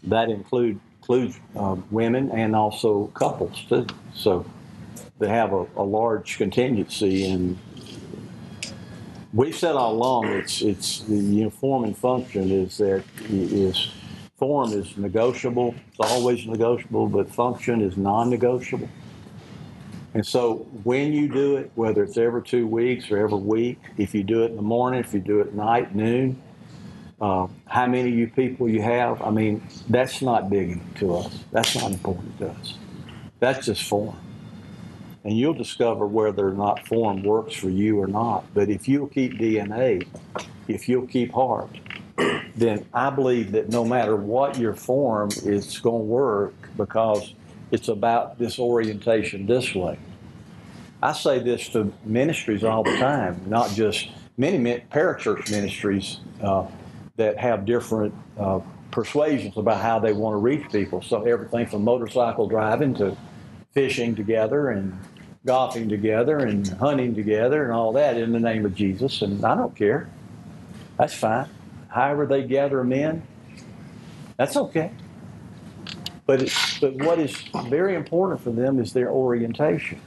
That 0.04 0.30
include, 0.30 0.80
includes 1.02 1.40
uh, 1.56 1.76
women 1.92 2.32
and 2.32 2.56
also 2.56 3.08
couples, 3.08 3.64
too. 3.70 3.86
So 4.16 4.46
they 5.20 5.30
have 5.30 5.54
a, 5.54 5.68
a 5.76 5.84
large 5.84 6.38
contingency 6.38 7.30
and 7.30 7.58
we've 9.34 9.56
said 9.56 9.76
all 9.76 9.94
along 9.94 10.28
it's 10.28 10.62
it's 10.62 11.02
the 11.02 11.16
uniform 11.16 11.84
and 11.84 11.98
function 11.98 12.50
is 12.52 12.78
that 12.78 13.04
is 13.30 13.90
form 14.38 14.72
is 14.72 14.96
negotiable 14.98 15.76
it's 15.90 16.00
always 16.00 16.46
negotiable 16.46 17.08
but 17.08 17.34
function 17.34 17.82
is 17.82 17.98
non-negotiable 17.98 18.88
and 20.18 20.26
so 20.26 20.56
when 20.84 21.14
you 21.14 21.28
do 21.30 21.58
it 21.58 21.72
whether 21.76 22.04
it's 22.04 22.18
every 22.18 22.42
two 22.42 22.66
weeks 22.66 23.12
or 23.12 23.20
every 23.20 23.38
week 23.38 23.80
if 23.98 24.16
you 24.16 24.24
do 24.24 24.42
it 24.44 24.48
in 24.48 24.56
the 24.56 24.62
morning 24.62 25.00
if 25.00 25.14
you 25.14 25.20
do 25.20 25.40
it 25.40 25.48
at 25.48 25.54
night 25.54 25.94
noon 25.94 26.42
uh, 27.22 27.48
how 27.68 27.86
many 27.86 28.10
you 28.10 28.28
people 28.28 28.68
you 28.68 28.82
have 28.82 29.22
i 29.22 29.30
mean 29.30 29.62
that's 29.90 30.22
not 30.22 30.50
big 30.50 30.82
to 30.96 31.16
us 31.16 31.46
that's 31.52 31.76
not 31.76 31.92
important 31.92 32.38
to 32.40 32.50
us 32.50 32.74
that's 33.40 33.68
just 33.68 33.84
form 33.84 34.18
and 35.28 35.38
you'll 35.38 35.54
discover 35.54 36.08
whether 36.08 36.48
or 36.48 36.54
not 36.54 36.88
form 36.88 37.22
works 37.22 37.54
for 37.54 37.70
you 37.70 38.00
or 38.00 38.08
not. 38.08 38.46
But 38.54 38.70
if 38.70 38.88
you'll 38.88 39.08
keep 39.08 39.34
DNA, 39.34 40.08
if 40.70 40.88
you'll 40.88 41.06
keep 41.06 41.34
heart, 41.34 41.70
then 42.56 42.86
I 42.94 43.10
believe 43.10 43.52
that 43.52 43.68
no 43.68 43.84
matter 43.84 44.16
what 44.16 44.58
your 44.58 44.74
form, 44.74 45.30
it's 45.44 45.80
going 45.80 46.04
to 46.04 46.06
work 46.06 46.54
because 46.78 47.34
it's 47.72 47.90
about 47.90 48.40
this 48.40 48.58
orientation 48.58 49.46
this 49.46 49.76
way. 49.76 50.00
I 51.08 51.14
say 51.14 51.40
this 51.40 51.70
to 51.70 51.94
ministries 52.04 52.66
all 52.66 52.84
the 52.84 52.98
time, 52.98 53.42
not 53.46 53.72
just 53.72 54.10
many 54.36 54.82
parachurch 54.92 55.50
ministries 55.50 56.20
uh, 56.44 56.68
that 57.16 57.38
have 57.38 57.64
different 57.64 58.14
uh, 58.38 58.60
persuasions 58.92 59.56
about 59.56 59.82
how 59.82 60.00
they 60.00 60.12
want 60.12 60.34
to 60.34 60.38
reach 60.38 60.70
people. 60.70 61.02
So 61.02 61.24
everything 61.24 61.66
from 61.68 61.86
motorcycle 61.86 62.50
driving 62.50 62.94
to 62.96 63.16
fishing 63.72 64.16
together 64.16 64.72
and 64.72 65.00
golfing 65.46 65.88
together 65.88 66.40
and 66.40 66.68
hunting 66.68 67.16
together 67.16 67.64
and 67.64 67.72
all 67.72 67.94
that 67.94 68.18
in 68.18 68.34
the 68.34 68.40
name 68.42 68.66
of 68.66 68.76
Jesus. 68.76 69.22
And 69.22 69.46
I 69.46 69.56
don't 69.56 69.78
care. 69.78 70.10
That's 70.98 71.14
fine. 71.14 71.48
However 71.88 72.26
they 72.26 72.44
gather 72.44 72.84
men, 72.84 73.26
that's 74.36 74.58
okay. 74.58 74.92
But, 76.26 76.54
but 76.82 76.96
what 76.96 77.18
is 77.18 77.34
very 77.68 77.96
important 77.96 78.42
for 78.42 78.52
them 78.52 78.78
is 78.78 78.92
their 78.92 79.10
orientation. 79.10 80.02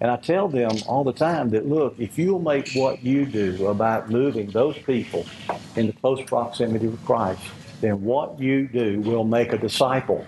And 0.00 0.10
I 0.10 0.16
tell 0.16 0.48
them 0.48 0.70
all 0.86 1.04
the 1.04 1.12
time 1.12 1.50
that, 1.50 1.68
look, 1.68 1.94
if 1.98 2.18
you'll 2.18 2.40
make 2.40 2.72
what 2.72 3.04
you 3.04 3.26
do 3.26 3.66
about 3.66 4.10
moving 4.10 4.50
those 4.50 4.78
people 4.78 5.26
into 5.76 5.92
close 5.92 6.22
proximity 6.22 6.86
with 6.86 7.04
Christ, 7.04 7.42
then 7.82 8.02
what 8.02 8.40
you 8.40 8.66
do 8.66 9.00
will 9.00 9.24
make 9.24 9.52
a 9.52 9.58
disciple. 9.58 10.24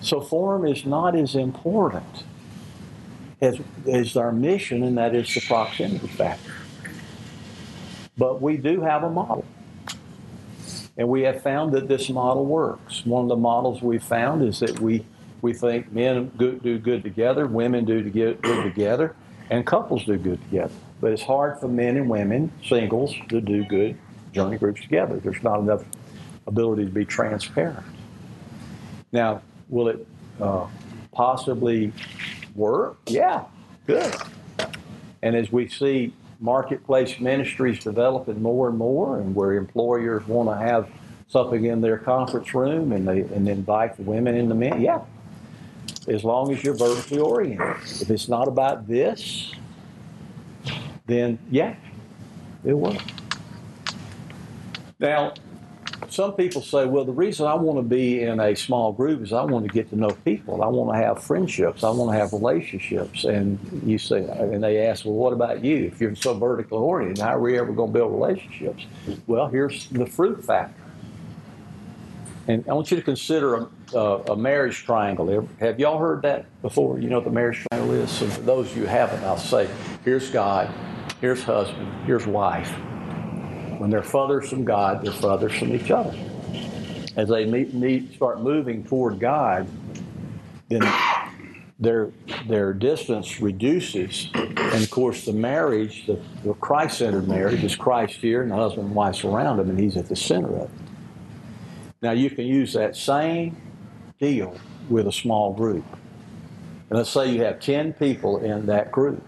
So 0.00 0.20
form 0.20 0.66
is 0.66 0.84
not 0.84 1.14
as 1.14 1.36
important 1.36 2.24
as, 3.40 3.58
as 3.86 4.16
our 4.16 4.32
mission, 4.32 4.82
and 4.82 4.98
that 4.98 5.14
is 5.14 5.32
the 5.32 5.40
proximity 5.40 6.08
factor. 6.08 6.52
But 8.18 8.42
we 8.42 8.56
do 8.56 8.80
have 8.80 9.04
a 9.04 9.10
model. 9.10 9.44
And 10.96 11.08
we 11.08 11.22
have 11.22 11.42
found 11.42 11.72
that 11.72 11.88
this 11.88 12.10
model 12.10 12.44
works. 12.44 13.06
One 13.06 13.22
of 13.22 13.28
the 13.28 13.36
models 13.36 13.80
we've 13.80 14.02
found 14.02 14.42
is 14.42 14.60
that 14.60 14.80
we, 14.80 15.06
we 15.42 15.52
think 15.52 15.92
men 15.92 16.30
do 16.36 16.78
good 16.78 17.02
together, 17.02 17.46
women 17.46 17.84
do 17.84 18.02
to 18.02 18.10
get 18.10 18.42
good 18.42 18.64
together, 18.64 19.14
and 19.50 19.66
couples 19.66 20.04
do 20.04 20.16
good 20.16 20.40
together. 20.44 20.74
But 21.00 21.12
it's 21.12 21.22
hard 21.22 21.58
for 21.58 21.68
men 21.68 21.96
and 21.96 22.08
women, 22.08 22.52
singles, 22.66 23.14
to 23.28 23.40
do 23.40 23.64
good 23.64 23.96
journey 24.32 24.58
groups 24.58 24.80
together. 24.82 25.16
There's 25.16 25.42
not 25.42 25.60
enough 25.60 25.84
ability 26.46 26.84
to 26.84 26.90
be 26.90 27.04
transparent. 27.04 27.84
Now, 29.12 29.42
will 29.68 29.88
it 29.88 30.06
uh, 30.40 30.66
possibly 31.12 31.92
work? 32.54 32.98
Yeah, 33.06 33.44
good. 33.86 34.14
And 35.22 35.36
as 35.36 35.50
we 35.50 35.68
see 35.68 36.12
marketplace 36.38 37.20
ministries 37.20 37.82
developing 37.82 38.40
more 38.42 38.68
and 38.68 38.78
more, 38.78 39.20
and 39.20 39.34
where 39.34 39.54
employers 39.54 40.26
want 40.26 40.48
to 40.48 40.56
have 40.56 40.88
something 41.28 41.64
in 41.64 41.80
their 41.80 41.98
conference 41.98 42.54
room 42.54 42.92
and 42.92 43.06
they 43.06 43.20
and 43.20 43.48
invite 43.48 43.96
the 43.96 44.02
women 44.02 44.36
and 44.36 44.50
the 44.50 44.54
men, 44.54 44.80
yeah. 44.80 45.00
As 46.10 46.24
long 46.24 46.52
as 46.52 46.64
you're 46.64 46.74
vertically 46.74 47.20
oriented. 47.20 47.76
If 48.02 48.10
it's 48.10 48.28
not 48.28 48.48
about 48.48 48.88
this, 48.88 49.54
then 51.06 51.38
yeah, 51.50 51.76
it 52.64 52.74
will. 52.74 52.96
Now, 54.98 55.34
some 56.08 56.32
people 56.32 56.62
say, 56.62 56.86
well, 56.86 57.04
the 57.04 57.12
reason 57.12 57.46
I 57.46 57.54
want 57.54 57.78
to 57.78 57.82
be 57.82 58.22
in 58.22 58.40
a 58.40 58.56
small 58.56 58.92
group 58.92 59.22
is 59.22 59.32
I 59.32 59.44
want 59.44 59.64
to 59.66 59.72
get 59.72 59.88
to 59.90 59.96
know 59.96 60.10
people. 60.24 60.62
I 60.62 60.66
want 60.66 60.92
to 60.96 61.00
have 61.00 61.22
friendships. 61.22 61.84
I 61.84 61.90
want 61.90 62.10
to 62.12 62.18
have 62.18 62.32
relationships. 62.32 63.24
And 63.24 63.58
you 63.86 63.96
say, 63.96 64.24
and 64.24 64.62
they 64.62 64.86
ask, 64.86 65.04
well, 65.04 65.14
what 65.14 65.32
about 65.32 65.64
you? 65.64 65.86
If 65.86 66.00
you're 66.00 66.16
so 66.16 66.34
vertically 66.34 66.78
oriented, 66.78 67.18
how 67.18 67.36
are 67.36 67.40
we 67.40 67.56
ever 67.56 67.72
going 67.72 67.92
to 67.92 67.98
build 67.98 68.12
relationships? 68.12 68.84
Well, 69.28 69.46
here's 69.46 69.86
the 69.86 70.06
fruit 70.06 70.44
factor. 70.44 70.74
And 72.48 72.68
I 72.68 72.72
want 72.72 72.90
you 72.90 72.96
to 72.96 73.02
consider 73.02 73.68
a, 73.94 74.32
a, 74.32 74.36
marriage 74.36 74.84
triangle. 74.84 75.48
Have 75.60 75.80
y'all 75.80 75.98
heard 75.98 76.22
that 76.22 76.46
before? 76.62 76.98
You 76.98 77.08
know 77.08 77.16
what 77.16 77.24
the 77.24 77.30
marriage 77.30 77.64
triangle 77.70 77.94
is? 77.94 78.10
So 78.10 78.26
for 78.26 78.40
those 78.42 78.70
of 78.70 78.76
you 78.76 78.82
who 78.82 78.88
haven't, 78.88 79.22
I'll 79.24 79.36
say, 79.36 79.68
here's 80.04 80.30
God, 80.30 80.72
here's 81.20 81.42
husband, 81.42 82.06
here's 82.06 82.26
wife. 82.26 82.70
When 83.78 83.90
they're 83.90 84.02
fathers 84.02 84.50
from 84.50 84.64
God, 84.64 85.02
they're 85.02 85.12
fathers 85.12 85.58
from 85.58 85.74
each 85.74 85.90
other. 85.90 86.16
As 87.16 87.28
they 87.28 87.44
meet, 87.44 87.74
meet, 87.74 88.14
start 88.14 88.40
moving 88.40 88.84
toward 88.84 89.18
God, 89.18 89.66
then 90.68 90.82
their 91.80 92.10
their 92.46 92.74
distance 92.74 93.40
reduces, 93.40 94.28
and 94.34 94.82
of 94.82 94.90
course 94.90 95.24
the 95.24 95.32
marriage, 95.32 96.06
the, 96.06 96.20
the 96.44 96.52
Christ-centered 96.54 97.26
marriage, 97.26 97.64
is 97.64 97.74
Christ 97.74 98.16
here, 98.16 98.42
and 98.42 98.50
the 98.50 98.56
husband 98.56 98.88
and 98.88 98.94
wife 98.94 99.16
surround 99.16 99.60
him, 99.60 99.70
and 99.70 99.80
he's 99.80 99.96
at 99.96 100.08
the 100.08 100.14
center 100.14 100.54
of 100.56 100.62
it. 100.64 100.70
Now 102.02 102.12
you 102.12 102.30
can 102.30 102.46
use 102.46 102.74
that 102.74 102.96
same 102.96 103.56
deal 104.20 104.54
with 104.90 105.06
a 105.06 105.12
small 105.12 105.52
group. 105.52 105.84
And 106.90 106.98
let's 106.98 107.10
say 107.10 107.32
you 107.32 107.42
have 107.42 107.58
10 107.58 107.94
people 107.94 108.38
in 108.38 108.66
that 108.66 108.92
group. 108.92 109.24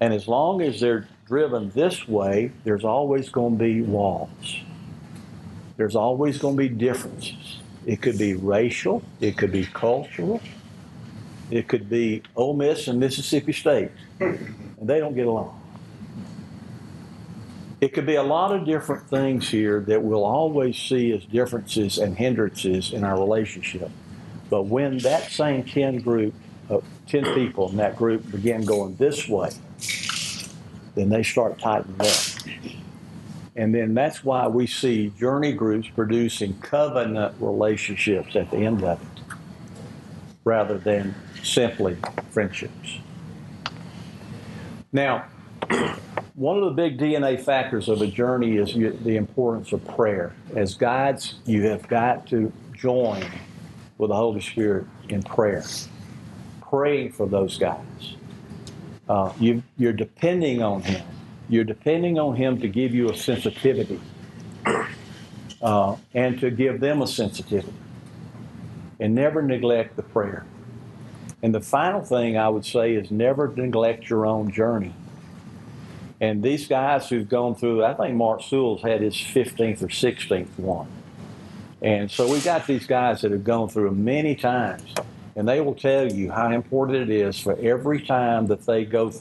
And 0.00 0.14
as 0.14 0.28
long 0.28 0.62
as 0.62 0.80
they're 0.80 1.08
driven 1.26 1.70
this 1.70 2.06
way, 2.06 2.52
there's 2.64 2.84
always 2.84 3.28
going 3.28 3.58
to 3.58 3.64
be 3.64 3.82
walls. 3.82 4.60
There's 5.76 5.96
always 5.96 6.38
going 6.38 6.56
to 6.56 6.58
be 6.58 6.68
differences. 6.68 7.58
It 7.84 8.00
could 8.00 8.18
be 8.18 8.34
racial, 8.34 9.02
it 9.20 9.36
could 9.36 9.52
be 9.52 9.64
cultural, 9.64 10.40
it 11.50 11.68
could 11.68 11.88
be 11.88 12.22
Ole 12.34 12.54
Miss 12.54 12.88
and 12.88 12.98
Mississippi 12.98 13.52
State, 13.52 13.90
and 14.18 14.58
they 14.82 14.98
don't 14.98 15.14
get 15.14 15.26
along. 15.26 15.65
It 17.80 17.92
could 17.92 18.06
be 18.06 18.14
a 18.14 18.22
lot 18.22 18.52
of 18.52 18.64
different 18.64 19.08
things 19.08 19.50
here 19.50 19.80
that 19.80 20.02
we'll 20.02 20.24
always 20.24 20.78
see 20.78 21.12
as 21.12 21.24
differences 21.24 21.98
and 21.98 22.16
hindrances 22.16 22.92
in 22.92 23.04
our 23.04 23.18
relationship. 23.18 23.90
But 24.48 24.62
when 24.64 24.98
that 24.98 25.30
same 25.30 25.64
10 25.64 25.98
group, 25.98 26.32
uh, 26.70 26.80
10 27.06 27.34
people 27.34 27.68
in 27.68 27.76
that 27.76 27.96
group 27.96 28.30
begin 28.30 28.64
going 28.64 28.96
this 28.96 29.28
way, 29.28 29.50
then 30.94 31.10
they 31.10 31.22
start 31.22 31.58
tightening 31.58 32.00
up. 32.00 32.16
And 33.56 33.74
then 33.74 33.94
that's 33.94 34.24
why 34.24 34.46
we 34.48 34.66
see 34.66 35.12
journey 35.18 35.52
groups 35.52 35.88
producing 35.88 36.58
covenant 36.60 37.34
relationships 37.40 38.36
at 38.36 38.50
the 38.50 38.58
end 38.58 38.84
of 38.84 39.00
it, 39.00 39.34
rather 40.44 40.78
than 40.78 41.14
simply 41.42 41.96
friendships. 42.30 42.98
Now, 44.92 45.26
one 46.36 46.58
of 46.58 46.64
the 46.64 46.70
big 46.70 46.98
DNA 46.98 47.40
factors 47.40 47.88
of 47.88 48.02
a 48.02 48.06
journey 48.06 48.58
is 48.58 48.74
you- 48.76 48.92
the 49.04 49.16
importance 49.16 49.72
of 49.72 49.84
prayer. 49.86 50.34
As 50.54 50.74
guides, 50.74 51.36
you 51.46 51.62
have 51.68 51.88
got 51.88 52.26
to 52.28 52.52
join 52.74 53.24
with 53.98 54.10
the 54.10 54.16
Holy 54.16 54.42
Spirit 54.42 54.86
in 55.08 55.22
prayer, 55.22 55.64
praying 56.60 57.12
for 57.12 57.26
those 57.26 57.58
guides. 57.58 58.16
Uh, 59.08 59.32
you, 59.40 59.62
you're 59.78 59.94
depending 59.94 60.62
on 60.62 60.82
Him. 60.82 61.06
You're 61.48 61.64
depending 61.64 62.18
on 62.18 62.36
Him 62.36 62.60
to 62.60 62.68
give 62.68 62.94
you 62.94 63.10
a 63.10 63.16
sensitivity 63.16 64.00
uh, 65.62 65.96
and 66.14 66.38
to 66.40 66.50
give 66.50 66.80
them 66.80 67.02
a 67.02 67.06
sensitivity. 67.06 67.72
And 69.00 69.14
never 69.14 69.42
neglect 69.42 69.96
the 69.96 70.02
prayer. 70.02 70.44
And 71.42 71.54
the 71.54 71.60
final 71.60 72.02
thing 72.02 72.36
I 72.38 72.48
would 72.48 72.64
say 72.66 72.94
is 72.94 73.10
never 73.10 73.52
neglect 73.56 74.10
your 74.10 74.26
own 74.26 74.50
journey. 74.50 74.94
And 76.20 76.42
these 76.42 76.66
guys 76.66 77.08
who've 77.08 77.28
gone 77.28 77.54
through, 77.54 77.84
I 77.84 77.94
think 77.94 78.14
Mark 78.14 78.42
Sewell's 78.42 78.82
had 78.82 79.02
his 79.02 79.14
15th 79.14 79.82
or 79.82 79.88
16th 79.88 80.58
one. 80.58 80.88
And 81.82 82.10
so 82.10 82.30
we've 82.30 82.44
got 82.44 82.66
these 82.66 82.86
guys 82.86 83.20
that 83.20 83.32
have 83.32 83.44
gone 83.44 83.68
through 83.68 83.90
many 83.90 84.34
times, 84.34 84.94
and 85.36 85.46
they 85.46 85.60
will 85.60 85.74
tell 85.74 86.10
you 86.10 86.32
how 86.32 86.50
important 86.50 87.10
it 87.10 87.10
is 87.10 87.38
for 87.38 87.56
every 87.58 88.00
time 88.00 88.46
that 88.46 88.64
they 88.64 88.86
go 88.86 89.12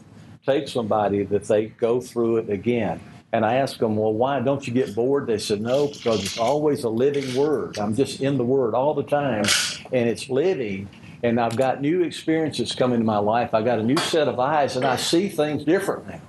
take 0.46 0.68
somebody 0.68 1.24
that 1.24 1.44
they 1.46 1.66
go 1.66 2.00
through 2.00 2.38
it 2.38 2.50
again. 2.50 3.02
And 3.34 3.46
I 3.46 3.56
asked 3.56 3.80
them, 3.80 3.98
well, 3.98 4.14
why 4.14 4.40
don't 4.40 4.66
you 4.66 4.72
get 4.74 4.96
bored? 4.96 5.28
They 5.28 5.40
said, 5.40 5.60
no, 5.60 5.88
because 5.88 6.24
it's 6.24 6.38
always 6.38 6.86
a 6.86 6.90
living 6.90 7.36
word. 7.36 7.78
I'm 7.78 7.94
just 7.94 8.22
in 8.22 8.38
the 8.38 8.46
word 8.46 8.74
all 8.74 8.94
the 8.94 9.04
time, 9.04 9.44
and 9.92 10.08
it's 10.08 10.30
living. 10.30 10.88
And 11.24 11.42
I've 11.42 11.58
got 11.58 11.82
new 11.82 12.04
experiences 12.04 12.74
coming 12.74 12.96
into 12.96 13.06
my 13.06 13.18
life. 13.18 13.54
I've 13.54 13.66
got 13.66 13.80
a 13.80 13.84
new 13.84 13.98
set 13.98 14.30
of 14.30 14.40
eyes, 14.40 14.78
and 14.78 14.86
I 14.86 14.96
see 14.96 15.28
things 15.28 15.66
different 15.66 16.08
now. 16.08 16.22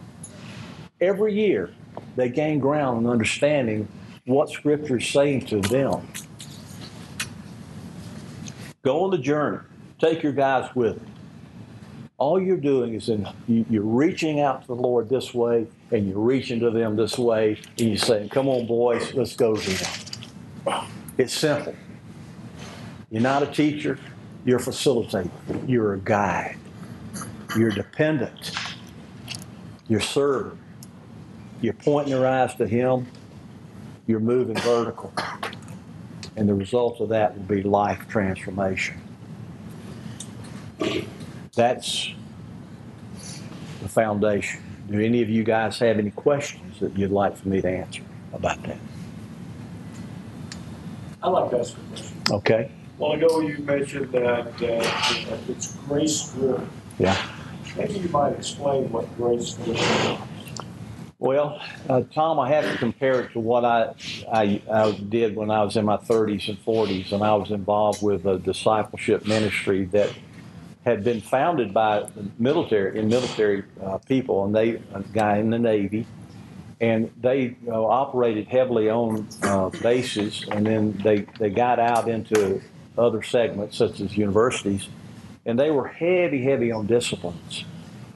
Every 1.00 1.35
year, 1.35 1.70
they 2.16 2.30
gain 2.30 2.59
ground 2.59 3.04
in 3.04 3.11
understanding 3.11 3.87
what 4.24 4.48
Scripture 4.48 4.96
is 4.96 5.06
saying 5.06 5.46
to 5.46 5.61
them. 5.61 6.09
Go 8.82 9.04
on 9.04 9.11
the 9.11 9.18
journey. 9.18 9.59
Take 9.98 10.22
your 10.22 10.32
guys 10.32 10.74
with 10.74 10.96
you. 10.96 11.06
All 12.18 12.40
you're 12.40 12.56
doing 12.56 12.94
is 12.94 13.11
in, 13.11 13.28
you, 13.46 13.66
you're 13.68 13.82
reaching 13.82 14.40
out 14.40 14.62
to 14.62 14.66
the 14.68 14.74
Lord 14.74 15.11
this 15.11 15.35
way, 15.35 15.66
and 15.90 16.09
you're 16.09 16.18
reaching 16.18 16.61
to 16.61 16.70
them 16.70 16.96
this 16.96 17.18
way, 17.18 17.61
and 17.78 17.88
you're 17.88 17.98
saying, 17.98 18.30
"Come 18.30 18.48
on, 18.48 18.66
boys, 18.66 19.12
let's 19.12 19.37
go 19.37 19.54
to 19.54 19.70
them." 19.70 19.92
It's 21.18 21.35
simple. 21.35 21.74
You're 23.11 23.22
not 23.22 23.42
a 23.42 23.46
teacher. 23.46 23.98
You're 24.46 24.59
a 24.59 24.62
facilitator. 24.62 25.30
You're 25.68 25.94
a 25.94 25.98
guide. 25.98 26.56
You're 27.56 27.70
dependent. 27.70 28.52
You're 29.88 30.00
serving. 30.00 30.59
You're 31.60 31.72
pointing 31.74 32.12
your 32.12 32.26
eyes 32.26 32.54
to 32.56 32.66
Him. 32.66 33.06
You're 34.06 34.20
moving 34.20 34.56
vertical. 34.56 35.12
And 36.36 36.48
the 36.48 36.54
result 36.54 37.00
of 37.00 37.08
that 37.08 37.34
will 37.34 37.44
be 37.44 37.62
life 37.62 38.06
transformation. 38.08 39.00
That's 41.54 42.12
the 43.82 43.88
foundation. 43.88 44.62
Do 44.90 45.00
any 45.00 45.22
of 45.22 45.30
you 45.30 45.42
guys 45.42 45.78
have 45.78 45.98
any 45.98 46.10
questions 46.10 46.78
that 46.80 46.96
you'd 46.96 47.10
like 47.10 47.36
for 47.36 47.48
me 47.48 47.62
to 47.62 47.68
answer 47.68 48.02
about 48.32 48.62
that? 48.64 48.78
I 51.22 51.28
like 51.28 51.50
to 51.50 51.58
ask 51.58 51.76
a 51.76 51.80
question. 51.80 52.16
Okay? 52.30 52.70
A 52.70 53.00
while 53.00 53.12
ago, 53.12 53.40
you 53.40 53.58
mentioned 53.58 54.12
that 54.12 54.46
uh, 54.62 55.38
it's 55.48 55.74
grace 55.88 56.30
driven. 56.32 56.68
Yeah. 56.98 57.16
Maybe 57.76 57.94
you 57.94 58.08
might 58.10 58.34
explain 58.34 58.90
what 58.92 59.14
grace 59.16 59.54
driven 59.54 59.76
is. 59.76 60.18
Well, 61.18 61.62
uh, 61.88 62.02
Tom, 62.12 62.38
I 62.38 62.50
have 62.50 62.70
to 62.70 62.76
compare 62.76 63.22
it 63.22 63.33
to 63.33 63.40
what 63.40 63.64
I, 63.64 63.94
I, 64.31 64.61
I 64.70 64.92
did 64.92 65.35
when 65.35 65.50
I 65.50 65.62
was 65.64 65.76
in 65.76 65.87
my 65.87 65.96
30s 65.96 66.48
and 66.48 66.62
40s, 66.62 67.11
and 67.12 67.22
I 67.22 67.35
was 67.35 67.50
involved 67.50 68.02
with 68.02 68.26
a 68.26 68.38
discipleship 68.38 69.26
ministry 69.26 69.87
that 69.87 70.12
had 70.85 71.02
been 71.05 71.22
founded 71.22 71.72
by 71.72 72.07
military 72.38 72.98
in 72.98 73.09
military 73.09 73.64
uh, 73.83 73.96
people, 73.98 74.44
and 74.44 74.55
they 74.55 74.83
a 74.92 75.02
guy 75.14 75.38
in 75.38 75.48
the 75.48 75.59
Navy, 75.59 76.07
and 76.83 77.11
they 77.20 77.57
uh, 77.66 77.83
operated 77.83 78.46
heavily 78.46 78.90
on 78.90 79.26
uh, 79.42 79.70
bases, 79.70 80.44
and 80.50 80.66
then 80.66 80.92
they 81.02 81.26
they 81.40 81.50
got 81.50 81.81
out 81.81 82.09
into 82.09 82.61
other 82.98 83.22
segments 83.22 83.79
such 83.79 84.00
as 84.00 84.16
universities, 84.16 84.88
and 85.46 85.59
they 85.59 85.70
were 85.70 85.88
heavy, 85.88 86.44
heavy 86.44 86.70
on 86.70 86.87
disciplines. 86.87 87.64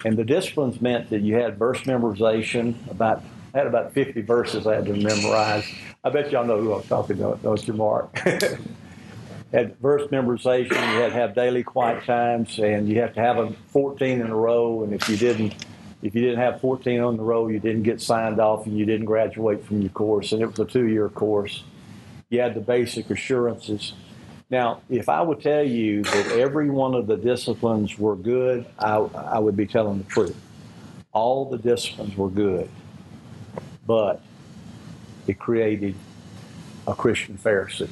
And 0.04 0.16
the 0.16 0.24
disciplines 0.24 0.80
meant 0.80 1.10
that 1.10 1.20
you 1.20 1.34
had 1.36 1.58
verse 1.58 1.80
memorization, 1.82 2.74
about 2.90 3.22
I 3.52 3.58
had 3.58 3.66
about 3.66 3.92
50 3.92 4.22
verses 4.22 4.66
I 4.66 4.76
had 4.76 4.86
to 4.86 4.94
memorize. 4.94 5.64
I 6.04 6.10
bet 6.10 6.30
y'all 6.30 6.46
know 6.46 6.60
who 6.60 6.72
I'm 6.72 6.82
talking 6.84 7.18
about, 7.18 7.42
don't 7.42 7.66
you, 7.66 7.74
Mark? 7.74 8.16
had 9.52 9.76
verse 9.78 10.08
memorization, 10.10 10.70
you 10.70 11.00
had 11.00 11.08
to 11.08 11.14
have 11.14 11.34
daily 11.34 11.64
quiet 11.64 12.04
times, 12.04 12.58
and 12.58 12.88
you 12.88 13.00
have 13.00 13.14
to 13.14 13.20
have 13.20 13.36
them 13.36 13.56
14 13.68 14.20
in 14.20 14.28
a 14.28 14.34
row. 14.34 14.84
And 14.84 14.94
if 14.94 15.08
you 15.08 15.16
didn't, 15.16 15.54
if 16.02 16.14
you 16.14 16.20
didn't 16.20 16.38
have 16.38 16.60
14 16.60 17.00
on 17.00 17.16
the 17.16 17.22
row, 17.22 17.48
you 17.48 17.58
didn't 17.58 17.82
get 17.82 18.00
signed 18.00 18.38
off, 18.38 18.66
and 18.66 18.78
you 18.78 18.86
didn't 18.86 19.06
graduate 19.06 19.64
from 19.64 19.80
your 19.80 19.90
course. 19.90 20.30
And 20.32 20.40
it 20.40 20.46
was 20.46 20.58
a 20.60 20.64
two-year 20.64 21.08
course. 21.08 21.64
You 22.28 22.40
had 22.40 22.54
the 22.54 22.60
basic 22.60 23.10
assurances. 23.10 23.94
Now, 24.50 24.80
if 24.90 25.08
I 25.08 25.22
would 25.22 25.40
tell 25.40 25.62
you 25.62 26.02
that 26.02 26.32
every 26.32 26.70
one 26.70 26.94
of 26.94 27.06
the 27.06 27.16
disciplines 27.16 27.96
were 27.98 28.16
good, 28.16 28.66
I, 28.80 28.96
I 28.96 29.38
would 29.38 29.56
be 29.56 29.66
telling 29.66 29.98
the 29.98 30.04
truth. 30.04 30.36
All 31.12 31.48
the 31.48 31.58
disciplines 31.58 32.16
were 32.16 32.28
good, 32.28 32.68
but 33.86 34.20
it 35.28 35.38
created 35.38 35.94
a 36.88 36.94
Christian 36.94 37.38
Pharisee. 37.38 37.90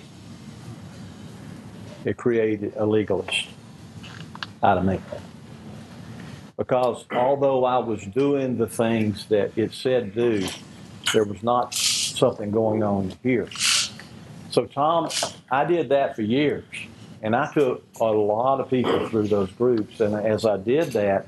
It 2.05 2.17
created 2.17 2.75
a 2.77 2.85
legalist 2.85 3.49
out 4.63 4.79
of 4.79 4.85
me. 4.85 5.01
Because 6.57 7.05
although 7.13 7.65
I 7.65 7.79
was 7.79 8.05
doing 8.05 8.59
the 8.59 8.67
things 8.67 9.27
that 9.27 9.57
it 9.57 9.73
said 9.73 10.13
do, 10.13 10.45
there 11.13 11.25
was 11.25 11.43
not 11.45 11.73
something 11.73 12.51
going 12.51 12.83
on 12.83 13.13
here. 13.23 13.49
So, 14.51 14.67
Tom, 14.67 15.09
I 15.51 15.65
did 15.65 15.89
that 15.91 16.17
for 16.17 16.23
years. 16.23 16.65
And 17.23 17.35
I 17.35 17.53
took 17.53 17.83
a 18.01 18.05
lot 18.05 18.61
of 18.61 18.71
people 18.71 19.09
through 19.09 19.29
those 19.29 19.51
groups. 19.53 20.01
And 20.01 20.15
as 20.15 20.45
I 20.45 20.57
did 20.57 20.93
that, 20.93 21.27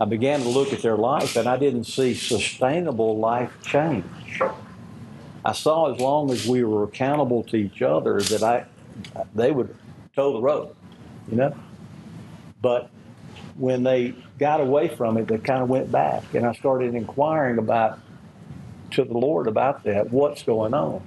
I 0.00 0.04
began 0.04 0.40
to 0.40 0.48
look 0.48 0.72
at 0.72 0.82
their 0.82 0.96
life 0.96 1.36
and 1.36 1.48
I 1.48 1.56
didn't 1.56 1.84
see 1.84 2.14
sustainable 2.14 3.18
life 3.18 3.52
change. 3.62 4.04
I 5.44 5.52
saw 5.52 5.92
as 5.92 6.00
long 6.00 6.30
as 6.30 6.46
we 6.46 6.64
were 6.64 6.84
accountable 6.84 7.42
to 7.44 7.56
each 7.56 7.82
other 7.82 8.20
that 8.20 8.42
I, 8.42 8.66
they 9.34 9.50
would 9.50 9.74
toe 10.14 10.32
the 10.32 10.40
road, 10.40 10.74
you 11.28 11.36
know? 11.36 11.56
But 12.60 12.90
when 13.56 13.82
they 13.82 14.14
got 14.38 14.60
away 14.60 14.88
from 14.88 15.16
it, 15.16 15.28
they 15.28 15.38
kind 15.38 15.62
of 15.62 15.68
went 15.68 15.90
back. 15.90 16.34
And 16.34 16.44
I 16.46 16.52
started 16.52 16.94
inquiring 16.94 17.58
about, 17.58 17.98
to 18.92 19.04
the 19.04 19.16
Lord 19.16 19.46
about 19.46 19.84
that, 19.84 20.10
what's 20.10 20.42
going 20.42 20.74
on. 20.74 21.02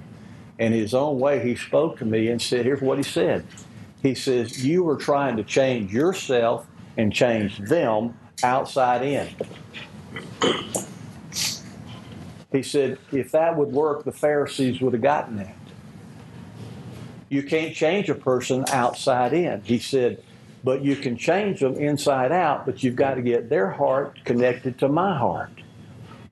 And 0.60 0.74
his 0.74 0.92
own 0.92 1.18
way, 1.18 1.42
he 1.42 1.56
spoke 1.56 1.98
to 1.98 2.04
me 2.04 2.28
and 2.28 2.40
said, 2.40 2.66
here's 2.66 2.82
what 2.82 2.98
he 2.98 3.02
said. 3.02 3.46
He 4.02 4.14
says, 4.14 4.64
You 4.64 4.84
were 4.84 4.96
trying 4.96 5.36
to 5.38 5.42
change 5.42 5.92
yourself 5.92 6.66
and 6.96 7.12
change 7.12 7.58
them 7.58 8.14
outside 8.42 9.02
in. 9.02 9.28
He 12.52 12.62
said, 12.62 12.98
If 13.10 13.32
that 13.32 13.56
would 13.56 13.72
work, 13.72 14.04
the 14.04 14.12
Pharisees 14.12 14.80
would 14.80 14.92
have 14.92 15.02
gotten 15.02 15.36
that. 15.36 15.56
You 17.28 17.42
can't 17.42 17.74
change 17.74 18.10
a 18.10 18.14
person 18.14 18.64
outside 18.68 19.32
in. 19.32 19.62
He 19.62 19.78
said, 19.78 20.22
But 20.64 20.82
you 20.82 20.96
can 20.96 21.16
change 21.16 21.60
them 21.60 21.74
inside 21.76 22.32
out, 22.32 22.66
but 22.66 22.82
you've 22.82 22.96
got 22.96 23.14
to 23.14 23.22
get 23.22 23.48
their 23.48 23.70
heart 23.70 24.18
connected 24.24 24.78
to 24.80 24.88
my 24.88 25.16
heart. 25.16 25.59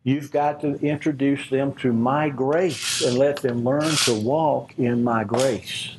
You've 0.09 0.31
got 0.31 0.63
to 0.63 0.73
introduce 0.77 1.51
them 1.51 1.75
to 1.81 1.93
my 1.93 2.31
grace 2.31 3.03
and 3.05 3.19
let 3.19 3.43
them 3.43 3.63
learn 3.63 3.91
to 4.07 4.15
walk 4.15 4.73
in 4.79 5.05
my 5.05 5.23
grace. 5.23 5.97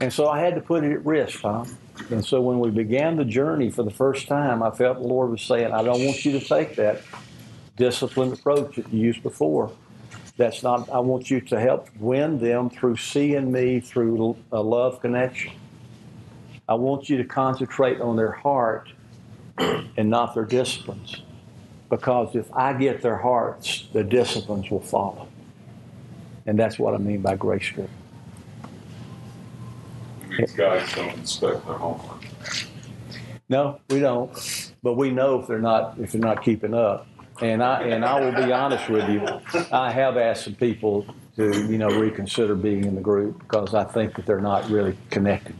And 0.00 0.10
so 0.10 0.28
I 0.28 0.40
had 0.40 0.54
to 0.54 0.62
put 0.62 0.82
it 0.82 0.92
at 0.92 1.04
risk, 1.04 1.42
Tom. 1.42 1.76
And 2.08 2.24
so 2.24 2.40
when 2.40 2.58
we 2.58 2.70
began 2.70 3.16
the 3.16 3.24
journey 3.26 3.70
for 3.70 3.82
the 3.82 3.90
first 3.90 4.28
time, 4.28 4.62
I 4.62 4.70
felt 4.70 4.96
the 4.96 5.06
Lord 5.06 5.30
was 5.30 5.42
saying, 5.42 5.72
I 5.72 5.82
don't 5.82 6.06
want 6.06 6.24
you 6.24 6.32
to 6.32 6.40
take 6.40 6.74
that 6.76 7.02
disciplined 7.76 8.32
approach 8.32 8.76
that 8.76 8.90
you 8.90 9.00
used 9.00 9.22
before. 9.22 9.70
That's 10.38 10.62
not, 10.62 10.88
I 10.88 11.00
want 11.00 11.30
you 11.30 11.42
to 11.42 11.60
help 11.60 11.90
win 11.98 12.38
them 12.38 12.70
through 12.70 12.96
seeing 12.96 13.52
me 13.52 13.78
through 13.78 14.38
a 14.50 14.62
love 14.62 15.02
connection. 15.02 15.52
I 16.66 16.76
want 16.76 17.10
you 17.10 17.18
to 17.18 17.24
concentrate 17.24 18.00
on 18.00 18.16
their 18.16 18.32
heart 18.32 18.90
and 19.58 20.08
not 20.08 20.34
their 20.34 20.46
disciplines. 20.46 21.20
Because 21.92 22.34
if 22.34 22.50
I 22.54 22.72
get 22.72 23.02
their 23.02 23.18
hearts, 23.18 23.86
the 23.92 24.02
disciplines 24.02 24.70
will 24.70 24.80
follow. 24.80 25.28
And 26.46 26.58
that's 26.58 26.78
what 26.78 26.94
I 26.94 26.96
mean 26.96 27.20
by 27.20 27.36
grace 27.36 27.68
driven. 27.68 27.90
These 30.38 30.52
guys 30.52 30.90
don't 30.94 31.12
inspect 31.18 31.66
their 31.66 31.74
homework. 31.74 32.24
No, 33.50 33.78
we 33.90 34.00
don't. 34.00 34.72
But 34.82 34.94
we 34.94 35.10
know 35.10 35.40
if 35.40 35.46
they're 35.46 35.58
not 35.58 35.98
if 35.98 36.12
they're 36.12 36.20
not 36.22 36.42
keeping 36.42 36.72
up. 36.72 37.06
And 37.42 37.62
I 37.62 37.82
and 37.82 38.06
I 38.06 38.18
will 38.18 38.42
be 38.42 38.50
honest 38.50 38.88
with 38.88 39.06
you, 39.10 39.28
I 39.70 39.92
have 39.92 40.16
asked 40.16 40.44
some 40.44 40.54
people 40.54 41.04
to 41.36 41.66
you 41.70 41.76
know 41.76 41.88
reconsider 41.88 42.54
being 42.54 42.86
in 42.86 42.94
the 42.94 43.02
group 43.02 43.38
because 43.40 43.74
I 43.74 43.84
think 43.84 44.14
that 44.14 44.24
they're 44.24 44.40
not 44.40 44.70
really 44.70 44.96
connected. 45.10 45.56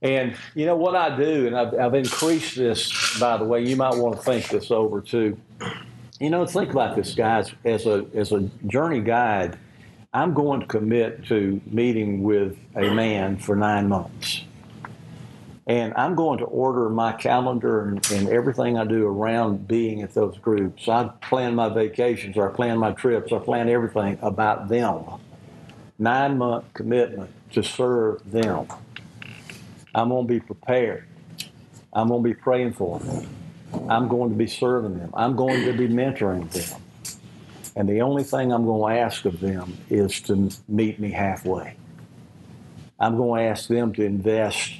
And 0.00 0.36
you 0.54 0.66
know 0.66 0.76
what 0.76 0.94
I 0.94 1.16
do, 1.16 1.46
and 1.46 1.56
I've, 1.56 1.74
I've 1.74 1.94
increased 1.94 2.56
this. 2.56 3.18
By 3.18 3.36
the 3.36 3.44
way, 3.44 3.64
you 3.64 3.76
might 3.76 3.96
want 3.96 4.16
to 4.16 4.22
think 4.22 4.48
this 4.48 4.70
over 4.70 5.00
too. 5.00 5.36
You 6.20 6.30
know, 6.30 6.46
think 6.46 6.70
about 6.70 6.94
this, 6.94 7.14
guys. 7.14 7.52
As 7.64 7.86
a 7.86 8.06
as 8.14 8.32
a 8.32 8.42
journey 8.66 9.00
guide, 9.00 9.58
I'm 10.12 10.34
going 10.34 10.60
to 10.60 10.66
commit 10.66 11.26
to 11.26 11.60
meeting 11.66 12.22
with 12.22 12.56
a 12.76 12.90
man 12.94 13.38
for 13.38 13.56
nine 13.56 13.88
months. 13.88 14.44
And 15.66 15.92
I'm 15.96 16.14
going 16.14 16.38
to 16.38 16.46
order 16.46 16.88
my 16.88 17.12
calendar 17.12 17.88
and, 17.88 18.10
and, 18.10 18.28
everything 18.30 18.78
I 18.78 18.86
do 18.86 19.06
around 19.06 19.68
being 19.68 20.00
at 20.00 20.14
those 20.14 20.38
groups. 20.38 20.88
I 20.88 21.10
plan 21.20 21.54
my 21.54 21.68
vacations, 21.68 22.38
or 22.38 22.50
I 22.50 22.54
plan 22.54 22.78
my 22.78 22.92
trips, 22.92 23.32
I 23.32 23.38
plan 23.38 23.68
everything 23.68 24.18
about 24.22 24.68
them. 24.68 25.04
Nine 25.98 26.38
month 26.38 26.64
commitment 26.72 27.30
to 27.52 27.62
serve 27.62 28.22
them. 28.30 28.66
I'm 29.94 30.08
going 30.08 30.26
to 30.26 30.32
be 30.32 30.40
prepared. 30.40 31.06
I'm 31.92 32.08
going 32.08 32.22
to 32.22 32.28
be 32.28 32.34
praying 32.34 32.74
for 32.74 32.98
them. 32.98 33.28
I'm 33.88 34.08
going 34.08 34.30
to 34.30 34.36
be 34.36 34.46
serving 34.46 34.98
them. 34.98 35.10
I'm 35.14 35.36
going 35.36 35.64
to 35.64 35.72
be 35.72 35.88
mentoring 35.88 36.50
them. 36.50 36.80
And 37.76 37.88
the 37.88 38.00
only 38.02 38.24
thing 38.24 38.52
I'm 38.52 38.64
going 38.64 38.94
to 38.94 39.00
ask 39.00 39.24
of 39.24 39.40
them 39.40 39.76
is 39.88 40.20
to 40.22 40.50
meet 40.68 40.98
me 40.98 41.10
halfway. 41.10 41.76
I'm 42.98 43.16
going 43.16 43.44
to 43.44 43.50
ask 43.50 43.68
them 43.68 43.92
to 43.94 44.02
invest 44.04 44.72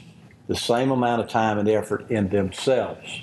the 0.48 0.56
same 0.56 0.90
amount 0.90 1.22
of 1.22 1.28
time 1.28 1.58
and 1.58 1.68
effort 1.68 2.10
in 2.10 2.28
themselves 2.28 3.22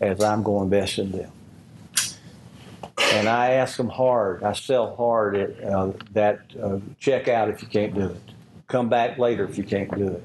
as 0.00 0.22
I'm 0.22 0.42
going 0.42 0.70
to 0.70 0.76
invest 0.76 0.98
in 0.98 1.10
them. 1.10 1.32
And 3.12 3.28
I 3.28 3.52
ask 3.52 3.76
them 3.76 3.88
hard, 3.88 4.44
I 4.44 4.52
sell 4.52 4.94
hard 4.94 5.34
at 5.34 5.64
uh, 5.64 5.92
that 6.12 6.40
uh, 6.62 6.78
check 7.00 7.26
out 7.26 7.48
if 7.48 7.62
you 7.62 7.68
can't 7.68 7.94
do 7.94 8.08
it. 8.08 8.20
Come 8.68 8.88
back 8.88 9.18
later 9.18 9.44
if 9.44 9.56
you 9.56 9.64
can't 9.64 9.92
do 9.96 10.08
it. 10.08 10.22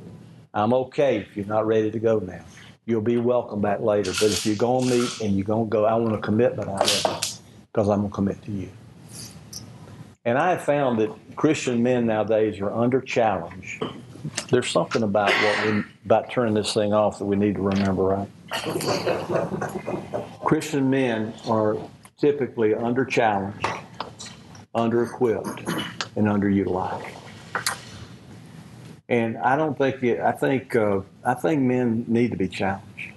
I'm 0.53 0.73
okay 0.73 1.17
if 1.17 1.35
you're 1.35 1.45
not 1.45 1.65
ready 1.65 1.91
to 1.91 1.99
go 1.99 2.19
now. 2.19 2.43
You'll 2.85 3.01
be 3.01 3.17
welcome 3.17 3.61
back 3.61 3.79
later. 3.79 4.11
But 4.11 4.31
if 4.31 4.45
you're 4.45 4.55
going 4.55 4.87
to 4.87 4.95
meet 4.97 5.21
and 5.21 5.35
you're 5.35 5.45
going 5.45 5.65
to 5.65 5.69
go, 5.69 5.85
I 5.85 5.95
want 5.95 6.15
a 6.15 6.19
commitment 6.19 6.69
out 6.69 6.83
of 6.83 7.05
it 7.05 7.39
because 7.71 7.89
I'm 7.89 7.99
going 7.99 8.09
to 8.09 8.15
commit 8.15 8.41
to 8.43 8.51
you. 8.51 8.69
And 10.25 10.37
I 10.37 10.51
have 10.51 10.63
found 10.63 10.99
that 10.99 11.09
Christian 11.35 11.81
men 11.81 12.05
nowadays 12.05 12.59
are 12.59 12.71
under 12.73 13.01
challenge 13.01 13.79
there's 14.49 14.69
something 14.69 15.03
about 15.03 15.31
what 15.31 15.65
we 15.65 15.83
about 16.05 16.31
turning 16.31 16.53
this 16.53 16.73
thing 16.73 16.93
off 16.93 17.19
that 17.19 17.25
we 17.25 17.35
need 17.35 17.55
to 17.55 17.61
remember, 17.61 18.03
right? 18.03 18.29
Christian 20.43 20.89
men 20.89 21.33
are 21.47 21.77
typically 22.17 22.73
under 22.73 23.05
challenged, 23.05 23.65
under 24.73 25.03
equipped, 25.03 25.59
and 26.15 26.27
underutilized. 26.27 27.09
And 29.09 29.37
I 29.37 29.55
don't 29.55 29.77
think 29.77 30.01
it, 30.03 30.19
I 30.19 30.31
think 30.31 30.75
uh, 30.75 31.01
I 31.23 31.33
think 31.33 31.61
men 31.61 32.05
need 32.07 32.31
to 32.31 32.37
be 32.37 32.47
challenged. 32.47 33.11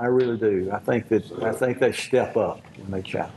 I 0.00 0.06
really 0.06 0.38
do. 0.38 0.70
I 0.72 0.78
think 0.78 1.08
that 1.08 1.30
I 1.42 1.52
think 1.52 1.80
they 1.80 1.92
step 1.92 2.36
up 2.36 2.62
when 2.76 2.90
they 2.90 3.02
challenge. 3.02 3.34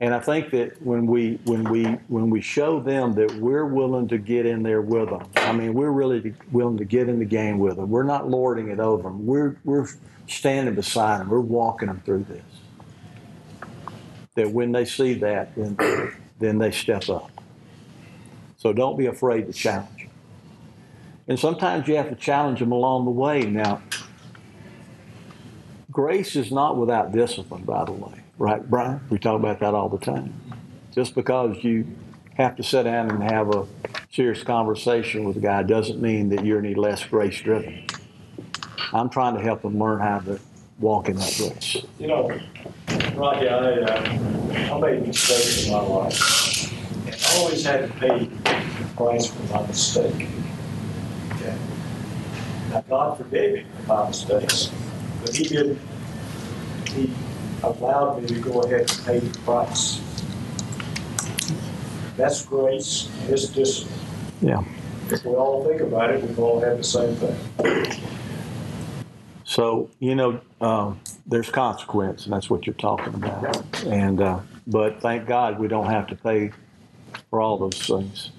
And 0.00 0.14
I 0.14 0.20
think 0.20 0.50
that 0.50 0.80
when 0.82 1.06
we 1.06 1.38
when 1.44 1.64
we 1.64 1.84
when 2.08 2.30
we 2.30 2.40
show 2.40 2.80
them 2.80 3.14
that 3.14 3.34
we're 3.36 3.66
willing 3.66 4.08
to 4.08 4.18
get 4.18 4.46
in 4.46 4.62
there 4.62 4.82
with 4.82 5.10
them, 5.10 5.26
I 5.36 5.52
mean 5.52 5.74
we're 5.74 5.90
really 5.90 6.34
willing 6.52 6.78
to 6.78 6.84
get 6.84 7.08
in 7.08 7.18
the 7.18 7.24
game 7.24 7.58
with 7.58 7.76
them. 7.76 7.90
We're 7.90 8.02
not 8.02 8.28
lording 8.28 8.68
it 8.68 8.80
over 8.80 9.04
them. 9.04 9.26
We're 9.26 9.56
we're 9.64 9.86
standing 10.26 10.74
beside 10.74 11.20
them. 11.20 11.28
We're 11.28 11.40
walking 11.40 11.88
them 11.88 12.02
through 12.04 12.24
this. 12.24 12.42
That 14.34 14.50
when 14.50 14.72
they 14.72 14.84
see 14.84 15.14
that, 15.14 15.54
then 15.54 15.76
then 16.38 16.58
they 16.58 16.70
step 16.70 17.08
up. 17.08 17.30
So 18.56 18.72
don't 18.72 18.98
be 18.98 19.06
afraid 19.06 19.46
to 19.46 19.52
challenge. 19.52 19.93
And 21.26 21.38
sometimes 21.38 21.88
you 21.88 21.96
have 21.96 22.10
to 22.10 22.16
challenge 22.16 22.60
them 22.60 22.72
along 22.72 23.06
the 23.06 23.10
way. 23.10 23.42
Now, 23.42 23.80
grace 25.90 26.36
is 26.36 26.52
not 26.52 26.76
without 26.76 27.12
discipline, 27.12 27.64
by 27.64 27.84
the 27.84 27.92
way. 27.92 28.20
Right, 28.36 28.68
Brian? 28.68 29.00
We 29.10 29.18
talk 29.18 29.38
about 29.38 29.60
that 29.60 29.74
all 29.74 29.88
the 29.88 30.04
time. 30.04 30.34
Just 30.94 31.14
because 31.14 31.62
you 31.64 31.86
have 32.34 32.56
to 32.56 32.62
sit 32.62 32.82
down 32.82 33.10
and 33.10 33.22
have 33.22 33.54
a 33.54 33.66
serious 34.12 34.42
conversation 34.42 35.24
with 35.24 35.36
a 35.36 35.40
guy 35.40 35.62
doesn't 35.62 36.02
mean 36.02 36.28
that 36.30 36.44
you're 36.44 36.58
any 36.58 36.74
less 36.74 37.04
grace 37.04 37.40
driven. 37.40 37.86
I'm 38.92 39.08
trying 39.08 39.36
to 39.36 39.42
help 39.42 39.62
them 39.62 39.78
learn 39.78 40.00
how 40.00 40.18
to 40.20 40.38
walk 40.78 41.08
in 41.08 41.16
that 41.16 41.34
grace. 41.38 41.76
You 41.98 42.08
know, 42.08 42.40
Rocky, 43.14 43.48
I, 43.48 43.54
uh, 43.54 44.74
I 44.74 44.80
made 44.80 45.06
mistakes 45.06 45.66
in 45.66 45.72
my 45.72 45.80
life. 45.80 46.72
And 47.06 47.14
I 47.14 47.38
always 47.38 47.64
had 47.64 47.88
to 47.88 47.98
pay 47.98 48.24
the 48.26 48.90
price 48.96 49.26
for 49.26 49.42
my 49.52 49.66
mistake. 49.66 50.28
Now, 52.74 52.80
God 52.80 53.18
forgave 53.18 53.54
me 53.54 53.64
for 53.86 53.94
my 53.94 54.08
mistakes, 54.08 54.68
but 55.22 55.32
He 55.32 55.44
didn't. 55.44 55.78
He 56.88 57.08
allowed 57.62 58.20
me 58.20 58.26
to 58.26 58.40
go 58.40 58.62
ahead 58.62 58.90
and 58.90 59.02
pay 59.06 59.18
the 59.20 59.38
price. 59.40 60.00
That's 62.16 62.44
grace, 62.44 63.08
it's 63.28 63.46
discipline. 63.46 64.00
Yeah. 64.40 64.64
If 65.08 65.24
we 65.24 65.34
all 65.34 65.64
think 65.64 65.82
about 65.82 66.10
it, 66.10 66.22
we've 66.22 66.36
all 66.36 66.60
have 66.62 66.78
the 66.78 66.82
same 66.82 67.14
thing. 67.14 68.00
So 69.44 69.88
you 70.00 70.16
know, 70.16 70.40
um, 70.60 70.98
there's 71.28 71.50
consequence, 71.50 72.24
and 72.24 72.32
that's 72.32 72.50
what 72.50 72.66
you're 72.66 72.74
talking 72.74 73.14
about. 73.14 73.84
And 73.84 74.20
uh, 74.20 74.40
but 74.66 75.00
thank 75.00 75.28
God 75.28 75.60
we 75.60 75.68
don't 75.68 75.86
have 75.86 76.08
to 76.08 76.16
pay 76.16 76.50
for 77.30 77.40
all 77.40 77.56
those 77.56 77.86
things 77.86 78.30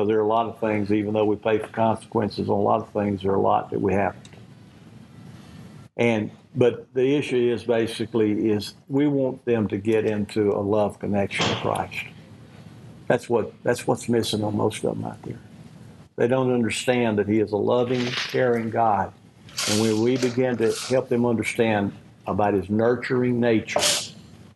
because 0.00 0.08
there 0.08 0.18
are 0.18 0.22
a 0.22 0.26
lot 0.26 0.46
of 0.46 0.58
things. 0.60 0.90
Even 0.90 1.12
though 1.12 1.26
we 1.26 1.36
pay 1.36 1.58
for 1.58 1.68
consequences 1.68 2.48
on 2.48 2.58
a 2.58 2.62
lot 2.62 2.80
of 2.80 2.88
things, 2.90 3.20
there 3.22 3.32
are 3.32 3.36
a 3.36 3.40
lot 3.40 3.70
that 3.70 3.80
we 3.80 3.92
haven't. 3.92 4.28
And 5.98 6.30
but 6.54 6.92
the 6.94 7.14
issue 7.16 7.52
is 7.52 7.64
basically 7.64 8.48
is 8.48 8.74
we 8.88 9.06
want 9.06 9.44
them 9.44 9.68
to 9.68 9.76
get 9.76 10.06
into 10.06 10.52
a 10.52 10.62
love 10.62 10.98
connection 10.98 11.46
with 11.48 11.58
Christ. 11.58 12.06
That's 13.08 13.28
what 13.28 13.52
that's 13.62 13.86
what's 13.86 14.08
missing 14.08 14.42
on 14.42 14.56
most 14.56 14.82
of 14.84 14.94
them 14.96 15.04
out 15.04 15.20
there. 15.22 15.38
They 16.16 16.28
don't 16.28 16.52
understand 16.52 17.18
that 17.18 17.28
He 17.28 17.38
is 17.38 17.52
a 17.52 17.58
loving, 17.58 18.06
caring 18.06 18.70
God, 18.70 19.12
and 19.70 19.82
when 19.82 20.00
we 20.00 20.16
begin 20.16 20.56
to 20.58 20.72
help 20.88 21.10
them 21.10 21.26
understand 21.26 21.92
about 22.26 22.54
His 22.54 22.70
nurturing 22.70 23.38
nature, 23.38 23.82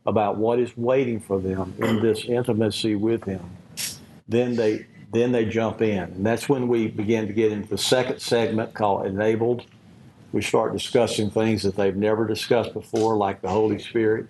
about 0.06 0.38
what 0.38 0.58
is 0.58 0.74
waiting 0.74 1.20
for 1.20 1.38
them 1.38 1.74
in 1.78 2.00
this 2.00 2.24
intimacy 2.24 2.94
with 2.94 3.24
Him, 3.24 3.42
then 4.26 4.56
they 4.56 4.86
then 5.14 5.32
they 5.32 5.46
jump 5.46 5.82
in, 5.82 5.98
and 6.04 6.26
that's 6.26 6.48
when 6.48 6.68
we 6.68 6.88
begin 6.88 7.26
to 7.28 7.32
get 7.32 7.52
into 7.52 7.68
the 7.68 7.78
second 7.78 8.20
segment 8.20 8.74
called 8.74 9.06
enabled 9.06 9.66
we 10.32 10.42
start 10.42 10.72
discussing 10.72 11.30
things 11.30 11.62
that 11.62 11.76
they've 11.76 11.94
never 11.96 12.26
discussed 12.26 12.72
before, 12.74 13.16
like 13.16 13.40
the 13.40 13.48
Holy 13.48 13.78
Spirit, 13.78 14.26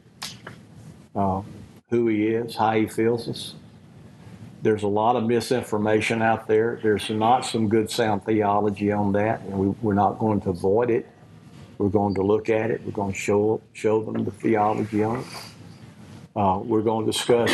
uh, 1.16 1.40
who 1.88 2.08
He 2.08 2.26
is, 2.26 2.56
how 2.56 2.72
He 2.72 2.86
fills 2.86 3.26
us. 3.28 3.54
there's 4.62 4.82
a 4.82 4.88
lot 4.88 5.16
of 5.16 5.24
misinformation 5.24 6.22
out 6.22 6.46
there. 6.46 6.80
There's 6.82 7.08
not 7.10 7.46
some 7.46 7.68
good 7.68 7.90
sound 7.90 8.24
theology 8.24 8.92
on 8.92 9.12
that, 9.12 9.40
and 9.42 9.54
we, 9.58 9.68
we're 9.82 9.94
not 9.94 10.18
going 10.18 10.42
to 10.42 10.50
avoid 10.50 10.90
it. 10.90 11.08
We're 11.78 11.88
going 11.90 12.14
to 12.16 12.22
look 12.22 12.50
at 12.50 12.70
it. 12.70 12.82
We're 12.84 12.92
going 12.92 13.12
to 13.12 13.18
show 13.18 13.62
show 13.72 14.02
them 14.04 14.24
the 14.24 14.30
theology 14.32 15.02
on 15.04 15.20
it. 15.20 15.26
Uh, 16.36 16.60
we're 16.62 16.82
going 16.82 17.06
to 17.06 17.12
discuss 17.12 17.50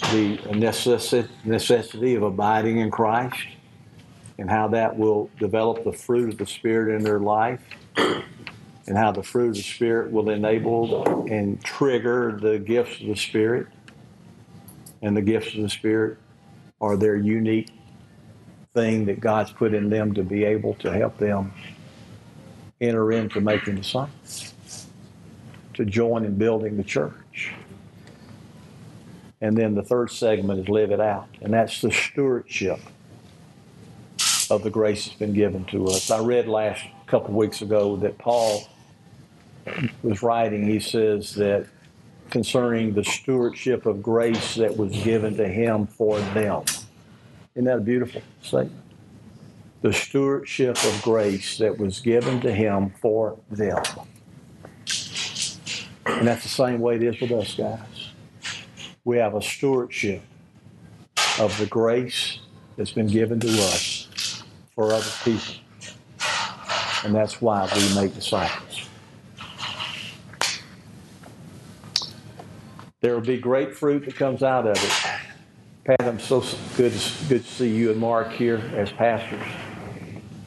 the 0.00 0.38
necessi- 0.52 1.28
necessity 1.44 2.14
of 2.14 2.22
abiding 2.22 2.78
in 2.78 2.90
Christ 2.90 3.40
and 4.38 4.48
how 4.48 4.68
that 4.68 4.96
will 4.96 5.30
develop 5.38 5.84
the 5.84 5.92
fruit 5.92 6.28
of 6.28 6.38
the 6.38 6.46
Spirit 6.46 6.94
in 6.94 7.02
their 7.02 7.18
life, 7.18 7.60
and 7.96 8.96
how 8.96 9.10
the 9.10 9.22
fruit 9.22 9.50
of 9.50 9.54
the 9.56 9.62
Spirit 9.62 10.12
will 10.12 10.30
enable 10.30 11.26
and 11.28 11.62
trigger 11.62 12.38
the 12.40 12.58
gifts 12.58 13.00
of 13.00 13.08
the 13.08 13.16
Spirit. 13.16 13.66
And 15.02 15.16
the 15.16 15.22
gifts 15.22 15.54
of 15.54 15.62
the 15.62 15.68
Spirit 15.68 16.18
are 16.80 16.96
their 16.96 17.16
unique 17.16 17.70
thing 18.74 19.06
that 19.06 19.20
God's 19.20 19.50
put 19.50 19.74
in 19.74 19.90
them 19.90 20.14
to 20.14 20.22
be 20.22 20.44
able 20.44 20.74
to 20.74 20.92
help 20.92 21.18
them 21.18 21.52
enter 22.80 23.10
into 23.10 23.40
making 23.40 23.76
disciples, 23.76 24.54
to 25.74 25.84
join 25.84 26.24
in 26.24 26.36
building 26.36 26.76
the 26.76 26.84
church. 26.84 27.14
And 29.40 29.56
then 29.56 29.74
the 29.74 29.82
third 29.82 30.10
segment 30.10 30.60
is 30.60 30.68
live 30.68 30.90
it 30.90 31.00
out, 31.00 31.28
and 31.40 31.52
that's 31.52 31.80
the 31.80 31.92
stewardship 31.92 32.80
of 34.50 34.64
the 34.64 34.70
grace 34.70 35.04
that's 35.04 35.16
been 35.16 35.32
given 35.32 35.64
to 35.66 35.86
us. 35.86 36.10
I 36.10 36.20
read 36.20 36.48
last 36.48 36.84
couple 37.06 37.34
weeks 37.34 37.62
ago 37.62 37.96
that 37.96 38.18
Paul 38.18 38.68
was 40.02 40.22
writing, 40.22 40.66
he 40.66 40.80
says 40.80 41.34
that 41.34 41.66
concerning 42.30 42.94
the 42.94 43.04
stewardship 43.04 43.86
of 43.86 44.02
grace 44.02 44.56
that 44.56 44.76
was 44.76 44.92
given 45.02 45.36
to 45.36 45.46
him 45.46 45.86
for 45.86 46.18
them. 46.18 46.64
Isn't 47.54 47.64
that 47.64 47.78
a 47.78 47.80
beautiful 47.80 48.22
statement? 48.42 48.82
The 49.82 49.92
stewardship 49.92 50.76
of 50.84 51.00
grace 51.02 51.58
that 51.58 51.78
was 51.78 52.00
given 52.00 52.40
to 52.40 52.52
him 52.52 52.90
for 53.00 53.38
them. 53.50 53.82
And 56.06 56.26
that's 56.26 56.42
the 56.42 56.48
same 56.48 56.80
way 56.80 56.96
it 56.96 57.02
is 57.02 57.20
with 57.20 57.30
us, 57.30 57.54
guys. 57.54 58.07
We 59.08 59.16
have 59.16 59.34
a 59.34 59.40
stewardship 59.40 60.20
of 61.40 61.56
the 61.56 61.64
grace 61.64 62.40
that's 62.76 62.92
been 62.92 63.06
given 63.06 63.40
to 63.40 63.48
us 63.48 64.42
for 64.74 64.92
other 64.92 65.10
people. 65.24 65.54
And 67.04 67.14
that's 67.14 67.40
why 67.40 67.66
we 67.74 67.94
make 67.94 68.14
disciples. 68.14 68.86
There 73.00 73.14
will 73.14 73.22
be 73.22 73.38
great 73.38 73.74
fruit 73.74 74.04
that 74.04 74.14
comes 74.14 74.42
out 74.42 74.66
of 74.66 74.76
it. 74.76 74.92
Pat, 75.86 76.02
I'm 76.02 76.20
so 76.20 76.44
good, 76.76 76.92
good 77.30 77.46
to 77.46 77.50
see 77.50 77.74
you 77.74 77.92
and 77.92 77.98
Mark 77.98 78.32
here 78.32 78.58
as 78.76 78.92
pastors. 78.92 79.40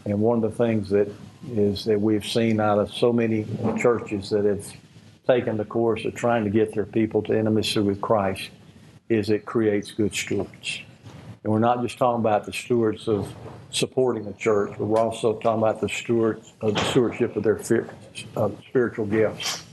And 0.06 0.22
one 0.22 0.44
of 0.44 0.52
the 0.52 0.56
things 0.56 0.88
that 0.92 1.12
is 1.52 1.84
that 1.86 2.00
we've 2.00 2.28
seen 2.28 2.60
out 2.60 2.78
of 2.78 2.94
so 2.94 3.12
many 3.12 3.48
churches 3.80 4.30
that 4.30 4.46
have 4.46 4.72
taken 5.28 5.58
the 5.58 5.66
course 5.66 6.04
of 6.06 6.16
trying 6.16 6.44
to 6.44 6.50
get 6.50 6.74
their 6.74 6.86
people 6.86 7.22
to 7.24 7.38
intimacy 7.38 7.80
with 7.80 8.02
Christ 8.02 8.50
is 9.10 9.30
it 9.30 9.46
creates 9.46 9.92
good 9.92 10.14
stewards. 10.14 10.82
And 11.44 11.52
we're 11.52 11.60
not 11.60 11.82
just 11.82 11.98
talking 11.98 12.20
about 12.20 12.46
the 12.46 12.54
stewards 12.54 13.08
of 13.08 13.34
supporting 13.72 14.26
the 14.26 14.34
church, 14.34 14.74
but 14.78 14.86
we're 14.86 15.00
also 15.00 15.34
talking 15.40 15.62
about 15.62 15.82
the 15.82 15.90
stewards 15.90 16.54
of 16.62 16.76
the 16.76 16.84
stewardship 16.86 17.36
of 17.36 17.44
their 17.44 17.56
of 17.56 17.90
uh, 18.38 18.50
spiritual 18.70 19.06
gifts, 19.06 19.66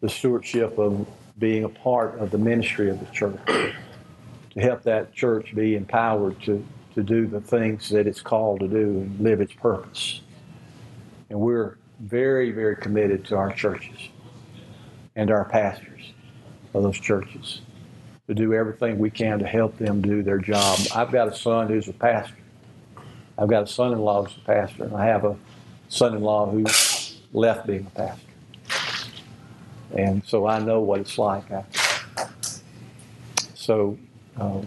the 0.00 0.08
stewardship 0.08 0.78
of 0.78 1.06
being 1.38 1.64
a 1.64 1.68
part 1.68 2.18
of 2.18 2.30
the 2.30 2.38
ministry 2.38 2.90
of 2.90 3.00
the 3.00 3.06
church, 3.12 3.40
to 3.46 4.60
help 4.60 4.82
that 4.82 5.12
church 5.14 5.54
be 5.54 5.74
empowered 5.74 6.40
to, 6.42 6.64
to 6.94 7.02
do 7.02 7.26
the 7.26 7.40
things 7.40 7.88
that 7.88 8.06
it's 8.06 8.20
called 8.20 8.60
to 8.60 8.68
do 8.68 8.76
and 8.76 9.20
live 9.20 9.40
its 9.40 9.54
purpose. 9.54 10.20
And 11.30 11.40
we're 11.40 11.78
very, 12.00 12.50
very 12.50 12.76
committed 12.76 13.24
to 13.26 13.36
our 13.36 13.52
churches 13.52 14.10
and 15.20 15.30
our 15.30 15.44
pastors 15.44 16.14
of 16.72 16.82
those 16.82 16.98
churches 16.98 17.60
to 18.26 18.34
do 18.34 18.54
everything 18.54 18.98
we 18.98 19.10
can 19.10 19.38
to 19.38 19.46
help 19.46 19.76
them 19.76 20.00
do 20.00 20.22
their 20.22 20.38
job. 20.38 20.78
I've 20.94 21.12
got 21.12 21.28
a 21.28 21.34
son 21.34 21.68
who's 21.68 21.88
a 21.88 21.92
pastor. 21.92 22.38
I've 23.36 23.50
got 23.50 23.64
a 23.64 23.66
son-in-law 23.66 24.24
who's 24.24 24.36
a 24.38 24.46
pastor, 24.46 24.84
and 24.84 24.96
I 24.96 25.04
have 25.04 25.24
a 25.26 25.36
son-in-law 25.90 26.52
who 26.52 26.64
left 27.34 27.66
being 27.66 27.86
a 27.86 27.90
pastor. 27.90 28.26
And 29.94 30.24
so 30.24 30.46
I 30.46 30.58
know 30.58 30.80
what 30.80 31.00
it's 31.00 31.18
like. 31.18 31.44
So, 33.52 33.98
um, 34.38 34.66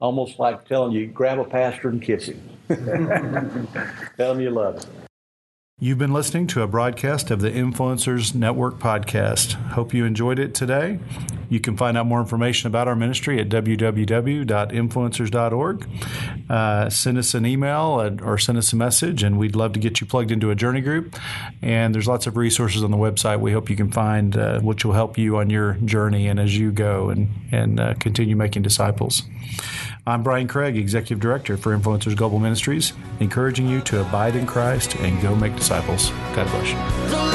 almost 0.00 0.38
like 0.38 0.68
telling 0.68 0.92
you, 0.92 1.06
grab 1.06 1.38
a 1.38 1.44
pastor 1.44 1.88
and 1.88 2.02
kiss 2.02 2.26
him. 2.26 2.42
Tell 4.18 4.32
him 4.32 4.40
you 4.40 4.50
love 4.50 4.84
him. 4.84 5.01
You've 5.82 5.98
been 5.98 6.12
listening 6.12 6.46
to 6.46 6.62
a 6.62 6.68
broadcast 6.68 7.32
of 7.32 7.40
the 7.40 7.50
Influencers 7.50 8.36
Network 8.36 8.78
podcast. 8.78 9.54
Hope 9.70 9.92
you 9.92 10.04
enjoyed 10.04 10.38
it 10.38 10.54
today. 10.54 11.00
You 11.48 11.58
can 11.58 11.76
find 11.76 11.98
out 11.98 12.06
more 12.06 12.20
information 12.20 12.68
about 12.68 12.86
our 12.86 12.94
ministry 12.94 13.40
at 13.40 13.48
www.influencers.org. 13.48 15.88
Uh, 16.48 16.88
send 16.88 17.18
us 17.18 17.34
an 17.34 17.44
email 17.44 18.16
or 18.22 18.38
send 18.38 18.58
us 18.58 18.72
a 18.72 18.76
message, 18.76 19.24
and 19.24 19.40
we'd 19.40 19.56
love 19.56 19.72
to 19.72 19.80
get 19.80 20.00
you 20.00 20.06
plugged 20.06 20.30
into 20.30 20.50
a 20.50 20.54
journey 20.54 20.82
group. 20.82 21.18
And 21.62 21.92
there's 21.92 22.06
lots 22.06 22.28
of 22.28 22.36
resources 22.36 22.84
on 22.84 22.92
the 22.92 22.96
website. 22.96 23.40
We 23.40 23.50
hope 23.50 23.68
you 23.68 23.74
can 23.74 23.90
find 23.90 24.36
uh, 24.36 24.60
which 24.60 24.84
will 24.84 24.92
help 24.92 25.18
you 25.18 25.38
on 25.38 25.50
your 25.50 25.72
journey 25.84 26.28
and 26.28 26.38
as 26.38 26.56
you 26.56 26.70
go 26.70 27.10
and, 27.10 27.28
and 27.50 27.80
uh, 27.80 27.94
continue 27.94 28.36
making 28.36 28.62
disciples. 28.62 29.24
I'm 30.04 30.24
Brian 30.24 30.48
Craig, 30.48 30.76
Executive 30.76 31.20
Director 31.20 31.56
for 31.56 31.76
Influencers 31.76 32.16
Global 32.16 32.40
Ministries, 32.40 32.92
encouraging 33.20 33.68
you 33.68 33.80
to 33.82 34.00
abide 34.00 34.34
in 34.34 34.46
Christ 34.46 34.96
and 34.96 35.22
go 35.22 35.36
make 35.36 35.54
disciples. 35.54 36.10
God 36.34 36.50
bless 36.50 36.70
you. 36.72 37.31